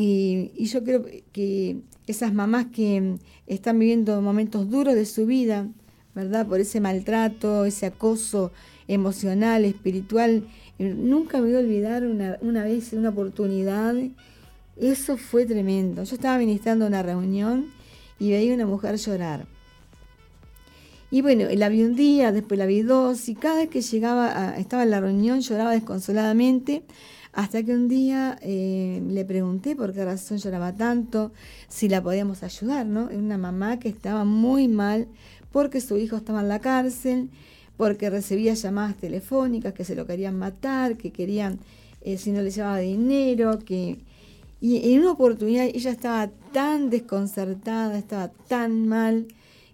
y, 0.56 0.66
yo 0.68 0.86
creo 0.86 1.04
que 1.34 1.82
esas 2.08 2.34
mamás 2.34 2.68
que 2.68 3.18
están 3.48 3.80
viviendo 3.80 4.22
momentos 4.22 4.70
duros 4.70 4.96
de 4.96 5.06
su 5.06 5.26
vida, 5.26 5.68
¿verdad? 6.14 6.48
Por 6.48 6.62
ese 6.62 6.80
maltrato, 6.80 7.66
ese 7.66 7.88
acoso 7.88 8.54
emocional, 8.88 9.66
espiritual, 9.66 10.48
nunca 10.80 11.39
me 11.39 11.48
voy 11.48 11.56
a 11.56 11.60
olvidar 11.60 12.06
una, 12.06 12.38
una 12.39 12.64
vez, 12.64 12.93
una 12.93 13.10
oportunidad, 13.10 13.93
eso 14.78 15.18
fue 15.18 15.46
tremendo. 15.46 16.06
Yo 16.06 16.16
estaba 16.16 16.38
ministrando 16.38 16.88
una 16.88 17.04
reunión 17.04 17.76
y 18.20 18.32
veía 18.32 18.53
una 18.53 18.66
mujer 18.66 18.95
llorar. 18.97 19.45
Y 21.11 21.22
bueno, 21.22 21.45
la 21.49 21.70
vi 21.70 21.84
un 21.84 21.95
día, 21.95 22.32
después 22.32 22.57
la 22.57 22.66
vi 22.66 22.82
dos, 22.82 23.30
y 23.30 23.36
cada 23.36 23.57
vez 23.57 23.70
que 23.70 23.82
llegaba, 23.82 24.55
estaba 24.57 24.84
en 24.84 24.89
la 24.89 24.99
reunión, 24.99 25.39
lloraba 25.41 25.72
desconsoladamente, 25.72 26.84
hasta 27.32 27.63
que 27.63 27.74
un 27.74 27.88
día 27.88 28.38
eh, 28.41 29.01
le 29.07 29.26
pregunté 29.26 29.76
por 29.76 29.93
qué 29.93 30.03
razón 30.03 30.38
lloraba 30.38 30.74
tanto, 30.76 31.32
si 31.68 31.89
la 31.89 32.01
podíamos 32.01 32.43
ayudar, 32.43 32.86
¿no? 32.86 33.09
Una 33.13 33.38
mamá 33.38 33.78
que 33.78 33.89
estaba 33.89 34.24
muy 34.24 34.68
mal 34.68 35.07
porque 35.51 35.80
su 35.80 35.97
hijo 35.97 36.16
estaba 36.16 36.41
en 36.41 36.47
la 36.47 36.59
cárcel, 36.59 37.30
porque 37.78 38.09
recibía 38.09 38.53
llamadas 38.53 38.95
telefónicas 38.95 39.74
que 39.74 39.84
se 39.84 39.95
lo 39.95 40.05
querían 40.05 40.38
matar, 40.38 40.97
que 40.97 41.11
querían, 41.11 41.59
eh, 42.01 42.18
si 42.18 42.32
no 42.32 42.41
le 42.41 42.51
llevaba 42.51 42.80
dinero, 42.80 43.59
que 43.59 43.99
y 44.62 44.93
en 44.93 45.01
una 45.01 45.12
oportunidad 45.12 45.66
ella 45.66 45.91
estaba 45.91 46.30
tan 46.53 46.89
desconcertada, 46.89 47.97
estaba 47.97 48.30
tan 48.30 48.88
mal, 48.88 49.28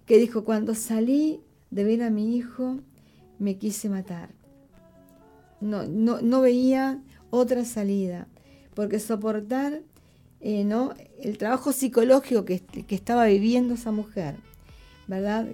que 0.06 0.18
dijo, 0.18 0.44
cuando 0.44 0.76
salí 0.76 1.40
de 1.70 1.84
ver 1.84 2.04
a 2.04 2.10
mi 2.10 2.36
hijo, 2.36 2.80
me 3.40 3.58
quise 3.58 3.90
matar. 3.90 4.30
No, 5.62 5.84
no, 5.86 6.42
veía 6.42 7.00
otra 7.30 7.66
salida, 7.66 8.28
porque 8.74 9.00
soportar 9.00 9.82
eh, 10.40 10.64
¿no? 10.64 10.94
el 11.22 11.38
trabajo 11.38 11.72
psicológico 11.72 12.46
que, 12.46 12.60
que, 12.60 12.96
estaba 12.96 13.26
viviendo 13.26 13.76
esa 13.76 13.92
mujer, 13.92 14.36
¿verdad? 15.08 15.48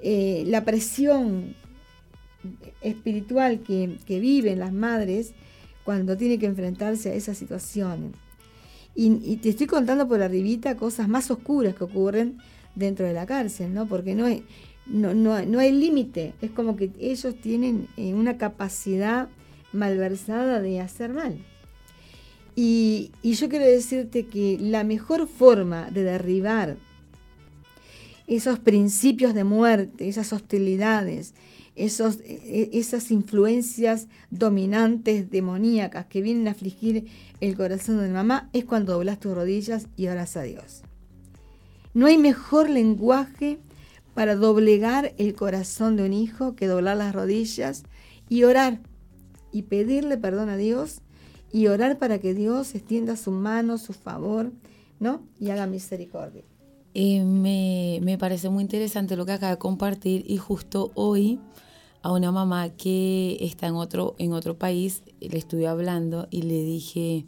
Eh, 0.00 0.44
la 0.46 0.62
presión 0.64 1.56
espiritual 2.82 3.60
que, 3.60 3.98
que 4.04 4.20
viven 4.20 4.58
las 4.58 4.74
madres 4.74 5.32
cuando 5.84 6.18
tienen 6.18 6.38
que 6.38 6.46
enfrentarse 6.46 7.10
a 7.10 7.14
esas 7.14 7.38
situaciones. 7.38 8.12
Y, 8.98 9.36
te 9.36 9.50
estoy 9.50 9.66
contando 9.66 10.08
por 10.08 10.22
arribita 10.22 10.76
cosas 10.76 11.06
más 11.06 11.30
oscuras 11.30 11.74
que 11.74 11.84
ocurren 11.84 12.38
dentro 12.74 13.06
de 13.06 13.12
la 13.12 13.26
cárcel, 13.26 13.74
¿no? 13.74 13.86
Porque 13.86 14.14
no 14.14 14.24
hay, 14.24 14.42
no, 14.86 15.12
no, 15.12 15.34
hay 15.34 15.72
límite. 15.72 16.32
Es 16.40 16.50
como 16.50 16.76
que 16.76 16.90
ellos 16.98 17.34
tienen 17.40 17.88
eh, 17.98 18.14
una 18.14 18.38
capacidad 18.38 19.28
malversada 19.72 20.60
de 20.60 20.80
hacer 20.80 21.12
mal. 21.12 21.36
Y, 22.54 23.10
y, 23.20 23.34
yo 23.34 23.50
quiero 23.50 23.66
decirte 23.66 24.24
que 24.24 24.56
la 24.58 24.82
mejor 24.82 25.28
forma 25.28 25.90
de 25.90 26.02
derribar 26.02 26.78
esos 28.26 28.58
principios 28.58 29.34
de 29.34 29.44
muerte, 29.44 30.08
esas 30.08 30.32
hostilidades, 30.32 31.34
esos, 31.76 32.18
e, 32.24 32.70
esas 32.72 33.10
influencias 33.10 34.08
dominantes, 34.30 35.30
demoníacas 35.30 36.06
que 36.06 36.22
vienen 36.22 36.48
a 36.48 36.52
afligir 36.52 37.06
el 37.40 37.56
corazón 37.56 38.00
de 38.00 38.08
mamá, 38.08 38.48
es 38.52 38.64
cuando 38.64 38.94
doblas 38.94 39.20
tus 39.20 39.34
rodillas 39.34 39.86
y 39.96 40.08
oras 40.08 40.36
a 40.36 40.42
Dios. 40.42 40.82
No 41.94 42.06
hay 42.06 42.18
mejor 42.18 42.68
lenguaje 42.68 43.58
para 44.14 44.34
doblegar 44.34 45.14
el 45.18 45.34
corazón 45.34 45.96
de 45.96 46.04
un 46.04 46.12
hijo 46.12 46.56
que 46.56 46.66
doblar 46.66 46.96
las 46.96 47.14
rodillas 47.14 47.84
y 48.28 48.44
orar 48.44 48.80
y 49.52 49.62
pedirle 49.62 50.16
perdón 50.16 50.48
a 50.48 50.56
Dios 50.56 51.00
y 51.52 51.68
orar 51.68 51.98
para 51.98 52.18
que 52.18 52.34
Dios 52.34 52.74
extienda 52.74 53.16
su 53.16 53.30
mano, 53.30 53.78
su 53.78 53.92
favor, 53.92 54.52
¿no? 54.98 55.22
Y 55.38 55.50
haga 55.50 55.66
misericordia. 55.66 56.42
Eh, 56.94 57.22
me, 57.24 58.00
me 58.02 58.16
parece 58.16 58.48
muy 58.48 58.62
interesante 58.62 59.16
lo 59.16 59.26
que 59.26 59.32
acaba 59.32 59.52
de 59.52 59.58
compartir 59.58 60.24
y 60.26 60.38
justo 60.38 60.92
hoy 60.94 61.38
a 62.02 62.12
una 62.12 62.32
mamá 62.32 62.70
que 62.70 63.38
está 63.40 63.66
en 63.66 63.74
otro, 63.74 64.14
en 64.18 64.32
otro 64.32 64.56
país, 64.56 65.02
le 65.20 65.38
estuve 65.38 65.66
hablando 65.66 66.28
y 66.30 66.42
le 66.42 66.62
dije, 66.62 67.26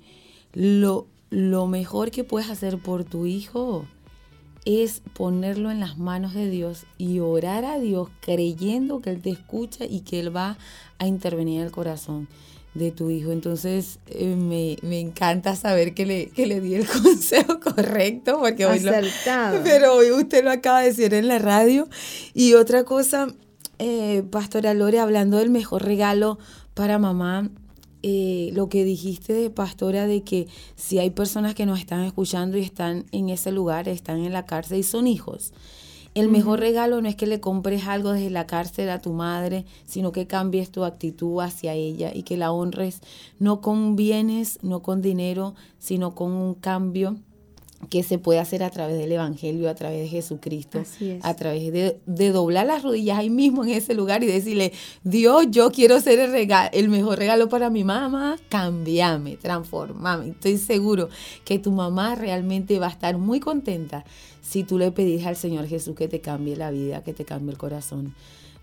lo, 0.53 1.07
lo 1.31 1.67
mejor 1.67 2.11
que 2.11 2.25
puedes 2.25 2.51
hacer 2.51 2.79
por 2.79 3.05
tu 3.05 3.27
hijo 3.27 3.87
es 4.65 5.03
ponerlo 5.15 5.71
en 5.71 5.81
las 5.81 5.99
manos 5.99 6.35
de 6.35 6.51
Dios 6.51 6.85
y 6.99 7.21
orar 7.21 7.65
a 7.65 7.79
Dios 7.79 8.09
creyendo 8.21 9.01
que 9.01 9.11
Él 9.11 9.23
te 9.23 9.31
escucha 9.31 9.85
y 9.85 10.01
que 10.01 10.21
Él 10.21 10.35
va 10.35 10.59
a 10.99 11.07
intervenir 11.07 11.61
en 11.61 11.67
el 11.67 11.73
corazón 11.73 12.29
de 12.75 12.91
tu 12.91 13.11
hijo. 13.11 13.33
Entonces 13.33 13.99
eh, 14.07 14.37
me, 14.37 14.77
me, 14.83 15.01
encanta 15.01 15.57
saber 15.57 15.95
que 15.95 16.07
le, 16.07 16.29
que 16.31 16.47
le 16.47 16.61
di 16.61 16.75
el 16.75 16.87
consejo 17.03 17.61
correcto, 17.61 18.39
porque 18.41 18.67
hoy 18.67 18.81
lo, 18.81 18.93
pero 19.65 19.95
hoy 19.95 20.11
usted 20.11 20.45
lo 20.45 20.51
acaba 20.51 20.81
de 20.81 20.89
decir 20.89 21.15
en 21.15 21.29
la 21.29 21.39
radio. 21.39 21.89
Y 22.35 22.55
otra 22.55 22.85
cosa, 22.85 23.29
eh, 23.79 24.23
Pastora 24.31 24.75
Lore, 24.75 24.99
hablando 24.99 25.39
del 25.39 25.51
mejor 25.51 25.85
regalo 25.85 26.39
para 26.75 26.99
mamá, 26.99 27.51
eh, 28.03 28.51
lo 28.55 28.69
que 28.69 28.85
dijiste 28.85 29.33
de 29.33 29.51
pastora 29.51 30.07
de 30.07 30.23
que 30.23 30.47
si 30.77 31.01
hay 31.01 31.11
personas 31.11 31.57
que 31.57 31.67
nos 31.67 31.81
están 31.81 32.05
escuchando 32.05 32.57
y 32.57 32.63
están 32.63 33.07
en 33.11 33.29
ese 33.29 33.51
lugar, 33.51 33.89
están 33.89 34.25
en 34.25 34.33
la 34.33 34.47
cárcel 34.47 34.79
y 34.79 34.83
son 34.85 35.07
hijos. 35.09 35.53
El 36.15 36.29
mejor 36.29 36.61
regalo 36.61 37.01
no 37.01 37.09
es 37.09 37.17
que 37.17 37.27
le 37.27 37.41
compres 37.41 37.87
algo 37.87 38.13
desde 38.13 38.31
la 38.31 38.47
cárcel 38.47 38.91
a 38.91 39.01
tu 39.01 39.13
madre, 39.13 39.67
sino 39.85 40.11
que 40.11 40.27
cambies 40.27 40.71
tu 40.71 40.85
actitud 40.85 41.41
hacia 41.41 41.75
ella 41.75 42.11
y 42.15 42.23
que 42.23 42.37
la 42.37 42.51
honres 42.51 43.01
no 43.39 43.61
con 43.61 43.95
bienes, 43.95 44.59
no 44.63 44.83
con 44.83 45.03
dinero, 45.03 45.55
sino 45.79 46.15
con 46.15 46.33
un 46.33 46.55
cambio 46.55 47.19
que 47.91 48.03
se 48.03 48.19
puede 48.19 48.41
hacer 48.41 48.63
a 48.63 48.71
través 48.71 48.99
del 48.99 49.13
Evangelio, 49.13 49.71
a 49.71 49.75
través 49.75 50.01
de 50.01 50.09
Jesucristo, 50.09 50.83
a 51.23 51.35
través 51.35 51.73
de, 51.73 52.33
doblar 52.33 52.67
las 52.67 52.83
rodillas 52.83 53.19
ahí 53.19 53.31
mismo 53.31 53.65
en 53.65 53.71
ese 53.71 53.95
lugar 53.95 54.23
y 54.25 54.27
decirle, 54.27 54.73
Dios, 55.05 55.47
yo 55.51 55.71
quiero 55.71 56.01
ser 56.01 56.19
el, 56.19 56.33
regalo, 56.33 56.71
el 56.73 56.89
mejor 56.89 57.19
regalo 57.19 57.49
para 57.49 57.71
mi 57.71 57.85
mamá, 57.85 58.37
cambiame, 58.49 59.37
transformame. 59.37 60.31
Estoy 60.31 60.59
seguro 60.59 61.09
que 61.45 61.59
tu 61.59 61.71
mamá 61.71 62.15
realmente 62.15 62.79
va 62.79 62.89
a 62.89 62.91
estar 62.91 63.17
muy 63.17 63.41
contenta 63.41 64.05
si 64.43 64.65
tú 64.65 64.77
le 64.77 64.91
pedís 64.91 65.25
al 65.25 65.37
Señor 65.37 65.67
Jesús 65.67 65.95
que 65.95 66.09
te 66.09 66.21
cambie 66.21 66.57
la 66.57 66.71
vida, 66.71 67.03
que 67.05 67.15
te 67.15 67.25
cambie 67.25 67.53
el 67.53 67.59
corazón. 67.59 68.15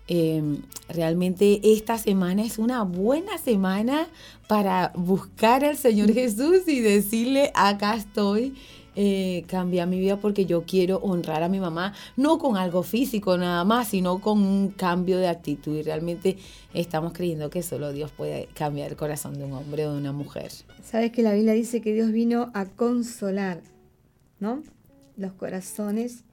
Em, 0.08 0.62
realmente 0.88 1.60
esta 1.64 1.98
semana 1.98 2.44
es 2.44 2.58
una 2.58 2.84
buena 2.84 3.38
semana 3.38 4.06
para 4.46 4.92
buscar 4.94 5.64
al 5.64 5.76
Señor 5.76 6.12
Jesús 6.12 6.68
y 6.68 6.78
decirle, 6.78 7.50
acá 7.54 7.96
estoy 7.96 8.54
eh, 8.98 9.44
cambiar 9.46 9.86
mi 9.88 10.00
vida 10.00 10.16
porque 10.16 10.46
yo 10.46 10.64
quiero 10.64 10.96
honrar 10.96 11.42
a 11.42 11.50
mi 11.50 11.60
mamá, 11.60 11.92
no 12.16 12.38
con 12.38 12.56
algo 12.56 12.82
físico 12.82 13.36
nada 13.36 13.62
más, 13.62 13.88
sino 13.88 14.22
con 14.22 14.40
un 14.40 14.68
cambio 14.70 15.18
de 15.18 15.28
actitud. 15.28 15.76
Y 15.76 15.82
realmente 15.82 16.38
estamos 16.72 17.12
creyendo 17.12 17.50
que 17.50 17.62
solo 17.62 17.92
Dios 17.92 18.10
puede 18.10 18.48
cambiar 18.54 18.92
el 18.92 18.96
corazón 18.96 19.38
de 19.38 19.44
un 19.44 19.52
hombre 19.52 19.86
o 19.86 19.92
de 19.92 19.98
una 19.98 20.12
mujer. 20.12 20.50
Sabes 20.82 21.12
que 21.12 21.22
la 21.22 21.34
Biblia 21.34 21.52
dice 21.52 21.82
que 21.82 21.92
Dios 21.92 22.10
vino 22.10 22.50
a 22.54 22.64
consolar, 22.64 23.60
¿no? 24.40 24.62
Los 25.18 25.32
corazones 25.34 26.24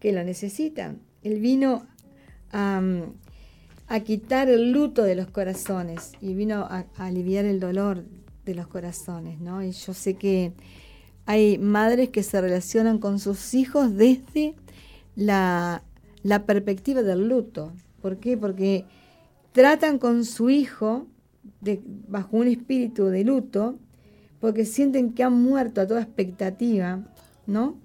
que 0.00 0.12
lo 0.12 0.24
necesitan. 0.24 1.00
Él 1.22 1.38
vino 1.38 1.86
a, 2.50 2.82
a 3.86 4.00
quitar 4.00 4.48
el 4.48 4.72
luto 4.72 5.04
de 5.04 5.14
los 5.14 5.28
corazones 5.28 6.10
y 6.20 6.34
vino 6.34 6.62
a, 6.62 6.86
a 6.96 7.06
aliviar 7.06 7.44
el 7.44 7.60
dolor 7.60 8.04
de 8.44 8.56
los 8.56 8.66
corazones, 8.66 9.38
¿no? 9.38 9.62
Y 9.62 9.70
yo 9.70 9.94
sé 9.94 10.14
que 10.14 10.52
hay 11.26 11.58
madres 11.58 12.10
que 12.10 12.22
se 12.22 12.40
relacionan 12.40 12.98
con 12.98 13.18
sus 13.18 13.54
hijos 13.54 13.96
desde 13.96 14.54
la, 15.16 15.82
perspectiva 16.46 17.02
del 17.02 17.28
luto. 17.28 17.72
¿Por 18.02 18.18
qué? 18.18 18.36
Porque 18.36 18.84
tratan 19.52 19.98
con 19.98 20.24
su 20.24 20.50
hijo 20.50 21.06
bajo 22.08 22.36
un 22.36 22.48
espíritu 22.48 23.06
de 23.06 23.24
luto, 23.24 23.78
porque 24.40 24.64
sienten 24.64 25.12
que 25.12 25.22
han 25.22 25.34
muerto 25.34 25.80
a 25.80 25.86
toda 25.86 26.02
expectativa, 26.02 27.04
¿no? 27.46 27.76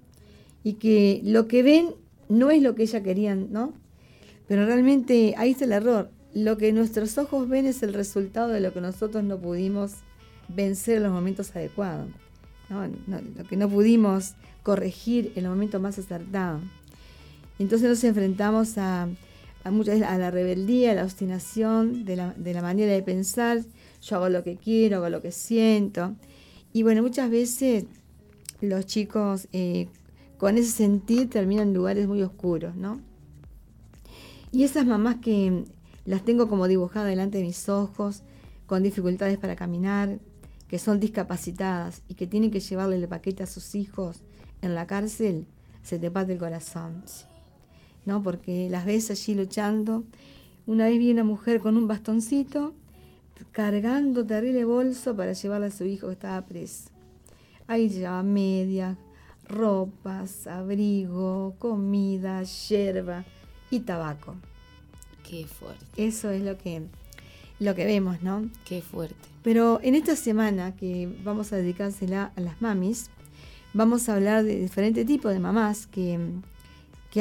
Y 0.64 0.74
que 0.74 1.20
lo 1.24 1.46
que 1.46 1.62
ven 1.62 1.94
no 2.28 2.50
es 2.50 2.62
lo 2.62 2.74
que 2.74 2.84
ella 2.84 3.02
querían, 3.02 3.52
¿no? 3.52 3.74
Pero 4.48 4.64
realmente 4.64 5.34
ahí 5.36 5.52
está 5.52 5.64
el 5.64 5.72
error. 5.72 6.10
Lo 6.34 6.56
que 6.56 6.72
nuestros 6.72 7.16
ojos 7.18 7.48
ven 7.48 7.66
es 7.66 7.82
el 7.82 7.94
resultado 7.94 8.48
de 8.48 8.60
lo 8.60 8.72
que 8.72 8.80
nosotros 8.80 9.22
no 9.24 9.38
pudimos 9.38 9.92
vencer 10.48 10.96
en 10.98 11.04
los 11.04 11.12
momentos 11.12 11.54
adecuados 11.54 12.08
lo 12.68 13.44
que 13.44 13.56
no 13.56 13.68
pudimos 13.68 14.34
corregir 14.62 15.32
en 15.36 15.44
el 15.44 15.50
momento 15.50 15.78
más 15.80 15.98
acertado. 15.98 16.60
Entonces 17.58 17.88
nos 17.88 18.04
enfrentamos 18.04 18.76
a, 18.78 19.08
muchas 19.70 20.02
a 20.02 20.18
la 20.18 20.30
rebeldía, 20.30 20.92
a 20.92 20.94
la 20.94 21.04
obstinación 21.04 22.04
de 22.04 22.16
la, 22.16 22.62
manera 22.62 22.92
de 22.92 23.02
pensar. 23.02 23.62
Yo 24.02 24.16
hago 24.16 24.28
lo 24.28 24.42
que 24.42 24.56
quiero, 24.56 24.98
hago 24.98 25.08
lo 25.08 25.22
que 25.22 25.32
siento. 25.32 26.14
Y 26.72 26.82
bueno, 26.82 27.02
muchas 27.02 27.30
veces 27.30 27.84
los 28.60 28.86
chicos 28.86 29.48
eh, 29.52 29.88
con 30.38 30.58
ese 30.58 30.70
sentir 30.70 31.30
terminan 31.30 31.68
en 31.68 31.74
lugares 31.74 32.06
muy 32.06 32.22
oscuros, 32.22 32.74
¿no? 32.76 33.00
Y 34.52 34.64
esas 34.64 34.86
mamás 34.86 35.16
que 35.16 35.64
las 36.04 36.24
tengo 36.24 36.48
como 36.48 36.68
dibujadas 36.68 37.08
delante 37.08 37.38
de 37.38 37.44
mis 37.44 37.68
ojos, 37.68 38.22
con 38.66 38.82
dificultades 38.82 39.38
para 39.38 39.56
caminar, 39.56 40.18
que 40.68 40.78
son 40.78 41.00
discapacitadas 41.00 42.02
y 42.08 42.14
que 42.14 42.26
tienen 42.26 42.50
que 42.50 42.60
llevarle 42.60 42.96
el 42.96 43.08
paquete 43.08 43.42
a 43.42 43.46
sus 43.46 43.74
hijos 43.74 44.22
en 44.62 44.74
la 44.74 44.86
cárcel, 44.86 45.46
se 45.82 45.98
te 45.98 46.10
parte 46.10 46.32
el 46.32 46.38
corazón. 46.38 47.04
¿No? 48.04 48.22
Porque 48.22 48.68
las 48.70 48.84
ves 48.84 49.10
allí 49.10 49.34
luchando. 49.34 50.04
Una 50.66 50.86
vez 50.86 50.98
vi 50.98 51.10
una 51.10 51.24
mujer 51.24 51.60
con 51.60 51.76
un 51.76 51.88
bastoncito 51.88 52.74
cargando 53.52 54.24
terrible 54.26 54.64
bolso 54.64 55.14
para 55.16 55.32
llevarle 55.32 55.66
a 55.66 55.70
su 55.70 55.84
hijo 55.84 56.06
que 56.06 56.14
estaba 56.14 56.46
preso. 56.46 56.90
Ahí 57.66 57.88
llevaba 57.88 58.22
medias, 58.22 58.96
ropas, 59.48 60.46
abrigo, 60.46 61.54
comida, 61.58 62.42
yerba 62.42 63.24
y 63.70 63.80
tabaco. 63.80 64.36
Qué 65.28 65.46
fuerte. 65.46 65.84
Eso 65.96 66.30
es 66.30 66.42
lo 66.42 66.56
que, 66.56 66.86
lo 67.58 67.74
que 67.74 67.84
vemos, 67.84 68.22
¿no? 68.22 68.48
Qué 68.64 68.82
fuerte. 68.82 69.16
Pero 69.42 69.80
en 69.82 69.94
esta 69.94 70.16
semana 70.16 70.74
que 70.76 71.08
vamos 71.24 71.52
a 71.52 71.56
dedicársela 71.56 72.32
a 72.36 72.40
las 72.40 72.60
mamis, 72.60 73.10
vamos 73.72 74.08
a 74.08 74.14
hablar 74.14 74.44
de 74.44 74.58
diferentes 74.58 75.06
tipos 75.06 75.32
de 75.32 75.38
mamás 75.38 75.86
que, 75.86 76.18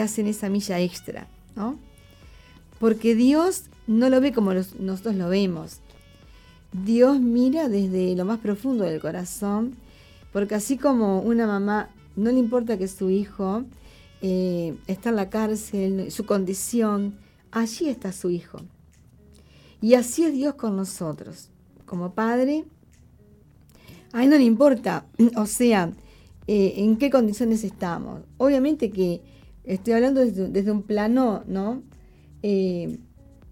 hacen 0.02 0.28
esa 0.28 0.50
milla 0.50 0.78
extra, 0.82 1.26
¿no? 1.56 1.80
Porque 2.80 3.16
Dios 3.16 3.64
no 3.88 4.10
lo 4.10 4.20
ve 4.20 4.34
como 4.34 4.54
nosotros 4.54 5.16
lo 5.16 5.30
vemos. 5.30 5.80
Dios 6.74 7.22
mira 7.22 7.70
desde 7.70 8.14
lo 8.14 8.26
más 8.26 8.40
profundo 8.40 8.84
del 8.84 9.00
corazón, 9.00 9.78
porque 10.34 10.56
así 10.56 10.78
como 10.78 11.22
una 11.22 11.48
mamá 11.48 11.88
no 12.18 12.30
le 12.30 12.40
importa 12.40 12.78
que 12.78 12.90
su 12.90 13.10
hijo 13.10 13.64
eh, 14.22 14.76
está 14.88 15.12
en 15.12 15.16
la 15.16 15.30
cárcel, 15.30 16.12
su 16.12 16.26
condición, 16.26 17.16
allí 17.52 17.88
está 17.88 18.12
su 18.12 18.30
hijo. 18.30 18.60
Y 19.82 19.94
así 19.94 20.24
es 20.24 20.34
Dios 20.34 20.56
con 20.56 20.76
nosotros 20.76 21.50
como 21.86 22.14
padre, 22.14 22.66
a 24.12 24.24
él 24.24 24.30
no 24.30 24.38
le 24.38 24.44
importa, 24.44 25.06
o 25.36 25.46
sea, 25.46 25.92
eh, 26.48 26.74
en 26.78 26.98
qué 26.98 27.10
condiciones 27.10 27.64
estamos. 27.64 28.22
Obviamente 28.38 28.92
que 28.92 29.22
estoy 29.64 29.94
hablando 29.94 30.22
desde, 30.22 30.72
un 30.72 30.84
plano, 30.84 31.44
¿no? 31.48 31.84
Eh, 32.44 33.00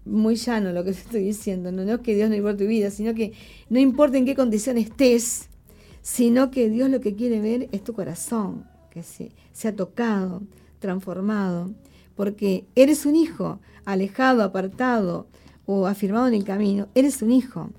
muy 0.04 0.36
llano 0.36 0.72
lo 0.72 0.84
que 0.84 0.90
estoy 0.90 1.24
diciendo, 1.24 1.72
¿no? 1.72 1.82
es 1.82 2.00
que 2.00 2.14
Dios 2.14 2.28
no 2.28 2.36
importa 2.36 2.58
tu 2.58 2.66
vida, 2.66 2.90
sino 2.90 3.14
que 3.14 3.32
no 3.70 3.78
importa 3.78 4.18
en 4.18 4.26
qué 4.26 4.34
condición 4.34 4.78
estés, 4.78 5.48
sino 6.02 6.50
que 6.50 6.68
Dios 6.68 6.90
lo 6.90 7.00
que 7.00 7.14
quiere 7.14 7.40
ver 7.40 7.68
es 7.72 7.82
tu 7.82 7.94
corazón, 7.94 8.66
que 8.90 9.02
se, 9.02 9.32
se 9.52 9.68
ha 9.68 9.74
tocado, 9.74 10.42
transformado, 10.78 11.72
porque 12.14 12.66
eres 12.74 13.06
un 13.06 13.16
hijo, 13.16 13.58
alejado, 13.86 14.42
apartado 14.42 15.26
o 15.66 15.86
afirmado 15.86 16.28
en 16.28 16.34
el 16.34 16.44
camino, 16.44 16.88
eres 16.94 17.22
un 17.22 17.32
hijo. 17.32 17.70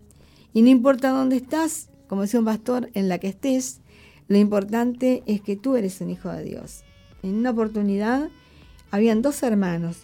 Y 0.53 0.61
no 0.61 0.69
importa 0.69 1.09
dónde 1.09 1.35
estás, 1.37 1.89
como 2.07 2.21
decía 2.21 2.39
un 2.39 2.45
pastor, 2.45 2.89
en 2.93 3.09
la 3.09 3.19
que 3.19 3.27
estés, 3.27 3.81
lo 4.27 4.37
importante 4.37 5.23
es 5.27 5.41
que 5.41 5.55
tú 5.55 5.75
eres 5.75 6.01
un 6.01 6.09
hijo 6.09 6.29
de 6.29 6.43
Dios. 6.43 6.83
En 7.21 7.35
una 7.35 7.51
oportunidad 7.51 8.29
habían 8.91 9.21
dos 9.21 9.43
hermanos 9.43 10.03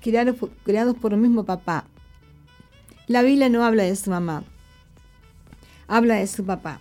criados 0.00 0.96
por 0.96 1.12
el 1.12 1.20
mismo 1.20 1.44
papá. 1.44 1.86
La 3.06 3.22
Biblia 3.22 3.48
no 3.48 3.64
habla 3.64 3.82
de 3.82 3.96
su 3.96 4.10
mamá, 4.10 4.44
habla 5.88 6.16
de 6.16 6.26
su 6.26 6.44
papá. 6.44 6.80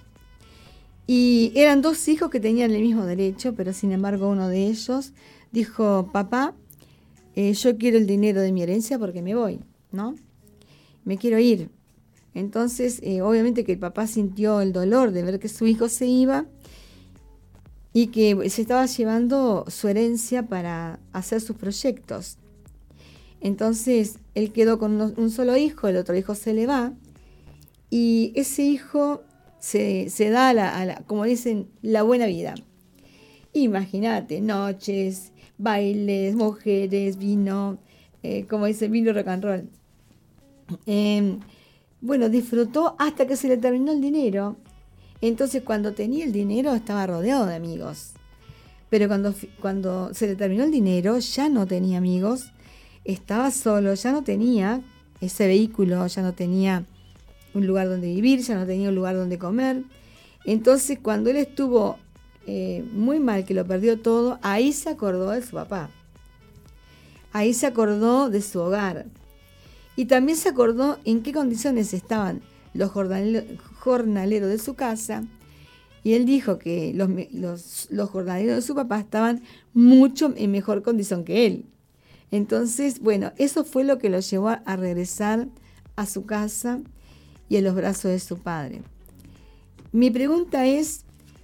Y 1.07 1.51
eran 1.55 1.81
dos 1.81 2.07
hijos 2.07 2.29
que 2.29 2.39
tenían 2.39 2.71
el 2.71 2.83
mismo 2.83 3.03
derecho, 3.03 3.55
pero 3.55 3.73
sin 3.73 3.91
embargo 3.91 4.29
uno 4.29 4.47
de 4.47 4.67
ellos 4.67 5.13
dijo, 5.51 6.09
papá, 6.13 6.53
eh, 7.35 7.53
yo 7.53 7.77
quiero 7.77 7.97
el 7.97 8.05
dinero 8.05 8.41
de 8.41 8.51
mi 8.51 8.61
herencia 8.61 8.99
porque 8.99 9.21
me 9.21 9.33
voy, 9.33 9.59
¿no? 9.91 10.15
Me 11.05 11.17
quiero 11.17 11.39
ir. 11.39 11.69
Entonces, 12.33 12.99
eh, 13.03 13.21
obviamente 13.21 13.63
que 13.63 13.73
el 13.73 13.79
papá 13.79 14.07
sintió 14.07 14.61
el 14.61 14.71
dolor 14.71 15.11
de 15.11 15.23
ver 15.23 15.39
que 15.39 15.49
su 15.49 15.67
hijo 15.67 15.89
se 15.89 16.05
iba 16.05 16.45
y 17.91 18.07
que 18.07 18.49
se 18.49 18.61
estaba 18.61 18.85
llevando 18.85 19.65
su 19.67 19.87
herencia 19.87 20.47
para 20.47 20.99
hacer 21.11 21.41
sus 21.41 21.55
proyectos. 21.55 22.37
Entonces, 23.41 24.19
él 24.35 24.51
quedó 24.51 24.79
con 24.79 25.01
un 25.01 25.31
solo 25.31 25.57
hijo, 25.57 25.87
el 25.87 25.97
otro 25.97 26.15
hijo 26.15 26.35
se 26.35 26.53
le 26.53 26.67
va 26.67 26.93
y 27.89 28.31
ese 28.35 28.63
hijo 28.63 29.23
se, 29.59 30.09
da, 30.29 30.49
a 30.49 30.53
la, 30.85 31.03
como 31.07 31.23
dicen, 31.25 31.67
la 31.81 32.03
buena 32.03 32.27
vida. 32.27 32.55
Imagínate, 33.53 34.41
noches, 34.41 35.31
bailes, 35.57 36.35
mujeres, 36.35 37.17
vino, 37.17 37.79
eh, 38.23 38.45
como 38.47 38.65
dicen, 38.65 38.91
vino 38.91 39.13
rock 39.13 39.27
and 39.27 39.43
roll. 39.43 39.69
Em, 40.85 41.39
bueno, 42.01 42.29
disfrutó 42.29 42.95
hasta 42.97 43.27
que 43.27 43.35
se 43.35 43.47
le 43.47 43.57
terminó 43.57 43.91
el 43.91 44.01
dinero. 44.01 44.57
Entonces 45.21 45.63
cuando 45.63 45.93
tenía 45.93 46.25
el 46.25 46.31
dinero 46.31 46.73
estaba 46.73 47.05
rodeado 47.07 47.45
de 47.45 47.55
amigos. 47.55 48.13
Pero 48.89 49.07
cuando, 49.07 49.33
cuando 49.59 50.13
se 50.13 50.27
le 50.27 50.35
terminó 50.35 50.63
el 50.63 50.71
dinero 50.71 51.19
ya 51.19 51.49
no 51.49 51.67
tenía 51.67 51.97
amigos, 51.97 52.51
estaba 53.03 53.51
solo, 53.51 53.93
ya 53.93 54.11
no 54.11 54.23
tenía 54.23 54.81
ese 55.21 55.47
vehículo, 55.47 56.05
ya 56.07 56.21
no 56.21 56.33
tenía 56.33 56.85
un 57.53 57.67
lugar 57.67 57.89
donde 57.89 58.07
vivir, 58.07 58.41
ya 58.41 58.55
no 58.55 58.65
tenía 58.65 58.89
un 58.89 58.95
lugar 58.95 59.15
donde 59.15 59.37
comer. 59.37 59.83
Entonces, 60.45 60.99
cuando 61.01 61.29
él 61.29 61.37
estuvo 61.37 61.97
eh, 62.47 62.83
muy 62.93 63.19
mal, 63.19 63.45
que 63.45 63.53
lo 63.53 63.65
perdió 63.65 63.99
todo, 63.99 64.39
ahí 64.41 64.71
se 64.73 64.89
acordó 64.89 65.31
de 65.31 65.41
su 65.41 65.51
papá. 65.51 65.89
Ahí 67.31 67.53
se 67.53 67.67
acordó 67.67 68.29
de 68.29 68.41
su 68.41 68.59
hogar. 68.59 69.05
Y 69.99 70.05
también 70.05 70.37
se 70.37 70.47
acordó 70.47 70.97
en 71.03 71.23
qué 71.23 71.33
condiciones 71.33 71.93
estaban 71.93 72.39
los 72.73 72.89
jornaleros 72.89 74.49
de 74.49 74.57
su 74.57 74.75
casa. 74.75 75.25
Y 76.05 76.13
él 76.13 76.25
dijo 76.25 76.57
que 76.57 76.93
los, 76.93 77.89
jornaleros 78.09 78.55
de 78.55 78.61
su 78.61 78.75
papá 78.75 79.01
estaban 79.01 79.43
mucho 79.73 80.33
en 80.37 80.51
mejor 80.51 80.83
condición 80.83 81.25
que 81.25 81.45
él. 81.45 81.65
Entonces, 82.31 83.01
bueno, 83.01 83.33
eso 83.37 83.65
fue 83.65 83.83
lo 83.83 83.97
que 83.97 84.09
lo 84.09 84.21
llevó 84.21 84.47
a 84.47 84.75
regresar 84.77 85.49
a 85.97 86.05
su 86.05 86.25
casa 86.25 86.79
y 87.49 87.57
a 87.57 87.61
los 87.61 87.75
brazos 87.75 88.11
de 88.11 88.19
su 88.19 88.37
padre. 88.37 88.81
Mi 89.91 90.11
pregunta 90.11 90.65
es, 90.65 91.03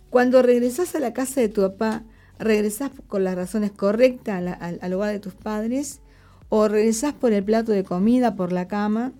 cuando 0.09 0.41
regresas 0.41 0.95
a 0.95 1.01
la 1.01 1.11
casa 1.11 1.41
de 1.41 1.49
tu 1.49 1.59
papá, 1.59 2.05
¿regresás 2.39 2.91
con 3.09 3.25
las 3.25 3.35
razones 3.35 3.73
correctas 3.73 4.57
al, 4.61 4.93
hogar 4.93 5.11
de 5.11 5.19
tus 5.19 5.33
padres? 5.33 5.99
¿O 6.57 6.69
regresás 6.69 7.13
por 7.13 7.33
el 7.33 7.43
plato 7.43 7.73
de 7.73 7.83
comida, 7.83 8.37
por 8.37 8.53
la 8.53 8.69
cama? 8.69 9.11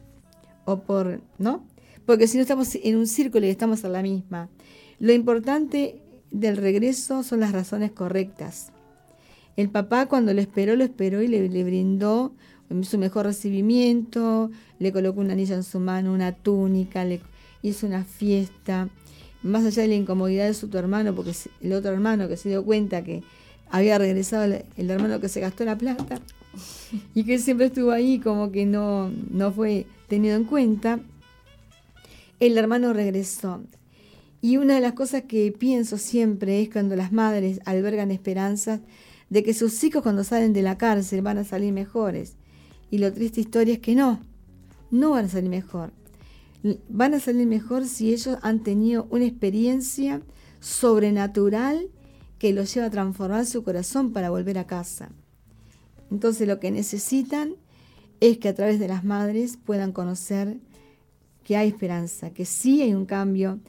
¿O 0.64 0.80
por, 0.80 1.20
no? 1.38 1.66
Porque 2.06 2.28
si 2.28 2.38
no 2.38 2.44
estamos 2.44 2.76
en 2.76 2.96
un 2.96 3.08
círculo 3.08 3.46
y 3.46 3.50
estamos 3.50 3.84
en 3.84 3.92
la 3.92 4.02
misma. 4.02 4.48
Lo 5.00 5.12
importante 5.12 6.02
del 6.32 6.56
regreso 6.56 7.24
son 7.24 7.42
las 7.42 7.52
razones 7.52 7.92
correctas. 7.92 8.72
El 9.58 9.70
papá 9.70 10.06
cuando 10.06 10.34
lo 10.34 10.40
esperó, 10.40 10.78
lo 10.78 10.86
esperó 10.86 11.22
y 11.22 11.28
le, 11.28 11.64
brindó 11.66 12.34
su 12.84 12.98
mejor 12.98 13.26
recibimiento, 13.26 14.50
le 14.80 14.94
colocó 14.94 15.20
una 15.20 15.34
anilla 15.34 15.56
en 15.56 15.64
su 15.64 15.82
mano, 15.82 16.14
una 16.14 16.32
túnica, 16.32 17.04
le 17.04 17.20
hizo 17.62 17.86
una 17.86 18.06
fiesta, 18.06 18.88
más 19.44 19.66
allá 19.66 19.82
de 19.82 19.90
la 19.90 19.96
incomodidad 19.96 20.46
de 20.46 20.54
su 20.54 20.70
hermano, 20.78 21.14
porque 21.14 21.34
el 21.60 21.74
otro 21.74 21.92
hermano 21.92 22.30
que 22.30 22.38
se 22.38 22.48
dio 22.48 22.64
cuenta 22.64 23.04
que 23.04 23.24
había 23.70 23.98
regresado 23.98 24.46
el, 24.46 24.90
hermano 24.90 25.20
que 25.20 25.28
se 25.28 25.42
gastó 25.42 25.66
la 25.66 25.78
plata 25.78 26.22
y 27.16 27.24
que 27.24 27.40
siempre 27.40 27.68
estuvo 27.68 27.92
ahí 27.92 28.20
como 28.20 28.52
que 28.52 28.66
no, 28.66 29.12
no 29.30 29.52
fue 29.52 29.88
tenido 30.08 30.36
en 30.36 30.46
cuenta, 30.46 31.00
el 32.40 32.58
hermano 32.58 32.94
regresó. 32.94 33.62
Y 34.42 34.58
una 34.58 34.76
de 34.76 34.82
las 34.82 34.94
cosas 34.94 35.24
que 35.24 35.52
pienso 35.52 35.98
siempre 35.98 36.62
es 36.62 36.70
cuando 36.70 36.96
las 36.96 37.12
madres 37.12 37.60
albergan 37.66 38.12
esperanzas, 38.12 38.82
de 39.30 39.44
que 39.44 39.54
sus 39.54 39.84
hijos 39.84 40.04
cuando 40.04 40.24
salen 40.24 40.54
de 40.54 40.62
la 40.62 40.78
cárcel 40.78 41.22
van 41.22 41.40
a 41.40 41.44
salir 41.44 41.74
mejores. 41.74 42.36
Y 42.92 43.00
lo 43.00 43.12
triste 43.12 43.42
historia 43.42 43.74
es 43.74 43.80
que 43.80 43.96
no, 43.96 44.20
no 44.92 45.12
van 45.12 45.26
a 45.26 45.30
salir 45.30 45.50
mejor. 45.50 45.92
Van 46.90 47.14
a 47.14 47.20
salir 47.20 47.48
mejor 47.48 47.86
si 47.86 48.14
ellos 48.14 48.38
han 48.42 48.62
tenido 48.62 49.08
una 49.10 49.26
experiencia 49.26 50.22
sobrenatural 50.60 51.90
que 52.40 52.54
los 52.54 52.74
lleva 52.74 52.88
a 52.88 52.92
transformar 52.92 53.46
su 53.46 53.64
corazón 53.64 54.14
para 54.14 54.30
volver 54.30 54.58
a 54.58 54.68
casa. 54.68 55.10
Entonces 56.12 56.48
lo 56.48 56.60
que 56.60 56.72
necesitan 56.72 57.56
es 58.20 58.38
que 58.38 58.50
a 58.50 58.56
través 58.56 58.80
de 58.80 58.88
las 58.88 59.04
madres 59.04 59.58
puedan 59.64 59.92
conocer 59.92 60.58
que 61.44 61.58
hay 61.58 61.70
esperanza, 61.70 62.32
que 62.32 62.46
sí 62.46 62.82
hay 62.82 62.94
un 62.94 63.06
cambio 63.06 63.60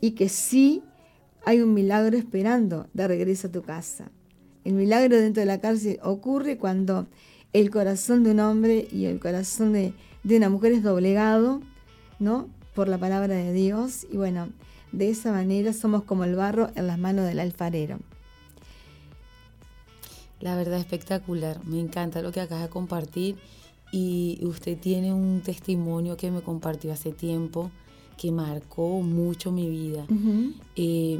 y 0.00 0.12
que 0.12 0.28
sí 0.28 0.82
hay 1.44 1.60
un 1.60 1.74
milagro 1.74 2.16
esperando 2.16 2.88
de 2.92 3.06
regreso 3.06 3.48
a 3.48 3.52
tu 3.52 3.62
casa. 3.62 4.10
El 4.64 4.74
milagro 4.74 5.16
dentro 5.16 5.40
de 5.40 5.46
la 5.46 5.60
cárcel 5.60 6.00
ocurre 6.02 6.58
cuando 6.58 7.06
el 7.52 7.70
corazón 7.70 8.24
de 8.24 8.32
un 8.32 8.40
hombre 8.40 8.88
y 8.90 9.04
el 9.04 9.20
corazón 9.20 9.72
de, 9.72 9.94
una 10.24 10.48
mujer 10.48 10.72
es 10.72 10.82
doblegado, 10.82 11.60
¿no? 12.18 12.48
Por 12.74 12.88
la 12.88 12.98
palabra 12.98 13.34
de 13.34 13.52
Dios. 13.52 14.06
Y 14.10 14.16
bueno, 14.16 14.48
de 14.90 15.10
esa 15.10 15.30
manera 15.30 15.72
somos 15.72 16.02
como 16.02 16.24
el 16.24 16.34
barro 16.34 16.70
en 16.74 16.88
las 16.88 16.98
manos 16.98 17.26
del 17.26 17.38
alfarero. 17.38 17.98
La 20.40 20.54
verdad 20.56 20.78
espectacular, 20.78 21.64
me 21.64 21.80
encanta 21.80 22.22
lo 22.22 22.32
que 22.32 22.40
acaba 22.40 22.62
de 22.62 22.68
compartir 22.68 23.36
y 23.92 24.38
usted 24.42 24.78
tiene 24.78 25.12
un 25.12 25.40
testimonio 25.40 26.16
que 26.16 26.30
me 26.30 26.42
compartió 26.42 26.92
hace 26.92 27.12
tiempo 27.12 27.70
que 28.18 28.32
marcó 28.32 29.00
mucho 29.00 29.52
mi 29.52 29.68
vida. 29.68 30.06
Eh, 30.76 31.18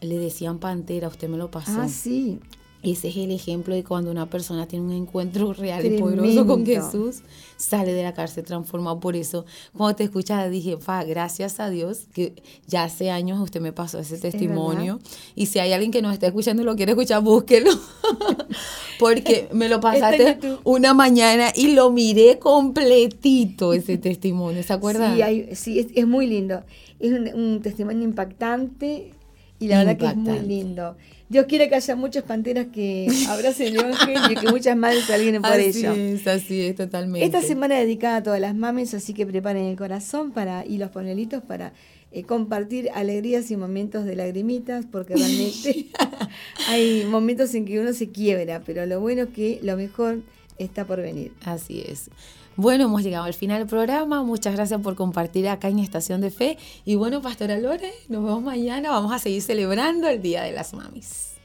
le 0.00 0.18
decían 0.18 0.58
pantera, 0.58 1.08
usted 1.08 1.28
me 1.28 1.36
lo 1.36 1.50
pasó. 1.50 1.80
Ah, 1.80 1.88
sí. 1.88 2.40
Ese 2.86 3.08
es 3.08 3.16
el 3.16 3.32
ejemplo 3.32 3.74
de 3.74 3.82
cuando 3.82 4.12
una 4.12 4.26
persona 4.26 4.68
tiene 4.68 4.84
un 4.84 4.92
encuentro 4.92 5.52
real 5.54 5.84
y 5.84 5.98
poderoso 5.98 6.46
con 6.46 6.64
Jesús, 6.64 7.22
sale 7.56 7.92
de 7.92 8.04
la 8.04 8.14
cárcel 8.14 8.44
transformado. 8.44 9.00
Por 9.00 9.16
eso, 9.16 9.44
cuando 9.76 9.96
te 9.96 10.04
escuchaba, 10.04 10.48
dije, 10.48 10.76
fa, 10.76 11.02
gracias 11.02 11.58
a 11.58 11.68
Dios 11.68 12.06
que 12.14 12.34
ya 12.68 12.84
hace 12.84 13.10
años 13.10 13.40
usted 13.40 13.60
me 13.60 13.72
pasó 13.72 13.98
ese 13.98 14.18
testimonio. 14.18 15.00
Y 15.34 15.46
si 15.46 15.58
hay 15.58 15.72
alguien 15.72 15.90
que 15.90 16.00
nos 16.00 16.12
está 16.12 16.28
escuchando 16.28 16.62
y 16.62 16.64
lo 16.64 16.76
quiere 16.76 16.92
escuchar, 16.92 17.22
búsquelo. 17.22 17.72
Porque 19.00 19.48
me 19.52 19.68
lo 19.68 19.80
pasaste 19.80 20.38
una 20.62 20.94
mañana 20.94 21.48
y 21.54 21.74
lo 21.74 21.90
miré 21.90 22.38
completito 22.38 23.72
ese 23.72 23.98
testimonio. 23.98 24.62
¿Se 24.62 24.72
acuerdan? 24.72 25.16
Sí, 25.16 25.48
sí 25.54 25.88
es, 25.92 26.06
muy 26.06 26.28
lindo. 26.28 26.62
Es 27.00 27.12
un, 27.12 27.60
testimonio 27.62 28.04
impactante 28.04 29.10
y 29.58 29.66
la 29.66 29.78
verdad 29.78 29.96
que 29.96 30.06
es 30.06 30.16
muy 30.16 30.38
lindo. 30.38 30.96
Dios 31.28 31.46
quiere 31.46 31.68
que 31.68 31.74
haya 31.74 31.96
muchas 31.96 32.22
panteras 32.22 32.68
que 32.72 33.08
abracen 33.28 33.68
el 33.68 33.76
evangelio 33.80 34.30
y 34.30 34.34
que 34.36 34.48
muchas 34.48 34.76
madres 34.76 35.04
salgan 35.04 35.42
por 35.42 35.58
ello. 35.58 35.90
Así 35.90 36.00
es, 36.00 36.26
así 36.26 36.60
es, 36.62 36.76
totalmente. 36.76 37.24
Esta 37.24 37.42
semana 37.42 37.76
dedicada 37.76 38.16
a 38.16 38.22
todas 38.22 38.40
las 38.40 38.54
mames, 38.54 38.94
así 38.94 39.12
que 39.12 39.26
preparen 39.26 39.64
el 39.64 39.76
corazón 39.76 40.32
para 40.32 40.64
y 40.64 40.78
los 40.78 40.90
panelitos 40.90 41.42
para 41.42 41.72
eh, 42.12 42.22
compartir 42.22 42.90
alegrías 42.94 43.50
y 43.50 43.56
momentos 43.56 44.04
de 44.04 44.14
lagrimitas, 44.14 44.86
porque 44.86 45.14
realmente 45.16 45.86
hay 46.68 47.04
momentos 47.06 47.54
en 47.54 47.64
que 47.64 47.80
uno 47.80 47.92
se 47.92 48.10
quiebra, 48.10 48.62
pero 48.64 48.86
lo 48.86 49.00
bueno 49.00 49.22
es 49.22 49.28
que 49.30 49.58
lo 49.62 49.76
mejor 49.76 50.20
está 50.58 50.86
por 50.86 51.00
venir. 51.00 51.32
Así 51.44 51.82
es. 51.86 52.08
Bueno, 52.56 52.84
hemos 52.84 53.02
llegado 53.02 53.24
al 53.24 53.34
final 53.34 53.58
del 53.58 53.68
programa. 53.68 54.22
Muchas 54.22 54.54
gracias 54.54 54.80
por 54.80 54.94
compartir 54.94 55.46
acá 55.46 55.68
en 55.68 55.78
Estación 55.78 56.22
de 56.22 56.30
Fe. 56.30 56.56
Y 56.86 56.94
bueno, 56.94 57.20
Pastora 57.20 57.58
Lore, 57.58 57.92
nos 58.08 58.24
vemos 58.24 58.42
mañana. 58.42 58.90
Vamos 58.90 59.12
a 59.12 59.18
seguir 59.18 59.42
celebrando 59.42 60.08
el 60.08 60.22
Día 60.22 60.42
de 60.42 60.52
las 60.52 60.72
Mamis. 60.72 61.35